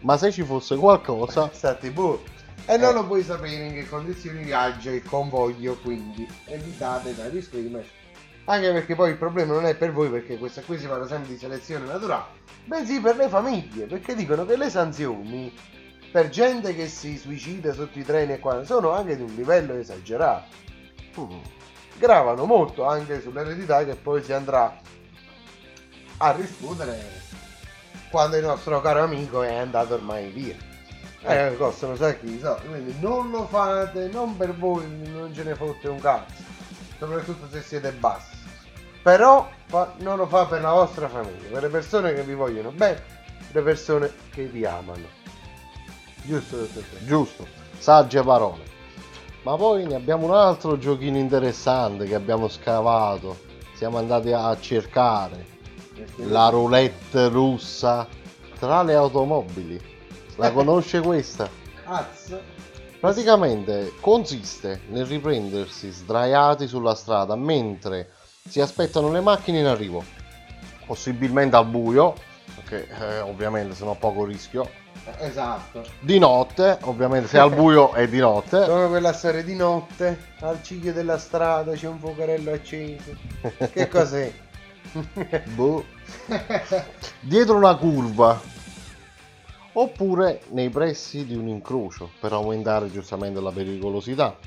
Ma 0.00 0.16
se 0.16 0.30
ci 0.32 0.42
fosse 0.42 0.76
qualcosa, 0.76 1.50
Stati 1.52 1.90
buoni. 1.90 2.20
E 2.66 2.76
non 2.78 2.94
lo 2.94 3.06
puoi 3.06 3.22
sapere 3.22 3.66
in 3.66 3.74
che 3.74 3.86
condizioni 3.86 4.42
viaggia 4.42 4.90
il 4.90 5.02
convoglio, 5.02 5.76
quindi 5.82 6.26
evitate 6.46 7.14
dai 7.14 7.30
disclaimer. 7.30 7.84
Anche 8.46 8.72
perché 8.72 8.94
poi 8.94 9.10
il 9.10 9.16
problema 9.16 9.52
non 9.52 9.66
è 9.66 9.74
per 9.74 9.92
voi, 9.92 10.08
perché 10.08 10.38
questa 10.38 10.62
qui 10.62 10.78
si 10.78 10.86
parla 10.86 11.06
sempre 11.06 11.32
di 11.32 11.38
selezione 11.38 11.86
naturale, 11.86 12.24
bensì 12.64 13.00
per 13.00 13.16
le 13.16 13.28
famiglie, 13.28 13.84
perché 13.84 14.14
dicono 14.14 14.46
che 14.46 14.56
le 14.56 14.70
sanzioni 14.70 15.52
per 16.10 16.28
gente 16.28 16.74
che 16.74 16.86
si 16.86 17.18
suicida 17.18 17.72
sotto 17.72 17.98
i 17.98 18.04
treni 18.04 18.34
e 18.34 18.38
qua 18.38 18.64
sono 18.64 18.92
anche 18.92 19.16
di 19.16 19.22
un 19.22 19.34
livello 19.34 19.74
esagerato. 19.74 20.46
Mm. 21.18 21.38
Gravano 21.98 22.44
molto 22.44 22.84
anche 22.84 23.20
sull'eredità 23.20 23.84
che 23.84 23.94
poi 23.94 24.22
si 24.22 24.32
andrà 24.32 24.80
a 26.18 26.30
rispondere 26.32 27.22
quando 28.10 28.36
il 28.36 28.44
nostro 28.44 28.80
caro 28.80 29.02
amico 29.02 29.42
è 29.42 29.54
andato 29.54 29.94
ormai 29.94 30.30
via. 30.30 30.72
Eh, 31.26 31.56
costano 31.56 31.96
sacchi 31.96 32.26
di 32.26 32.38
soldi, 32.38 32.68
quindi 32.68 32.96
non 33.00 33.30
lo 33.30 33.46
fate, 33.46 34.08
non 34.12 34.36
per 34.36 34.54
voi, 34.54 34.84
non 35.10 35.32
ce 35.34 35.42
ne 35.42 35.54
fotte 35.54 35.88
un 35.88 35.98
cazzo, 35.98 36.42
soprattutto 36.98 37.46
se 37.50 37.62
siete 37.62 37.92
bassi. 37.92 38.36
Però 39.02 39.48
fa- 39.66 39.94
non 39.98 40.18
lo 40.18 40.26
fa 40.26 40.44
per 40.44 40.60
la 40.60 40.72
vostra 40.72 41.08
famiglia, 41.08 41.48
per 41.50 41.62
le 41.62 41.68
persone 41.68 42.12
che 42.12 42.22
vi 42.22 42.34
vogliono 42.34 42.70
bene, 42.70 43.02
le 43.52 43.62
persone 43.62 44.12
che 44.32 44.44
vi 44.44 44.66
amano. 44.66 45.06
Giusto, 46.22 46.56
dottor 46.56 46.82
Tre? 46.82 47.04
giusto, 47.06 47.46
sagge 47.78 48.22
parole. 48.22 48.62
Ma 49.42 49.56
poi 49.56 49.86
ne 49.86 49.94
abbiamo 49.94 50.26
un 50.26 50.34
altro 50.34 50.78
giochino 50.78 51.18
interessante 51.18 52.04
che 52.06 52.14
abbiamo 52.14 52.48
scavato. 52.48 53.38
Siamo 53.74 53.98
andati 53.98 54.32
a 54.32 54.56
cercare 54.58 55.44
la 56.16 56.48
roulette 56.48 57.28
russa 57.28 58.06
tra 58.58 58.82
le 58.82 58.94
automobili. 58.94 59.92
La 60.36 60.50
conosce 60.50 61.00
questa? 61.00 61.48
Praticamente 62.98 63.92
consiste 64.00 64.80
nel 64.88 65.06
riprendersi 65.06 65.90
sdraiati 65.90 66.66
sulla 66.66 66.94
strada 66.94 67.36
mentre 67.36 68.10
si 68.48 68.60
aspettano 68.60 69.12
le 69.12 69.20
macchine 69.20 69.60
in 69.60 69.66
arrivo, 69.66 70.02
possibilmente 70.86 71.54
al 71.54 71.66
buio, 71.66 72.14
perché 72.54 72.88
eh, 72.88 73.20
ovviamente 73.20 73.74
sono 73.74 73.92
a 73.92 73.94
poco 73.94 74.24
rischio. 74.24 74.68
Esatto. 75.18 75.84
Di 76.00 76.18
notte, 76.18 76.78
ovviamente 76.82 77.28
se 77.28 77.36
è 77.36 77.40
al 77.40 77.54
buio 77.54 77.92
è 77.92 78.08
di 78.08 78.18
notte. 78.18 78.64
Come 78.66 78.88
quella 78.88 79.12
storia 79.12 79.42
di 79.42 79.54
notte, 79.54 80.32
al 80.40 80.62
ciglio 80.62 80.92
della 80.92 81.18
strada 81.18 81.72
c'è 81.72 81.86
un 81.86 81.98
fuocherello 81.98 82.52
acceso. 82.52 83.14
Che 83.72 83.88
cos'è? 83.88 84.32
Boh. 85.54 85.84
Dietro 87.20 87.56
una 87.56 87.76
curva. 87.76 88.52
Oppure 89.76 90.42
nei 90.50 90.70
pressi 90.70 91.26
di 91.26 91.34
un 91.34 91.48
incrocio 91.48 92.10
per 92.20 92.32
aumentare 92.32 92.90
giustamente 92.90 93.40
la 93.40 93.50
pericolosità. 93.50 94.38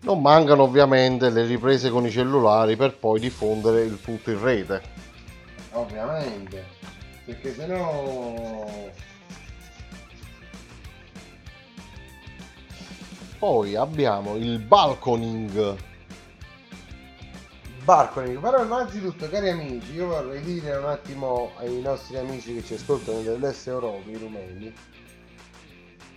Non 0.00 0.20
mancano 0.20 0.64
ovviamente 0.64 1.30
le 1.30 1.46
riprese 1.46 1.90
con 1.90 2.04
i 2.06 2.10
cellulari 2.10 2.76
per 2.76 2.96
poi 2.96 3.18
diffondere 3.18 3.82
il 3.82 4.00
tutto 4.00 4.30
in 4.30 4.42
rete. 4.42 4.82
Ovviamente. 5.72 6.64
Perché 7.24 7.54
sennò... 7.54 8.90
Poi 13.38 13.74
abbiamo 13.74 14.36
il 14.36 14.58
balconing. 14.58 15.85
Balconing, 17.86 18.40
però 18.40 18.64
innanzitutto 18.64 19.28
cari 19.28 19.48
amici, 19.48 19.92
io 19.92 20.08
vorrei 20.08 20.40
dire 20.40 20.74
un 20.74 20.86
attimo 20.86 21.52
ai 21.58 21.80
nostri 21.80 22.16
amici 22.16 22.52
che 22.52 22.64
ci 22.64 22.74
ascoltano 22.74 23.20
dell'Est 23.20 23.68
Europa, 23.68 24.10
i 24.10 24.16
rumeni, 24.16 24.74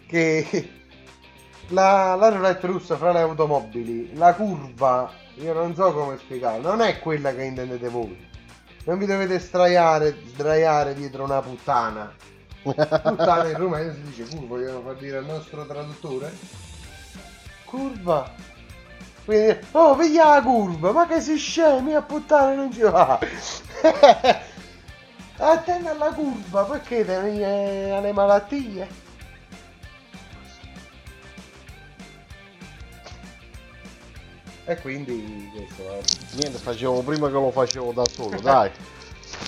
che 0.08 0.48
la, 1.70 2.16
la 2.16 2.30
roulette 2.30 2.66
russa 2.66 2.98
fra 2.98 3.12
le 3.12 3.20
automobili, 3.20 4.16
la 4.16 4.34
curva, 4.34 5.12
io 5.36 5.54
non 5.54 5.76
so 5.76 5.94
come 5.94 6.18
spiegare, 6.18 6.58
non 6.58 6.82
è 6.82 6.98
quella 6.98 7.36
che 7.36 7.44
intendete 7.44 7.88
voi. 7.88 8.18
Non 8.86 8.98
vi 8.98 9.06
dovete 9.06 9.38
straiare, 9.38 10.18
sdraiare 10.26 10.96
dietro 10.96 11.24
una 11.24 11.40
puttana. 11.40 12.12
Puttana 12.64 13.48
in 13.48 13.58
rumeno 13.58 13.94
si 13.94 14.02
dice 14.02 14.26
curva, 14.26 14.56
vogliamo 14.56 14.82
far 14.82 14.96
dire 14.96 15.18
al 15.18 15.26
nostro 15.26 15.64
traduttore? 15.68 16.36
Curva. 17.64 18.49
Quindi, 19.30 19.60
oh, 19.74 19.94
veglia 19.94 20.34
la 20.34 20.42
curva, 20.42 20.92
ma 20.92 21.06
che 21.06 21.22
si 21.22 21.38
scemi 21.38 21.94
a 21.94 22.02
puttane 22.02 22.56
non 22.56 22.74
ci 22.74 22.82
va. 22.82 23.20
Attenti 25.38 25.88
alla 25.88 26.12
curva, 26.12 26.64
perché 26.64 27.06
te 27.06 27.22
ne 27.22 27.92
alle 27.92 28.12
malattie? 28.12 28.88
E 34.66 34.82
quindi 34.82 35.52
questo 35.54 35.94
è. 35.94 36.00
Niente, 36.32 36.58
facevo 36.58 37.04
prima 37.04 37.28
che 37.28 37.34
lo 37.34 37.52
facevo 37.52 37.92
da 37.92 38.06
solo, 38.12 38.36
dai. 38.42 38.72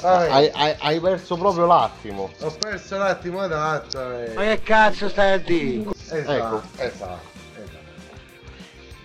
Hai, 0.01 0.51
hai- 0.53 0.75
hai 0.77 0.99
perso 0.99 1.37
proprio 1.37 1.65
l'attimo. 1.65 2.29
Ho 2.41 2.51
perso 2.51 2.99
l'attimo 2.99 3.39
adatto 3.39 4.11
e... 4.11 4.33
Ma 4.35 4.43
che 4.43 4.61
cazzo 4.61 5.09
stai 5.09 5.31
a 5.31 5.37
dire? 5.39 5.89
Esatto, 5.89 6.13
Ecco. 6.13 6.33
esatto, 6.33 6.83
esatto. 6.83 7.30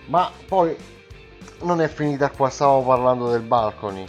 Ma 0.07 0.31
poi 0.47 0.75
non 1.61 1.81
è 1.81 1.87
finita 1.87 2.29
qua, 2.29 2.49
stavamo 2.49 2.83
parlando 2.83 3.29
del 3.29 3.41
balconing. 3.41 4.07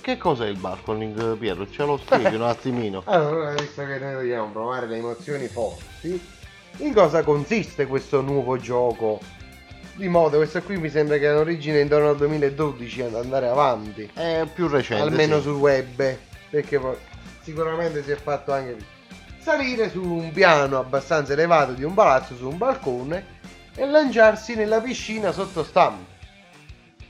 Che 0.00 0.16
cos'è 0.16 0.46
il 0.46 0.58
balconing, 0.58 1.36
Piero? 1.36 1.68
Ce 1.70 1.84
lo 1.84 1.96
spieghi 1.96 2.34
un 2.34 2.42
attimino? 2.48 3.02
Allora, 3.06 3.52
visto 3.52 3.84
che 3.84 3.98
noi 3.98 4.14
vogliamo 4.14 4.50
provare 4.50 4.86
le 4.86 4.96
emozioni 4.96 5.46
forti, 5.48 6.20
in 6.78 6.94
cosa 6.94 7.22
consiste 7.22 7.86
questo 7.86 8.20
nuovo 8.20 8.56
gioco 8.56 9.20
di 9.94 10.08
moda? 10.08 10.36
Questo 10.36 10.62
qui 10.62 10.78
mi 10.78 10.88
sembra 10.88 11.18
che 11.18 11.28
ha 11.28 11.36
origine 11.36 11.80
intorno 11.80 12.08
al 12.10 12.16
2012 12.16 13.02
ad 13.02 13.14
andare 13.16 13.48
avanti. 13.48 14.10
È 14.14 14.46
più 14.52 14.68
recente. 14.68 15.02
Almeno 15.02 15.36
sì. 15.36 15.42
sul 15.42 15.56
web, 15.56 16.16
perché 16.48 16.78
poi 16.78 16.96
sicuramente 17.42 18.02
si 18.02 18.12
è 18.12 18.16
fatto 18.16 18.52
anche 18.52 18.72
lì. 18.72 18.84
Salire 19.38 19.90
su 19.90 20.02
un 20.02 20.32
piano 20.32 20.78
abbastanza 20.78 21.32
elevato 21.32 21.72
di 21.72 21.82
un 21.82 21.94
palazzo, 21.94 22.36
su 22.36 22.48
un 22.48 22.56
balcone, 22.56 23.39
e 23.80 23.86
lanciarsi 23.86 24.54
nella 24.54 24.78
piscina 24.82 25.32
sottostante. 25.32 26.18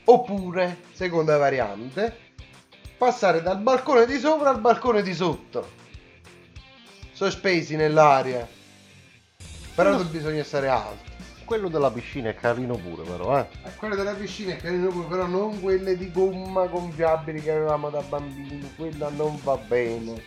Oppure, 0.05 0.77
seconda 0.93 1.35
variante, 1.35 2.17
passare 2.97 3.41
dal 3.41 3.57
balcone 3.59 4.05
di 4.05 4.17
sopra 4.17 4.51
al 4.51 4.61
balcone 4.61 5.01
di 5.01 5.13
sotto. 5.13 5.69
Sospesi 7.11 7.75
nell'aria. 7.75 8.47
Però 9.75 9.95
Quello- 9.95 10.09
bisogna 10.09 10.43
stare 10.45 10.69
alto. 10.69 11.09
Quello 11.43 11.67
della 11.67 11.91
piscina 11.91 12.29
è 12.29 12.35
carino 12.35 12.77
pure, 12.77 13.03
però, 13.03 13.37
eh. 13.37 13.47
Eh, 13.65 13.75
Quelle 13.75 13.97
della 13.97 14.13
piscina 14.13 14.53
è 14.53 14.55
carino 14.55 14.87
pure, 14.87 15.07
però 15.07 15.25
non 15.25 15.59
quelle 15.59 15.97
di 15.97 16.09
gomma 16.09 16.67
gonfiabili 16.67 17.41
che 17.41 17.51
avevamo 17.51 17.89
da 17.89 17.99
bambini. 18.01 18.73
Quella 18.77 19.09
non 19.09 19.37
va 19.43 19.57
bene. 19.57 20.23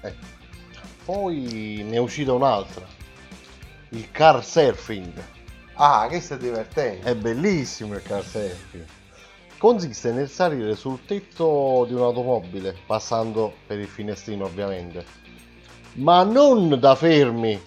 Eh. 0.00 0.14
Poi 1.04 1.82
ne 1.86 1.94
è 1.96 1.98
uscita 1.98 2.32
un'altra. 2.32 2.86
Il 3.90 4.10
car 4.10 4.42
surfing. 4.42 5.12
Ah, 5.76 6.06
questo 6.08 6.34
è 6.34 6.36
divertente. 6.36 7.10
È 7.10 7.14
bellissimo 7.16 7.94
il 7.94 8.02
car 8.02 8.24
surfing. 8.24 8.84
Consiste 9.58 10.12
nel 10.12 10.28
salire 10.28 10.76
sul 10.76 11.04
tetto 11.04 11.84
di 11.88 11.94
un'automobile, 11.94 12.76
passando 12.86 13.52
per 13.66 13.78
il 13.78 13.88
finestrino 13.88 14.44
ovviamente. 14.44 15.04
Ma 15.94 16.22
non 16.22 16.78
da 16.78 16.94
fermi. 16.94 17.60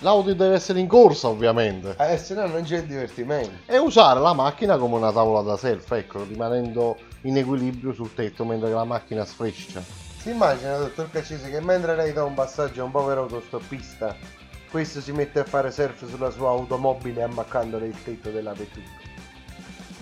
L'auto 0.00 0.32
deve 0.34 0.54
essere 0.54 0.78
in 0.78 0.86
corsa 0.86 1.26
ovviamente. 1.26 1.96
Eh, 1.98 2.16
se 2.18 2.34
no 2.34 2.46
non 2.46 2.62
c'è 2.62 2.84
divertimento. 2.84 3.50
E 3.66 3.78
usare 3.78 4.20
la 4.20 4.32
macchina 4.32 4.76
come 4.76 4.94
una 4.94 5.10
tavola 5.10 5.40
da 5.42 5.56
surf, 5.56 5.90
ecco, 5.90 6.22
rimanendo 6.22 6.96
in 7.22 7.36
equilibrio 7.36 7.92
sul 7.92 8.14
tetto 8.14 8.44
mentre 8.44 8.70
la 8.70 8.84
macchina 8.84 9.24
sfreccia. 9.24 9.82
Si 10.18 10.30
immagina, 10.30 10.76
dottor 10.76 11.10
Caccese, 11.10 11.50
che 11.50 11.60
mentre 11.60 11.96
lei 11.96 12.12
dà 12.12 12.22
un 12.22 12.34
passaggio 12.34 12.82
a 12.82 12.84
un 12.84 12.90
povero 12.92 13.22
autostoppista, 13.22 14.14
questo 14.70 15.00
si 15.00 15.12
mette 15.12 15.40
a 15.40 15.44
fare 15.44 15.70
surf 15.70 16.08
sulla 16.08 16.30
sua 16.30 16.50
automobile 16.50 17.22
ammaccandole 17.22 17.86
il 17.86 18.02
tetto 18.02 18.30
della 18.30 18.52
vettura. 18.52 18.86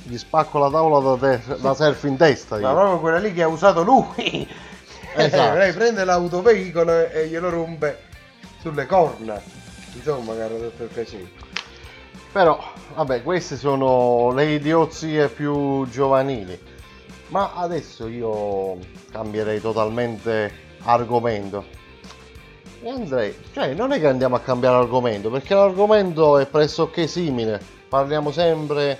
Gli 0.03 0.17
spacco 0.19 0.59
la 0.59 0.71
tavola 0.71 1.17
da, 1.17 1.39
te- 1.39 1.57
da 1.61 1.75
surf 1.75 2.05
in 2.05 2.17
testa 2.17 2.59
Ma 2.59 2.69
io. 2.69 2.75
proprio 2.75 3.01
quella 3.01 3.19
lì 3.19 3.33
che 3.33 3.43
ha 3.43 3.49
usato 3.49 3.83
lui. 3.83 4.49
Esatto. 5.19 5.57
lei 5.57 5.73
prende 5.73 6.05
l'autoveicolo 6.05 7.09
e 7.11 7.29
glielo 7.29 7.49
rompe 7.49 8.03
sulle 8.61 8.85
corna. 8.85 9.41
Insomma, 9.95 10.37
caro 10.37 10.59
dottor 10.59 10.89
Caccese. 10.93 11.31
Però, 12.33 12.63
vabbè, 12.95 13.23
queste 13.23 13.57
sono 13.57 14.31
le 14.35 14.45
idiozie 14.53 15.29
più 15.29 15.89
giovanili. 15.89 16.61
Ma 17.29 17.55
adesso 17.55 18.09
io 18.09 18.77
cambierei 19.11 19.59
totalmente 19.59 20.53
argomento. 20.83 21.65
E 22.83 22.91
andrei, 22.91 23.35
cioè, 23.53 23.73
non 23.75 23.93
è 23.93 23.99
che 23.99 24.07
andiamo 24.07 24.37
a 24.37 24.41
cambiare 24.41 24.77
argomento, 24.77 25.31
perché 25.31 25.55
l'argomento 25.55 26.39
è 26.39 26.47
pressoché 26.47 27.07
simile. 27.07 27.61
Parliamo 27.89 28.31
sempre 28.31 28.99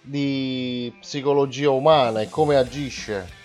di 0.00 0.92
psicologia 1.00 1.70
umana 1.70 2.20
e 2.20 2.28
come 2.28 2.56
agisce. 2.56 3.36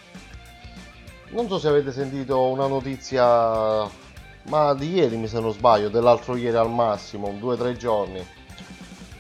Non 1.30 1.48
so 1.48 1.58
se 1.58 1.68
avete 1.68 1.92
sentito 1.92 2.40
una 2.44 2.68
notizia, 2.68 3.90
ma 4.44 4.74
di 4.76 4.94
ieri 4.94 5.18
mi 5.18 5.28
se 5.28 5.40
non 5.40 5.52
sbaglio, 5.52 5.90
dell'altro 5.90 6.36
ieri 6.36 6.56
al 6.56 6.70
massimo, 6.70 7.36
due 7.40 7.56
o 7.56 7.58
tre 7.58 7.76
giorni, 7.76 8.24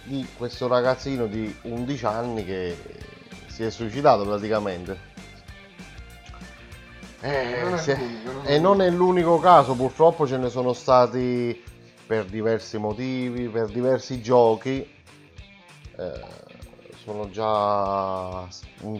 di 0.04 0.26
questo 0.38 0.68
ragazzino 0.68 1.26
di 1.26 1.54
11 1.64 2.06
anni 2.06 2.46
che 2.46 2.78
si 3.48 3.64
è 3.64 3.72
suicidato 3.72 4.24
praticamente. 4.24 5.13
Eh, 7.26 7.64
Non 8.26 8.42
e 8.44 8.60
non 8.60 8.82
è 8.82 8.90
l'unico 8.90 9.40
caso, 9.40 9.76
purtroppo 9.76 10.28
ce 10.28 10.36
ne 10.38 10.50
sono 10.50 10.74
stati 10.74 11.64
per 12.06 12.26
diversi 12.26 12.78
motivi, 12.78 13.48
per 13.48 13.68
diversi 13.68 14.22
giochi. 14.22 14.86
Eh, 15.96 16.22
sono 17.02 17.30
già 17.30 18.46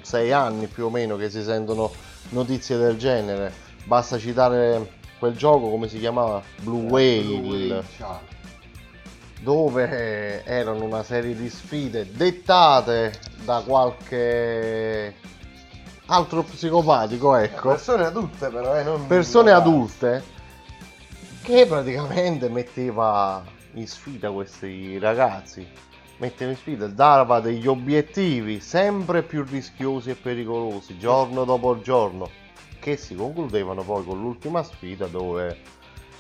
6 0.02 0.32
anni 0.32 0.68
più 0.68 0.86
o 0.86 0.90
meno 0.90 1.18
che 1.18 1.30
si 1.30 1.44
sentono 1.44 1.92
notizie 2.30 2.78
del 2.78 2.98
genere. 2.98 3.52
Basta 3.84 4.18
citare 4.18 4.90
quel 5.20 5.36
gioco, 5.36 5.70
come 5.70 5.90
si 5.90 6.00
chiamava? 6.00 6.42
Blue 6.62 6.84
Whale 6.90 7.84
dove 9.42 10.46
erano 10.46 10.86
una 10.86 11.04
serie 11.04 11.36
di 11.36 11.50
sfide 11.50 12.10
dettate 12.10 13.20
da 13.44 13.62
qualche 13.66 15.13
altro 16.08 16.44
psicopatico, 16.44 17.36
ecco, 17.36 17.70
Persone 17.70 18.06
adulte 18.06 18.50
però, 18.50 18.78
eh, 18.78 18.84
non 18.84 19.08
persone 19.08 19.52
adulte 19.52 20.24
che 21.42 21.66
praticamente 21.66 22.50
metteva 22.50 23.44
in 23.74 23.88
sfida 23.88 24.32
questi 24.32 24.98
ragazzi, 25.00 25.66
metteva 26.18 26.52
in 26.52 26.58
sfida, 26.58 26.88
dava 26.88 27.40
degli 27.40 27.68
obiettivi 27.68 28.60
sempre 28.60 29.24
più 29.24 29.44
rischiosi 29.44 30.12
e 30.12 30.16
pericolosi, 30.16 30.98
giorno 30.98 31.44
dopo 31.44 31.80
giorno, 31.82 32.30
che 32.80 32.98
si 32.98 33.16
concludevano 33.16 33.84
poi 33.84 34.04
con 34.06 34.20
l'ultima 34.22 34.64
sfida 34.64 35.08
dove 35.08 35.58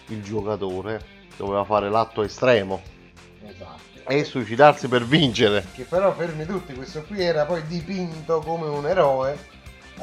il 0.07 0.21
giocatore 0.21 1.01
doveva 1.37 1.63
fare 1.63 1.89
l'atto 1.89 2.21
estremo 2.21 2.81
Esatto. 3.45 3.81
e 4.07 4.23
suicidarsi 4.23 4.87
per 4.87 5.05
vincere. 5.05 5.65
Che 5.73 5.83
però 5.83 6.11
fermi 6.13 6.45
tutti, 6.45 6.73
questo 6.73 7.03
qui 7.03 7.21
era 7.21 7.45
poi 7.45 7.65
dipinto 7.67 8.39
come 8.39 8.67
un 8.67 8.85
eroe 8.85 9.51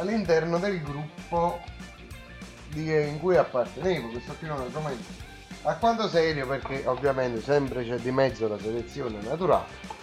all'interno 0.00 0.58
del 0.58 0.82
gruppo 0.82 1.60
in 2.74 3.18
cui 3.20 3.36
appartenevo, 3.36 4.08
questo 4.08 4.34
qui 4.38 4.48
è 4.48 4.50
un 4.52 4.60
argomento 4.60 5.28
alquanto 5.62 6.08
serio 6.08 6.46
perché 6.46 6.82
ovviamente 6.86 7.42
sempre 7.42 7.84
c'è 7.84 7.96
di 7.96 8.10
mezzo 8.10 8.48
la 8.48 8.58
selezione 8.58 9.18
naturale. 9.22 9.98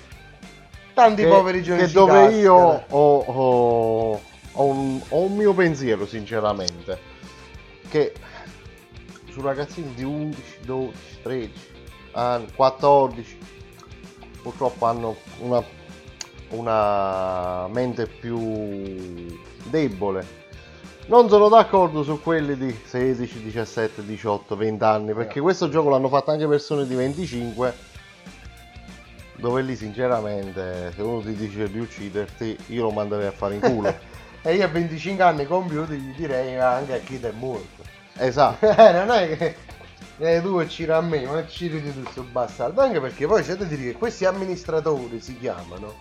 Tanti 0.94 1.24
che, 1.24 1.28
poveri 1.28 1.64
giorni 1.64 1.86
che 1.86 1.92
dove 1.92 2.12
cascano. 2.12 2.38
io 2.38 2.54
ho, 2.56 3.18
ho- 3.20 4.22
ho 4.52 4.64
un, 4.66 5.02
ho 5.10 5.20
un 5.20 5.36
mio 5.36 5.54
pensiero 5.54 6.06
sinceramente 6.06 7.00
che 7.90 8.14
su 9.30 9.42
ragazzini 9.42 9.94
di 9.94 10.04
11 10.04 10.42
12 10.62 11.20
13 11.22 11.68
anni 12.14 12.48
14 12.56 13.38
purtroppo 14.42 14.86
hanno 14.86 15.16
una, 15.40 15.64
una 16.50 17.68
mente 17.68 18.08
più 18.08 19.38
debole 19.70 20.46
non 21.08 21.30
sono 21.30 21.48
d'accordo 21.48 22.04
su 22.04 22.22
quelli 22.22 22.58
di 22.58 22.78
16 22.86 23.44
17 23.44 24.06
18 24.06 24.56
20 24.56 24.84
anni 24.84 25.14
perché 25.14 25.40
questo 25.40 25.70
gioco 25.70 25.90
l'hanno 25.90 26.10
fatto 26.10 26.32
anche 26.32 26.48
persone 26.48 26.86
di 26.86 26.96
25 26.96 27.74
dove 29.36 29.62
lì 29.62 29.76
sinceramente 29.76 30.92
se 30.96 31.02
uno 31.02 31.22
ti 31.22 31.34
dice 31.34 31.70
di 31.70 31.80
ucciderti 31.80 32.58
io 32.68 32.84
lo 32.84 32.92
manderei 32.92 33.28
a 33.28 33.32
fare 33.32 33.56
in 33.56 33.62
culo 33.62 33.96
E 34.48 34.56
io 34.56 34.64
a 34.64 34.68
25 34.70 35.24
anni 35.24 35.46
compiuti 35.46 35.96
gli 35.98 36.16
direi 36.16 36.58
anche 36.58 36.94
a 36.94 37.00
chi 37.00 37.20
ti 37.20 37.26
è 37.26 37.32
morto. 37.32 37.84
esatto 38.18 38.66
Eh, 38.70 38.92
non 38.94 39.12
è 39.12 39.36
che 39.36 39.56
eh, 40.20 40.42
tu 40.42 40.60
uccidi 40.60 40.90
a 40.90 41.02
me, 41.02 41.26
ma 41.26 41.40
uccidi 41.40 41.82
di 41.82 41.94
tutto 41.94 42.24
bastardo. 42.24 42.82
Anche 42.82 43.00
perché 43.00 43.28
poi 43.28 43.44
c'è 43.44 43.56
da 43.56 43.66
dire 43.66 43.84
che 43.84 43.94
questi 43.94 44.26
amministratori 44.26 45.20
si 45.20 45.38
chiamano. 45.38 45.94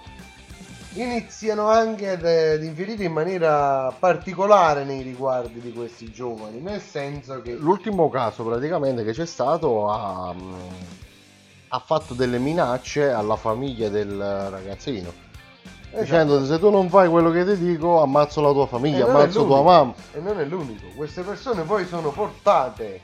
Iniziano 0.97 1.68
anche 1.68 2.10
ad, 2.10 2.24
ad 2.24 2.62
infierire 2.64 3.05
in 3.05 3.12
maniera 3.12 3.94
particolare 3.98 4.85
nei 4.85 5.02
riguardi 5.02 5.60
di 5.60 5.73
questi 5.73 6.10
giovani. 6.10 6.60
Nel 6.60 6.81
senso 6.81 7.43
che 7.43 7.52
l'ultimo 7.55 8.09
caso 8.09 8.44
praticamente 8.44 9.05
che 9.05 9.12
c'è 9.12 9.27
stato 9.27 9.90
ha, 9.90 10.32
mm, 10.32 10.55
ha 11.68 11.78
fatto 11.78 12.14
delle 12.14 12.39
minacce 12.39 13.10
alla 13.10 13.36
famiglia 13.36 13.89
del 13.90 14.18
ragazzino 14.18 15.24
Esatto. 15.90 16.01
dicendo 16.01 16.44
se 16.44 16.59
tu 16.59 16.70
non 16.70 16.89
fai 16.89 17.09
quello 17.09 17.31
che 17.31 17.44
ti 17.44 17.56
dico 17.59 18.02
ammazzo 18.02 18.40
la 18.40 18.52
tua 18.52 18.66
famiglia 18.66 19.06
ammazzo 19.06 19.44
tua 19.47 19.62
mamma 19.62 19.94
E 20.12 20.20
non 20.20 20.40
è 20.40 20.44
l'unico. 20.44 20.86
Queste 20.94 21.23
persone 21.23 21.62
poi 21.62 21.86
sono 21.86 22.10
portate 22.10 23.02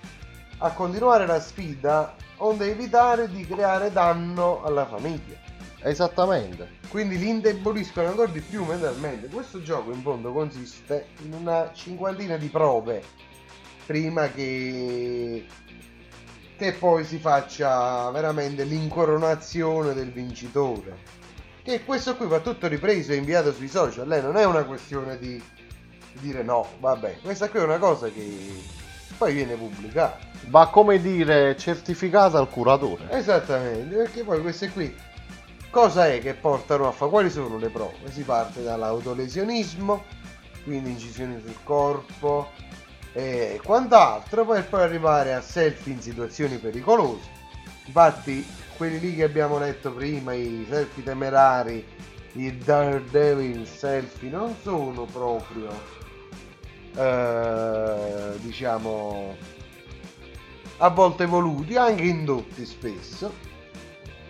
a 0.59 0.71
continuare 0.73 1.27
la 1.27 1.41
sfida 1.41 2.15
onde 2.39 2.71
evitare 2.71 3.29
di 3.29 3.47
creare 3.47 3.93
danno 3.93 4.63
alla 4.65 4.87
famiglia. 4.87 5.37
Esattamente 5.83 6.79
Quindi 6.89 7.19
li 7.19 7.29
indeboliscono 7.29 8.09
ancora 8.09 8.31
di 8.31 8.41
più 8.41 8.65
mentalmente. 8.65 9.29
Questo 9.29 9.63
gioco 9.63 9.93
in 9.93 10.03
fondo 10.03 10.33
consiste 10.33 11.09
in 11.23 11.33
una 11.33 11.71
cinquantina 11.73 12.37
di 12.37 12.49
prove 12.49 13.03
prima 13.87 14.29
che, 14.31 15.47
che 16.57 16.73
poi 16.73 17.05
si 17.05 17.19
faccia 17.19 18.11
veramente 18.11 18.65
l'incoronazione 18.65 19.93
del 19.95 20.11
vincitore. 20.11 21.21
Che 21.63 21.85
questo 21.85 22.17
qui 22.17 22.27
va 22.27 22.41
tutto 22.41 22.67
ripreso 22.67 23.13
e 23.13 23.17
inviato 23.17 23.53
sui 23.53 23.69
social. 23.69 24.07
Lei 24.07 24.23
non 24.23 24.37
è 24.37 24.45
una 24.45 24.65
questione 24.65 25.19
di 25.19 25.43
dire 26.21 26.43
no, 26.43 26.67
vabbè, 26.79 27.19
questa 27.23 27.49
qui 27.49 27.61
è 27.61 27.63
una 27.63 27.79
cosa 27.79 28.09
che 28.09 28.81
poi 29.17 29.33
viene 29.35 29.55
pubblicata. 29.55 30.19
va 30.47 30.69
come 30.69 31.01
dire 31.01 31.57
certificata 31.57 32.39
al 32.39 32.49
curatore 32.49 33.05
Esattamente, 33.11 33.95
perché 33.95 34.25
poi 34.25 34.41
queste 34.41 34.69
qui 34.71 34.95
cosa 35.73 36.07
è 36.07 36.21
che 36.21 36.35
portano 36.35 36.87
a 36.87 36.93
fare? 36.93 37.11
Quali 37.11 37.31
sono 37.31 37.57
le 37.57 37.71
prove? 37.71 38.13
Si 38.13 38.23
parte 38.23 38.63
dall'autolesionismo, 38.63 40.05
quindi 40.65 40.91
incisioni 40.91 41.41
sul 41.41 41.57
corpo 41.65 42.51
e 43.15 43.59
quant'altro, 43.65 44.45
per 44.45 44.69
poi 44.69 44.83
arrivare 44.83 45.33
a 45.33 45.41
selfie 45.41 45.95
in 45.95 46.01
situazioni 46.03 46.59
pericolose. 46.59 47.41
Infatti, 47.87 48.47
quelli 48.77 49.01
lì 49.01 49.17
che 49.17 49.25
abbiamo 49.25 49.59
letto 49.59 49.93
prima, 49.93 50.35
i 50.35 50.67
selfie 50.69 51.03
temerari, 51.03 51.85
i 52.35 52.59
Daredevil 52.59 53.67
selfie, 53.67 54.29
non 54.29 54.55
sono 54.63 55.07
proprio, 55.07 55.71
eh, 56.95 58.39
diciamo, 58.41 59.37
a 60.77 60.89
volte 60.91 61.25
voluti, 61.25 61.77
anche 61.77 62.03
indotti 62.03 62.67
spesso. 62.67 63.52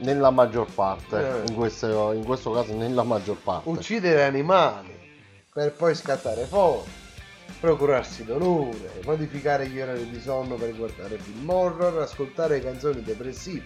Nella 0.02 0.30
maggior 0.30 0.66
parte 0.72 1.16
Eh. 1.16 1.48
in, 1.48 1.54
questo, 1.54 2.12
in 2.12 2.24
questo 2.24 2.50
caso 2.52 2.76
nella 2.76 3.02
maggior 3.02 3.36
parte 3.36 3.68
uccidere 3.68 4.24
animali 4.24 5.00
per 5.52 5.72
poi 5.72 5.94
scattare 5.94 6.44
fuori, 6.44 6.88
procurarsi 7.60 8.24
dolore, 8.24 9.02
modificare 9.04 9.66
gli 9.68 9.78
orari 9.78 10.08
di 10.08 10.18
sonno 10.18 10.54
per 10.54 10.74
guardare 10.74 11.18
film 11.18 11.48
horror, 11.48 12.00
ascoltare 12.00 12.60
canzoni 12.60 13.02
depressive, 13.02 13.64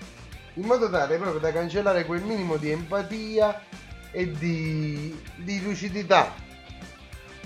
in 0.54 0.64
modo 0.64 0.90
tale 0.90 1.16
proprio 1.16 1.38
da 1.38 1.52
cancellare 1.52 2.04
quel 2.04 2.22
minimo 2.22 2.56
di 2.56 2.72
empatia 2.72 3.62
e 4.10 4.32
di, 4.32 5.16
di 5.36 5.62
lucidità. 5.62 6.32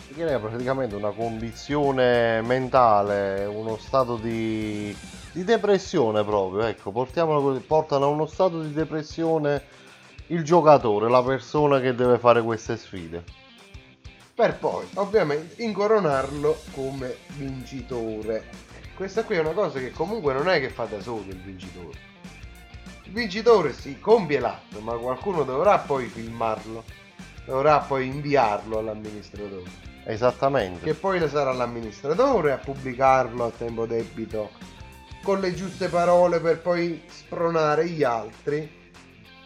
Perché 0.06 0.34
è 0.34 0.38
praticamente 0.38 0.94
una 0.94 1.10
condizione 1.10 2.40
mentale, 2.40 3.44
uno 3.44 3.76
stato 3.76 4.16
di, 4.16 4.96
di 5.32 5.44
depressione 5.44 6.24
proprio, 6.24 6.64
ecco, 6.66 6.90
portiamolo 6.90 7.40
così, 7.42 7.60
portano 7.60 8.06
a 8.06 8.08
uno 8.08 8.26
stato 8.26 8.60
di 8.62 8.72
depressione 8.72 9.62
il 10.28 10.42
giocatore, 10.44 11.08
la 11.08 11.22
persona 11.22 11.80
che 11.80 11.94
deve 11.94 12.18
fare 12.18 12.42
queste 12.42 12.76
sfide. 12.76 13.22
per 14.40 14.56
poi 14.56 14.86
ovviamente 14.94 15.62
incoronarlo 15.62 16.62
come 16.72 17.16
vincitore. 17.36 18.48
Questa 18.94 19.22
qui 19.24 19.36
è 19.36 19.40
una 19.40 19.52
cosa 19.52 19.78
che 19.78 19.90
comunque 19.90 20.32
non 20.32 20.48
è 20.48 20.60
che 20.60 20.70
fa 20.70 20.84
da 20.84 21.00
solo 21.00 21.24
il 21.26 21.40
vincitore. 21.40 21.98
Il 23.02 23.12
vincitore 23.12 23.74
si 23.74 23.98
compie 23.98 24.40
l'atto, 24.40 24.80
ma 24.80 24.94
qualcuno 24.94 25.42
dovrà 25.42 25.78
poi 25.78 26.06
filmarlo, 26.06 26.84
dovrà 27.44 27.80
poi 27.80 28.06
inviarlo 28.06 28.78
all'amministratore. 28.78 29.88
Esattamente. 30.04 30.84
Che 30.84 30.94
poi 30.94 31.28
sarà 31.28 31.52
l'amministratore 31.52 32.52
a 32.52 32.56
pubblicarlo 32.56 33.44
a 33.44 33.50
tempo 33.50 33.84
debito 33.84 34.50
con 35.22 35.40
le 35.40 35.54
giuste 35.54 35.88
parole 35.88 36.40
per 36.40 36.60
poi 36.60 37.02
spronare 37.08 37.86
gli 37.88 38.02
altri 38.02 38.78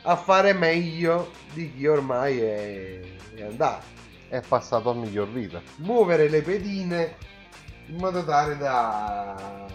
a 0.02 0.16
fare 0.16 0.52
meglio 0.52 1.30
di 1.52 1.72
chi 1.74 1.86
ormai 1.86 2.38
è, 2.40 3.00
è 3.34 3.42
andato 3.42 3.84
È 4.28 4.40
passato 4.46 4.90
a 4.90 4.94
miglior 4.94 5.28
vita. 5.28 5.60
muovere 5.76 6.28
le 6.28 6.42
pedine 6.42 7.16
in 7.86 7.96
modo 7.96 8.24
tale 8.24 8.56
da 8.56 9.66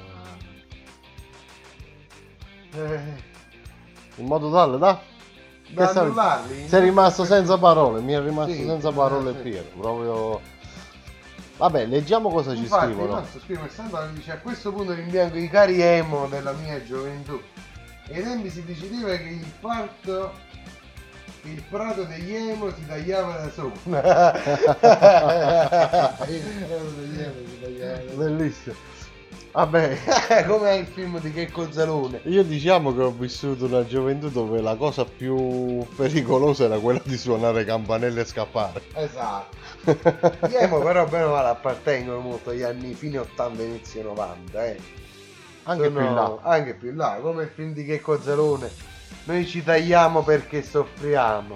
eh, 2.74 3.00
In 4.16 4.26
modo 4.26 4.52
tale 4.52 4.78
da... 4.78 5.02
da 5.70 5.90
annullarli 5.90 6.68
Sei 6.68 6.82
rimasto 6.82 7.24
senza 7.26 7.58
parole, 7.58 8.02
mi 8.02 8.14
è 8.14 8.22
rimasto 8.22 8.54
Sì, 8.54 8.64
senza 8.66 8.92
parole 8.92 9.32
eh, 9.32 9.36
sì. 9.36 9.42
Piero, 9.42 9.68
proprio... 9.78 10.42
Vabbè, 11.60 11.86
leggiamo 11.88 12.30
cosa 12.30 12.54
ci 12.56 12.62
Infatti, 12.62 12.86
scrivono. 12.86 13.16
nostro 13.16 13.42
scrive 13.42 13.68
Sant'Anna 13.68 14.12
dice 14.14 14.32
a 14.32 14.38
questo 14.38 14.72
punto 14.72 14.94
rimpiango 14.94 15.38
i 15.38 15.50
cari 15.50 15.82
emo 15.82 16.26
della 16.28 16.54
mia 16.54 16.82
gioventù 16.86 17.38
e 18.08 18.16
ai 18.16 18.24
tempi 18.24 18.50
si 18.50 18.64
diceva 18.64 19.14
che 19.18 19.28
il 19.28 19.46
parto 19.60 20.32
il 21.44 21.62
prato 21.70 22.04
degli 22.04 22.34
emo 22.34 22.72
si 22.72 22.86
tagliava 22.86 23.36
da 23.40 23.50
sopra 23.52 24.32
il 26.28 26.42
prato 26.66 26.92
degli 26.98 27.20
emo 27.20 27.36
si 27.46 27.60
tagliava 27.62 27.98
da 27.98 28.10
sopra 28.10 28.16
Bellissimo. 28.16 28.76
Vabbè, 29.52 30.46
come 30.48 30.70
è 30.70 30.74
il 30.74 30.86
film 30.86 31.20
di 31.20 31.34
Checco 31.34 31.72
Zalone 31.72 32.22
io 32.26 32.44
diciamo 32.44 32.94
che 32.94 33.02
ho 33.02 33.10
vissuto 33.12 33.66
una 33.66 33.84
gioventù 33.86 34.30
dove 34.30 34.62
la 34.62 34.76
cosa 34.76 35.06
più 35.06 35.84
pericolosa 35.96 36.66
era 36.66 36.78
quella 36.78 37.02
di 37.04 37.18
suonare 37.18 37.66
campanelle 37.66 38.22
e 38.22 38.26
scappare. 38.26 38.82
esatto 38.94 39.58
emo 40.52 40.80
però 40.82 41.06
bene 41.08 41.24
o 41.24 41.32
male 41.32 41.48
appartengono 41.50 42.20
molto 42.20 42.52
agli 42.52 42.62
anni 42.62 42.94
fine 42.94 43.18
80 43.18 43.62
inizio 43.64 44.04
90 44.04 44.66
eh. 44.66 44.78
Anche 45.64 45.84
Sono- 45.86 45.96
più 46.00 46.06
in 46.08 46.14
là. 46.14 46.38
anche 46.44 46.74
più 46.76 46.90
in 46.92 46.96
là 46.98 47.18
come 47.22 47.44
il 47.44 47.50
film 47.54 47.74
di 47.74 47.86
Checco 47.86 48.22
Zalone 48.22 48.70
noi 49.24 49.48
ci 49.48 49.64
tagliamo 49.64 50.22
perché 50.24 50.62
soffriamo 50.62 51.56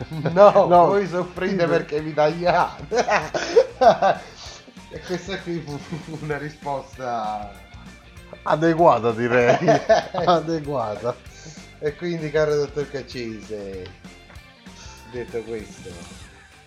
no, 0.32 0.50
No. 0.66 0.86
voi 0.86 1.06
soffrite 1.08 1.66
perché 1.66 2.00
vi 2.00 2.14
tagliate 2.14 2.86
e 4.90 5.00
questa 5.00 5.38
qui 5.38 5.60
fu 5.60 5.78
una 6.20 6.36
risposta 6.36 7.68
Adeguata 8.42 9.12
direi. 9.12 9.58
Adeguata. 10.12 11.16
e 11.78 11.94
quindi 11.96 12.30
caro 12.30 12.56
dottor 12.56 12.88
Caccese 12.88 14.08
detto 15.10 15.42
questo 15.42 15.90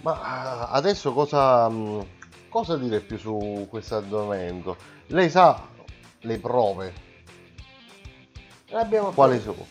Ma 0.02 0.20
ah, 0.22 0.68
adesso 0.70 1.14
cosa, 1.14 1.70
mh, 1.70 2.06
cosa 2.50 2.78
dire 2.78 3.00
più 3.00 3.18
su 3.18 3.68
questo 3.70 3.96
argomento? 3.96 4.76
Lei 5.08 5.30
sa 5.30 5.68
le 6.20 6.38
prove, 6.40 6.94
ne 8.70 8.80
abbiamo 8.80 9.12
quali 9.12 9.42
sono? 9.42 9.66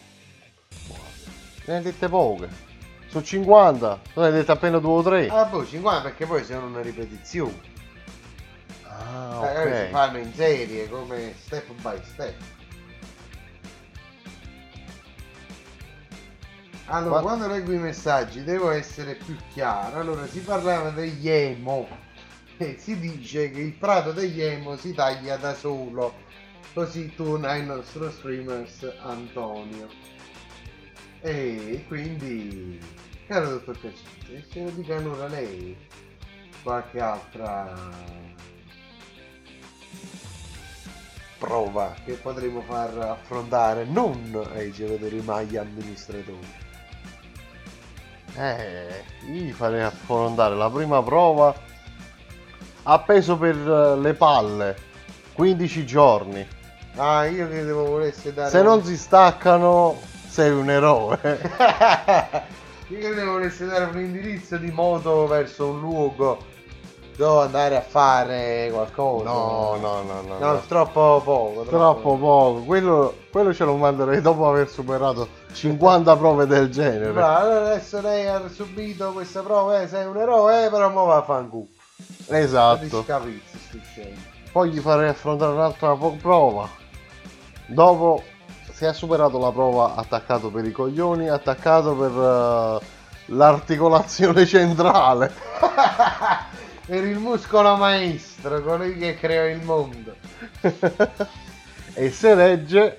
Ne 1.64 1.76
hai 1.76 1.82
dette 1.82 2.08
poche. 2.08 2.70
Su 3.08 3.20
50, 3.20 4.00
tu 4.12 4.20
ne 4.20 4.26
hai 4.26 4.32
dette 4.32 4.52
appena 4.52 4.78
due 4.78 4.92
o 4.92 5.02
tre. 5.02 5.28
ah 5.28 5.44
boh 5.44 5.64
50 5.64 6.02
perché 6.02 6.26
poi 6.26 6.44
sono 6.44 6.66
una 6.66 6.80
ripetizione 6.80 7.71
Ah, 9.12 9.40
Magari 9.40 9.70
ok. 9.70 9.84
si 9.84 9.90
fanno 9.90 10.18
in 10.18 10.32
serie 10.34 10.88
come 10.88 11.34
step 11.38 11.70
by 11.82 11.98
step. 12.02 12.34
Allora, 16.86 17.16
Ma- 17.16 17.20
quando 17.22 17.46
leggo 17.46 17.72
i 17.72 17.78
messaggi 17.78 18.42
devo 18.42 18.70
essere 18.70 19.14
più 19.14 19.36
chiaro. 19.52 20.00
Allora, 20.00 20.26
si 20.26 20.40
parlava 20.40 20.90
degli 20.90 21.28
emo 21.28 21.88
e 22.56 22.76
si 22.78 22.98
dice 22.98 23.50
che 23.50 23.60
il 23.60 23.72
prato 23.72 24.12
degli 24.12 24.40
emo 24.40 24.76
si 24.76 24.92
taglia 24.92 25.36
da 25.36 25.54
solo. 25.54 26.14
Così 26.74 27.14
torna 27.14 27.54
il 27.56 27.64
nostro 27.64 28.10
streamers 28.10 28.90
Antonio. 29.02 29.88
E 31.20 31.84
quindi, 31.86 32.80
caro 33.26 33.50
dottor 33.50 33.78
Cacciante, 33.80 34.46
ce 34.50 34.62
lo 34.64 34.70
dica 34.70 34.96
allora 34.96 35.28
lei 35.28 35.76
qualche 36.62 37.00
altra 37.00 37.72
prova 41.42 41.92
che 42.04 42.12
potremo 42.12 42.60
far 42.60 42.96
affrontare 42.98 43.84
non 43.84 44.48
ai 44.54 44.70
giocatori 44.70 45.20
ma 45.22 45.38
agli 45.38 45.56
amministratori. 45.56 46.60
Eh, 48.36 49.02
io 49.26 49.42
gli 49.42 49.50
farei 49.52 49.82
affrontare 49.82 50.54
la 50.54 50.70
prima 50.70 51.02
prova 51.02 51.52
appeso 52.84 53.36
per 53.36 53.56
eh, 53.56 53.96
le 53.96 54.14
palle 54.14 54.76
15 55.32 55.84
giorni. 55.84 56.46
Ah, 56.94 57.26
io 57.26 57.48
credevo 57.48 57.86
volesse 57.86 58.32
dare 58.32 58.50
Se 58.50 58.62
non 58.62 58.84
si 58.84 58.96
staccano 58.96 59.98
sei 60.28 60.50
un 60.52 60.70
eroe. 60.70 61.18
Io 62.88 62.98
credevo 62.98 63.32
volesse 63.32 63.64
dare 63.64 63.84
un 63.86 63.98
indirizzo 63.98 64.58
di 64.58 64.70
moto 64.70 65.26
verso 65.26 65.68
un 65.68 65.80
luogo 65.80 66.44
dove 67.16 67.44
andare 67.44 67.76
a 67.76 67.80
fare 67.80 68.70
qualcosa. 68.72 69.24
No, 69.24 69.76
no, 69.80 70.02
no, 70.02 70.22
no. 70.22 70.38
No, 70.38 70.52
no. 70.52 70.62
troppo 70.66 71.20
poco. 71.24 71.62
Troppo 71.62 72.16
poco. 72.16 72.60
Quello, 72.62 73.14
quello 73.30 73.52
ce 73.52 73.64
lo 73.64 73.76
manderei 73.76 74.20
dopo 74.20 74.48
aver 74.48 74.68
superato 74.68 75.28
50 75.52 76.16
prove 76.16 76.46
del 76.46 76.70
genere. 76.70 77.12
Bravo, 77.12 77.38
allora 77.38 77.66
adesso 77.72 78.00
lei 78.00 78.26
ha 78.26 78.42
subito 78.48 79.12
questa 79.12 79.42
prova, 79.42 79.82
eh, 79.82 79.88
sei 79.88 80.06
un 80.06 80.16
eroe, 80.16 80.66
eh, 80.66 80.70
però 80.70 80.90
mo 80.90 81.04
va 81.04 81.16
a 81.16 81.22
fanculo. 81.22 81.66
Esatto. 82.28 83.04
Poi 84.52 84.70
gli 84.70 84.80
farei 84.80 85.08
affrontare 85.08 85.52
un'altra 85.52 85.96
prova. 86.20 86.68
Dopo, 87.66 88.22
se 88.70 88.86
ha 88.86 88.92
superato 88.92 89.38
la 89.38 89.50
prova 89.50 89.94
attaccato 89.94 90.50
per 90.50 90.66
i 90.66 90.72
coglioni, 90.72 91.28
attaccato 91.28 91.94
per 91.94 92.10
eh, 92.10 92.86
l'articolazione 93.26 94.44
centrale. 94.46 95.32
Per 96.92 97.04
il 97.04 97.16
muscolo 97.16 97.74
maestro, 97.76 98.60
colui 98.60 98.98
che 98.98 99.14
creò 99.14 99.46
il 99.46 99.62
mondo. 99.64 100.14
e 101.94 102.10
se 102.10 102.34
regge, 102.34 102.98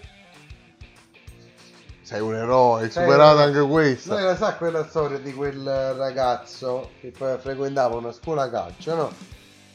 sei 2.01 2.19
un 2.19 2.33
eroe, 2.33 2.89
Sei 2.89 3.03
superato 3.03 3.35
un- 3.35 3.41
anche 3.43 3.61
questa. 3.61 4.15
Lei 4.15 4.23
la 4.23 4.35
sa 4.35 4.55
quella 4.55 4.87
storia 4.87 5.19
di 5.19 5.31
quel 5.31 5.93
ragazzo 5.95 6.89
che 6.99 7.13
poi 7.15 7.37
frequentava 7.37 7.95
una 7.95 8.11
scuola 8.11 8.49
calcio, 8.49 8.95
no? 8.95 9.11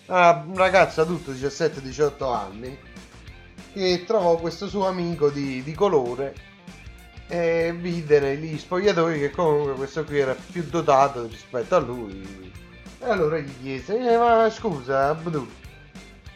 Ah, 0.07 0.43
un 0.45 0.57
ragazzo 0.57 1.01
adulto, 1.01 1.31
17-18 1.31 2.35
anni, 2.35 2.77
che 3.73 4.03
trovò 4.05 4.37
questo 4.39 4.67
suo 4.67 4.89
amico 4.89 5.31
di, 5.31 5.63
di 5.63 5.75
colore 5.75 6.35
e 7.29 7.73
vide 7.73 8.19
negli 8.19 8.59
spogliatoi 8.59 9.21
che 9.21 9.31
comunque 9.31 9.75
questo 9.75 10.03
qui 10.03 10.19
era 10.19 10.35
più 10.35 10.65
dotato 10.65 11.25
rispetto 11.29 11.77
a 11.77 11.79
lui. 11.79 12.48
E 13.01 13.09
allora 13.09 13.39
gli 13.39 13.53
chiese, 13.63 13.97
"Eh, 13.97 14.17
ma 14.17 14.51
scusa, 14.51 15.09
Abdul, 15.09 15.47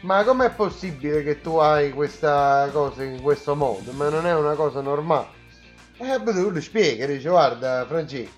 ma 0.03 0.23
com'è 0.25 0.51
possibile 0.51 1.23
che 1.23 1.41
tu 1.41 1.57
hai 1.57 1.93
questa 1.93 2.69
cosa 2.73 3.03
in 3.03 3.21
questo 3.21 3.55
modo? 3.55 3.93
Ma 3.93 4.09
non 4.09 4.27
è 4.27 4.35
una 4.35 4.55
cosa 4.55 4.81
normale? 4.81 5.41
E 5.99 6.11
Abdul 6.11 6.61
spiega, 6.63 7.07
dice, 7.07 7.29
guarda 7.29 7.85
Francesco, 7.87 8.31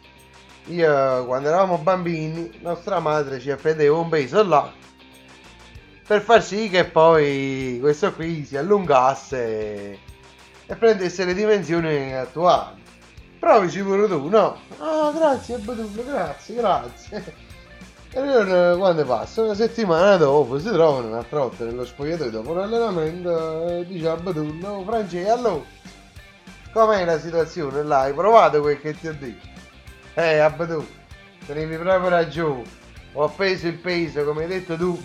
io 0.66 1.24
quando 1.26 1.48
eravamo 1.48 1.78
bambini, 1.78 2.58
nostra 2.62 2.98
madre 2.98 3.40
ci 3.40 3.50
affideva 3.50 3.96
un 3.98 4.08
peso 4.08 4.42
là 4.46 4.72
per 6.06 6.20
far 6.20 6.42
sì 6.42 6.68
che 6.68 6.84
poi 6.84 7.78
questo 7.80 8.12
qui 8.12 8.44
si 8.44 8.56
allungasse 8.58 9.98
e, 10.66 10.76
prendesse 10.76 11.24
le 11.24 11.34
dimensioni 11.34 12.14
attuali. 12.14 12.82
Provici 13.38 13.82
pure 13.82 14.06
tu, 14.06 14.28
no? 14.28 14.58
Ah, 14.78 15.12
grazie 15.14 15.54
Abdul, 15.54 16.04
grazie, 16.04 16.54
grazie. 16.54 17.43
E 18.16 18.20
allora 18.20 18.76
quando 18.76 19.04
passa? 19.04 19.42
Una 19.42 19.54
settimana 19.54 20.16
dopo 20.16 20.56
si 20.60 20.68
trovano 20.68 21.08
un'altra 21.08 21.40
volta 21.40 21.64
nello 21.64 21.84
spogliatoio 21.84 22.30
dopo 22.30 22.52
l'allenamento 22.52 23.66
e 23.66 23.86
dice 23.86 24.06
a 24.06 24.12
Abdul, 24.12 24.54
no 24.54 24.84
Francesco, 24.86 25.32
allora 25.32 25.64
com'è 26.72 27.04
la 27.04 27.18
situazione 27.18 27.82
là? 27.82 28.02
Hai 28.02 28.14
provato 28.14 28.60
quel 28.60 28.80
che 28.80 28.96
ti 28.96 29.08
ho 29.08 29.16
detto? 29.18 29.48
Eh 30.14 30.38
Abdul, 30.38 30.86
tenevi 31.44 31.76
proprio 31.76 32.08
ragione, 32.08 32.62
ho 33.14 33.24
appeso 33.24 33.66
il 33.66 33.78
peso 33.78 34.22
come 34.22 34.42
hai 34.42 34.48
detto 34.48 34.76
tu. 34.76 35.02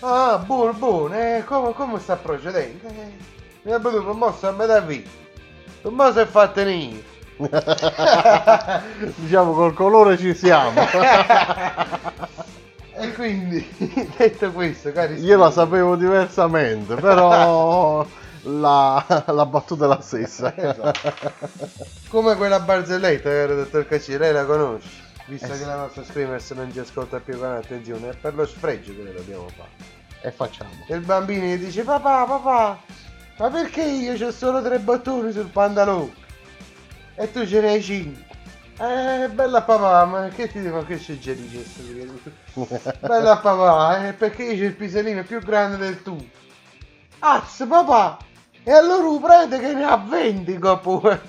Ah, 0.00 0.38
buono, 0.44 0.72
buono, 0.72 1.14
eh, 1.14 1.44
come, 1.46 1.72
come 1.72 2.00
sta 2.00 2.16
procedendo? 2.16 2.88
Eh, 2.88 3.12
mi 3.62 3.70
ha 3.70 3.78
bevuto 3.78 4.10
un 4.10 4.18
mosso 4.18 4.48
a 4.48 4.50
metà 4.50 4.80
vita. 4.80 5.08
Un 5.82 5.94
mosso 5.94 6.18
è 6.18 6.26
fatto 6.26 6.64
nero. 6.64 7.09
diciamo 9.16 9.52
col 9.52 9.74
colore 9.74 10.18
ci 10.18 10.34
siamo. 10.34 10.80
E 13.00 13.14
quindi, 13.14 13.66
detto 14.18 14.52
questo, 14.52 14.92
cari 14.92 15.18
Io 15.20 15.38
la 15.38 15.50
sapevo 15.50 15.96
diversamente, 15.96 16.96
però 16.96 18.06
la, 18.42 19.24
la 19.26 19.46
battuta 19.46 19.86
è 19.86 19.88
la 19.88 20.02
stessa. 20.02 20.54
Esatto. 20.54 20.92
Come 22.10 22.36
quella 22.36 22.60
barzelletta, 22.60 23.30
caro 23.30 23.54
dottor 23.54 23.86
Cacci, 23.86 24.18
lei 24.18 24.34
la 24.34 24.44
conosce? 24.44 24.88
Visto 25.24 25.50
Eh 25.50 25.58
che 25.58 25.64
la 25.64 25.76
nostra 25.76 26.04
streamers 26.04 26.50
non 26.50 26.70
ci 26.72 26.78
ascolta 26.78 27.20
più 27.20 27.38
con 27.38 27.52
attenzione, 27.52 28.10
è 28.10 28.14
per 28.14 28.34
lo 28.34 28.44
sfregio 28.44 28.94
che 28.94 29.14
dobbiamo 29.14 29.46
fare. 29.56 29.70
E 30.20 30.30
facciamo. 30.30 30.70
E 30.86 30.94
il 30.94 31.00
bambino 31.00 31.46
gli 31.46 31.56
dice, 31.56 31.82
papà, 31.84 32.24
papà, 32.24 32.78
ma 33.38 33.48
perché 33.48 33.82
io 33.82 34.26
ho 34.26 34.30
solo 34.30 34.60
tre 34.60 34.78
bottoni 34.78 35.32
sul 35.32 35.46
pantalone? 35.46 36.19
E 37.20 37.30
tu 37.30 37.46
ce 37.46 37.60
ne 37.60 37.68
hai 37.68 37.82
cinque. 37.82 38.24
Eh, 38.78 39.28
bella 39.28 39.60
papà, 39.60 40.06
ma 40.06 40.28
che 40.28 40.50
ti 40.50 40.58
devo 40.58 40.82
che 40.86 40.96
suggerisce? 40.96 41.66
Bella 43.00 43.36
papà, 43.36 44.08
eh, 44.08 44.14
perché 44.14 44.56
c'ho 44.56 44.64
il 44.64 44.74
piselino 44.74 45.22
più 45.24 45.38
grande 45.40 45.76
del 45.76 46.02
tuo. 46.02 46.16
Azz, 47.18 47.66
papà! 47.68 48.16
E 48.62 48.72
allora 48.72 49.06
un 49.06 49.20
prete 49.20 49.58
che 49.58 49.74
ne 49.74 49.84
ha 49.84 49.98
20 49.98 50.58
pure. 50.80 51.20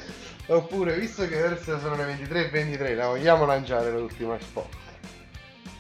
Oppure, 0.48 0.98
visto 0.98 1.28
che 1.28 1.44
adesso 1.44 1.80
sono 1.80 1.98
le 1.98 2.06
23 2.06 2.46
e 2.46 2.50
23, 2.50 2.96
la 2.96 3.08
vogliamo 3.08 3.44
lanciare 3.44 3.92
l'ultima 3.92 4.38
spot. 4.40 4.70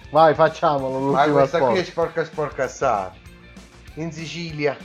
Vai, 0.09 0.33
facciamolo 0.33 0.99
Ma 0.99 1.25
l'ultima 1.25 1.39
questa 1.39 1.59
qui 1.59 1.79
è 1.79 1.83
sporca 1.85 2.25
sporca 2.25 2.65
assai. 2.65 3.11
In 3.93 4.11
Sicilia, 4.11 4.75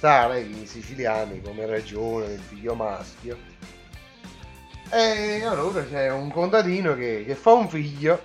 lei, 0.00 0.62
i 0.62 0.66
siciliani 0.66 1.40
come 1.42 1.66
ragione, 1.66 2.32
il 2.32 2.40
figlio 2.40 2.74
maschio. 2.74 3.36
E 4.90 5.44
allora 5.44 5.84
c'è 5.84 6.10
un 6.10 6.30
contadino 6.30 6.94
che, 6.94 7.24
che 7.26 7.34
fa 7.34 7.52
un 7.52 7.68
figlio. 7.68 8.20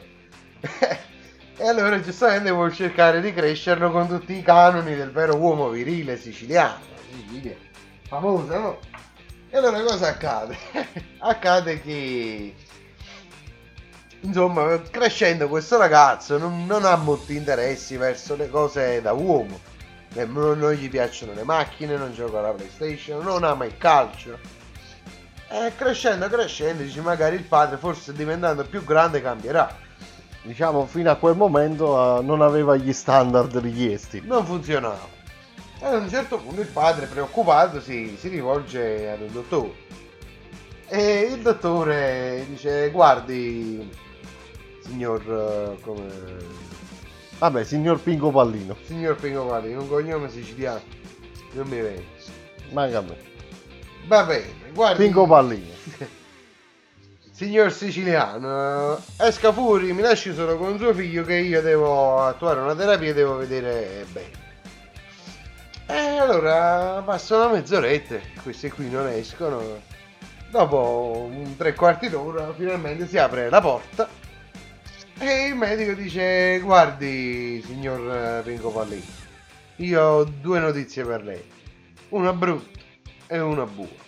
e 1.57 1.67
allora 1.67 1.99
giustamente 1.99 2.49
vuol 2.51 2.73
cercare 2.73 3.21
di 3.21 3.33
crescerlo 3.33 3.91
con 3.91 4.07
tutti 4.07 4.33
i 4.33 4.41
canoni 4.41 4.95
del 4.95 5.11
vero 5.11 5.35
uomo 5.35 5.69
virile 5.69 6.17
siciliano. 6.17 6.79
Sicilia, 7.11 7.55
famosa, 8.07 8.57
no? 8.57 8.79
E 9.49 9.57
allora 9.57 9.81
cosa 9.83 10.07
accade? 10.07 10.57
accade 11.19 11.81
che 11.81 12.53
insomma, 14.21 14.81
crescendo 14.89 15.47
questo 15.47 15.77
ragazzo 15.77 16.37
non, 16.37 16.65
non 16.65 16.83
ha 16.83 16.95
molti 16.95 17.35
interessi 17.35 17.95
verso 17.95 18.35
le 18.35 18.49
cose 18.49 19.01
da 19.01 19.13
uomo. 19.13 19.73
Non, 20.23 20.57
non 20.57 20.71
gli 20.71 20.89
piacciono 20.89 21.33
le 21.33 21.43
macchine, 21.43 21.97
non 21.97 22.13
gioca 22.13 22.39
alla 22.39 22.51
PlayStation, 22.51 23.21
non 23.21 23.43
ama 23.43 23.65
il 23.65 23.77
calcio. 23.77 24.37
E 25.49 25.73
crescendo, 25.75 26.27
crescendo, 26.27 26.83
dici 26.83 27.01
magari 27.01 27.35
il 27.35 27.43
padre, 27.43 27.77
forse 27.77 28.13
diventando 28.13 28.63
più 28.63 28.83
grande, 28.83 29.21
cambierà. 29.21 29.83
Diciamo, 30.41 30.85
fino 30.85 31.11
a 31.11 31.15
quel 31.15 31.35
momento 31.35 32.19
eh, 32.19 32.23
non 32.23 32.41
aveva 32.41 32.75
gli 32.75 32.93
standard 32.93 33.57
richiesti. 33.57 34.21
Non 34.23 34.45
funzionava. 34.45 35.07
E 35.81 35.85
a 35.85 35.97
un 35.97 36.09
certo 36.09 36.37
punto 36.37 36.61
il 36.61 36.67
padre, 36.67 37.07
preoccupato, 37.07 37.81
si, 37.81 38.15
si 38.17 38.29
rivolge 38.29 39.09
ad 39.09 39.21
un 39.21 39.31
dottore. 39.31 39.73
E 40.87 41.29
il 41.31 41.41
dottore 41.41 42.45
dice, 42.47 42.89
guardi, 42.91 43.91
signor... 44.83 45.21
eh, 45.21 45.81
come... 45.81 46.63
Vabbè, 47.37 47.63
signor 47.63 47.99
Pingo 47.99 48.31
Pallino. 48.31 48.75
Signor 48.85 49.15
Pingo 49.15 49.45
Pallino, 49.45 49.81
un 49.81 49.89
cognome 49.89 50.29
siciliano. 50.29 50.81
Non 51.51 51.67
mi 51.67 51.79
viene. 51.79 52.03
Manca 52.71 52.99
a 52.99 53.01
me. 53.01 53.17
Va 54.07 54.23
bene, 54.23 54.71
guardi. 54.73 55.03
Pingo 55.03 55.27
Pallino. 55.27 55.73
signor 57.35 57.73
siciliano, 57.73 58.97
esca 59.17 59.51
fuori, 59.51 59.91
mi 59.91 60.01
lasci 60.01 60.33
solo 60.33 60.55
con 60.55 60.77
suo 60.77 60.93
figlio 60.93 61.25
che 61.25 61.35
io 61.35 61.61
devo 61.61 62.21
attuare 62.21 62.61
una 62.61 62.73
terapia 62.73 63.09
e 63.09 63.13
devo 63.13 63.35
vedere 63.35 64.05
bene. 64.09 64.43
E 65.87 66.17
allora 66.17 67.01
passa 67.05 67.35
una 67.35 67.49
mezz'oretta, 67.49 68.15
questi 68.41 68.69
qui 68.71 68.89
non 68.89 69.07
escono. 69.07 69.61
Dopo 70.49 71.27
un 71.29 71.57
tre 71.57 71.73
quarti 71.73 72.07
d'ora 72.07 72.53
finalmente 72.53 73.05
si 73.05 73.17
apre 73.17 73.49
la 73.49 73.59
porta 73.59 74.07
e 75.17 75.47
il 75.47 75.55
medico 75.55 75.93
dice 75.93 76.59
guardi 76.59 77.61
signor 77.65 78.43
Ringo 78.43 78.69
Pallini, 78.71 79.05
io 79.77 80.01
ho 80.01 80.23
due 80.23 80.59
notizie 80.59 81.05
per 81.05 81.23
lei, 81.23 81.43
una 82.09 82.33
brutta 82.33 82.79
e 83.27 83.39
una 83.39 83.65
buona. 83.65 84.03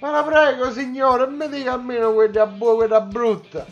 Ma 0.00 0.10
la 0.10 0.22
prego 0.24 0.72
signore, 0.72 1.26
mi 1.26 1.48
dica 1.48 1.72
almeno 1.72 2.12
quella 2.12 2.46
buona 2.46 2.76
quella 2.76 3.00
brutta. 3.00 3.64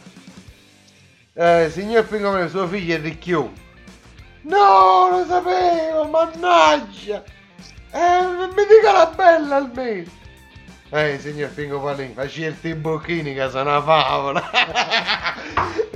Eh, 1.35 1.69
signor 1.71 2.07
Pingo 2.07 2.49
suo 2.49 2.67
figlio 2.67 2.95
è 2.95 3.01
ricchione. 3.01 3.63
No, 4.43 5.09
lo 5.11 5.25
sapevo, 5.27 6.05
mannaggia! 6.05 7.23
Eh, 7.91 8.27
mi 8.55 8.67
dica 8.69 8.93
la 8.93 9.13
bella 9.15 9.57
almeno! 9.57 10.11
Eh, 10.91 11.19
signor 11.19 11.51
Pingo 11.51 11.81
Pallini, 11.81 12.15
facci 12.15 12.55
i 12.63 12.75
bocchini 12.75 13.35
che 13.35 13.51
sono 13.51 13.71
una 13.71 13.83
favola! 13.83 14.51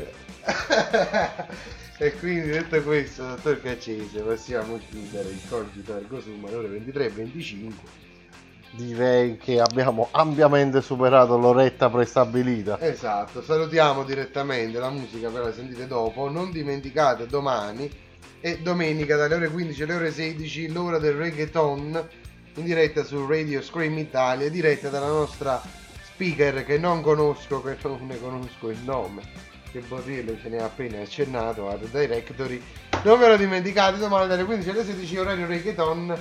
e 1.99 2.13
quindi 2.19 2.49
detto 2.49 2.83
questo, 2.83 3.23
dottor 3.23 3.61
Caccese, 3.61 4.21
possiamo 4.21 4.79
chiudere 4.89 5.29
il 5.29 5.41
cogito 5.49 5.97
ergo 5.97 6.21
sum 6.21 6.45
alle 6.47 6.57
ore 6.57 6.69
23.25. 6.69 7.73
Direi 8.71 9.39
che 9.39 9.61
abbiamo 9.61 10.09
ampiamente 10.11 10.81
superato 10.83 11.37
l'oretta 11.39 11.89
prestabilita. 11.89 12.81
Esatto, 12.81 13.43
salutiamo 13.43 14.05
direttamente 14.05 14.79
la 14.79 14.91
musica, 14.91 15.31
ve 15.31 15.41
la 15.41 15.53
sentite 15.53 15.87
dopo. 15.87 16.31
Non 16.31 16.51
dimenticate 16.51 17.27
domani 17.27 17.91
e 18.41 18.59
domenica 18.59 19.17
dalle 19.17 19.35
ore 19.35 19.49
15 19.49 19.83
alle 19.83 19.95
ore 19.95 20.13
16 20.13 20.71
l'ora 20.71 20.99
del 20.99 21.15
reggaeton 21.15 22.09
in 22.55 22.65
diretta 22.65 23.05
su 23.05 23.27
Radio 23.27 23.63
Scream 23.63 23.97
Italia, 23.99 24.49
diretta 24.51 24.89
dalla 24.89 25.09
nostra 25.09 25.61
speaker 26.13 26.65
che 26.65 26.79
non 26.79 27.01
conosco, 27.01 27.63
che 27.63 27.77
non 27.83 28.07
ne 28.07 28.21
conosco 28.21 28.71
il 28.71 28.79
nome, 28.85 29.23
che 29.79 29.87
Borriello 29.87 30.37
ce 30.41 30.49
ne 30.49 30.59
ha 30.59 30.65
appena 30.65 31.01
accennato, 31.01 31.69
Art 31.69 31.89
Directory. 31.89 32.63
Non 33.03 33.19
ve 33.19 33.29
lo 33.29 33.37
dimenticate, 33.37 33.99
domani 33.99 34.27
dalle 34.27 34.45
15 34.45 34.71
alle 34.71 34.85
16 34.85 35.17
orario 35.19 35.47
reggaeton. 35.47 36.21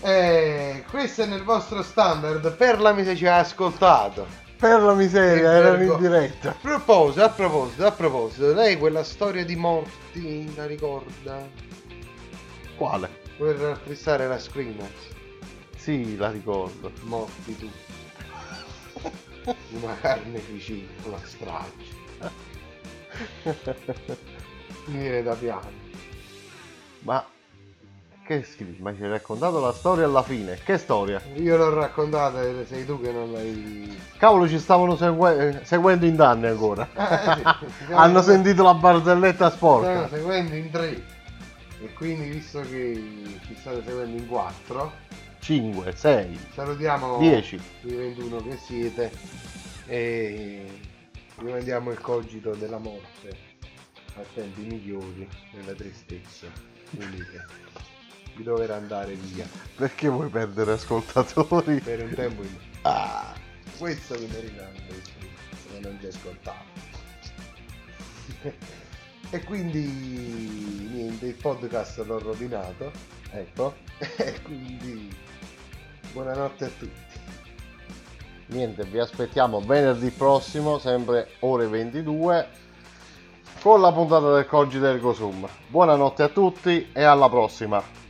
E 0.00 0.84
questo 0.90 1.22
è 1.22 1.26
nel 1.26 1.44
vostro 1.44 1.82
standard, 1.82 2.54
per 2.56 2.80
la 2.80 2.92
miseria 2.92 3.16
ci 3.16 3.26
ha 3.26 3.38
ascoltato. 3.38 4.42
Per 4.58 4.80
la 4.80 4.94
miseria, 4.94 5.52
erano 5.52 5.82
in 5.82 5.96
diretta. 5.98 6.50
A 6.50 6.56
proposito, 6.60 7.24
a 7.24 7.30
proposito, 7.30 7.86
a 7.86 7.92
proposito, 7.92 8.52
lei 8.52 8.76
quella 8.76 9.04
storia 9.04 9.44
di 9.44 9.56
morti 9.56 10.54
la 10.54 10.66
ricorda? 10.66 11.46
Quale? 12.76 13.22
Per 13.36 13.56
raffreddare 13.56 14.28
la 14.28 14.38
Screamers. 14.38 15.12
Sì, 15.76 16.16
la 16.16 16.30
ricordo. 16.30 16.90
Morti 17.02 17.56
tu. 17.58 17.70
Una 19.70 19.96
carneficina, 20.00 20.88
una 21.04 21.18
strage. 21.22 21.93
Viene 24.86 25.22
da 25.22 25.34
piano. 25.34 25.82
Ma 27.00 27.24
che 28.24 28.42
scrivi? 28.42 28.78
Ma 28.80 28.94
ci 28.94 29.02
hai 29.02 29.10
raccontato 29.10 29.60
la 29.60 29.72
storia 29.72 30.06
alla 30.06 30.22
fine. 30.22 30.58
Che 30.64 30.78
storia? 30.78 31.20
Io 31.34 31.56
l'ho 31.56 31.74
raccontata 31.74 32.40
sei 32.64 32.86
tu 32.86 32.98
che 33.00 33.12
non 33.12 33.32
l'hai. 33.32 33.98
Cavolo, 34.16 34.48
ci 34.48 34.58
stavano 34.58 34.96
segue- 34.96 35.60
seguendo 35.64 36.06
in 36.06 36.16
danni 36.16 36.46
ancora. 36.46 36.88
Eh, 36.96 37.66
sì. 37.86 37.92
Hanno 37.92 38.22
sentito 38.22 38.62
la 38.62 38.74
barzelletta 38.74 39.50
sporca. 39.50 40.06
Stanno 40.06 40.08
seguendo 40.08 40.54
in 40.54 40.70
tre. 40.70 41.04
E 41.82 41.92
quindi 41.92 42.30
visto 42.30 42.60
che 42.62 42.94
ci 43.46 43.54
state 43.58 43.82
seguendo 43.84 44.16
in 44.16 44.26
quattro, 44.26 44.92
5, 45.40 45.92
6, 45.94 46.38
salutiamo 46.54 47.18
10. 47.18 47.60
i 47.82 47.94
21 47.94 48.36
che 48.38 48.56
siete 48.56 49.10
e 49.86 50.66
vi 51.44 51.50
mandiamo 51.50 51.90
il 51.90 52.00
cogito 52.00 52.54
della 52.54 52.78
morte 52.78 53.36
a 54.16 54.22
tempi 54.32 54.62
migliori 54.62 55.28
nella 55.52 55.74
tristezza. 55.74 56.46
Unite 56.92 57.46
di 58.34 58.42
dover 58.42 58.70
andare 58.70 59.14
via. 59.14 59.46
Perché 59.76 60.08
vuoi 60.08 60.30
perdere 60.30 60.72
ascoltatori? 60.72 61.80
per 61.80 62.02
un 62.02 62.14
tempo 62.14 62.42
in 62.42 62.56
ah, 62.82 63.34
questo 63.76 64.18
mi 64.18 64.26
merita 64.26 64.70
se 65.70 65.80
non 65.80 65.98
ci 66.00 66.06
ascoltavo 66.06 66.72
e 69.30 69.44
quindi 69.44 69.84
niente 70.90 71.26
il 71.26 71.34
podcast 71.34 71.98
l'ho 72.06 72.18
rovinato 72.18 72.90
ecco. 73.30 73.74
E 74.16 74.42
quindi 74.42 75.14
buonanotte 76.12 76.64
a 76.64 76.70
tutti 76.78 77.23
Niente, 78.46 78.84
vi 78.84 78.98
aspettiamo 78.98 79.60
venerdì 79.60 80.10
prossimo, 80.10 80.78
sempre 80.78 81.28
ore 81.40 81.66
22, 81.66 82.48
con 83.62 83.80
la 83.80 83.90
puntata 83.90 84.34
del 84.34 84.46
Coggi 84.46 84.78
del 84.78 85.00
Gosum. 85.00 85.48
Buonanotte 85.68 86.22
a 86.22 86.28
tutti 86.28 86.90
e 86.92 87.02
alla 87.02 87.30
prossima. 87.30 88.03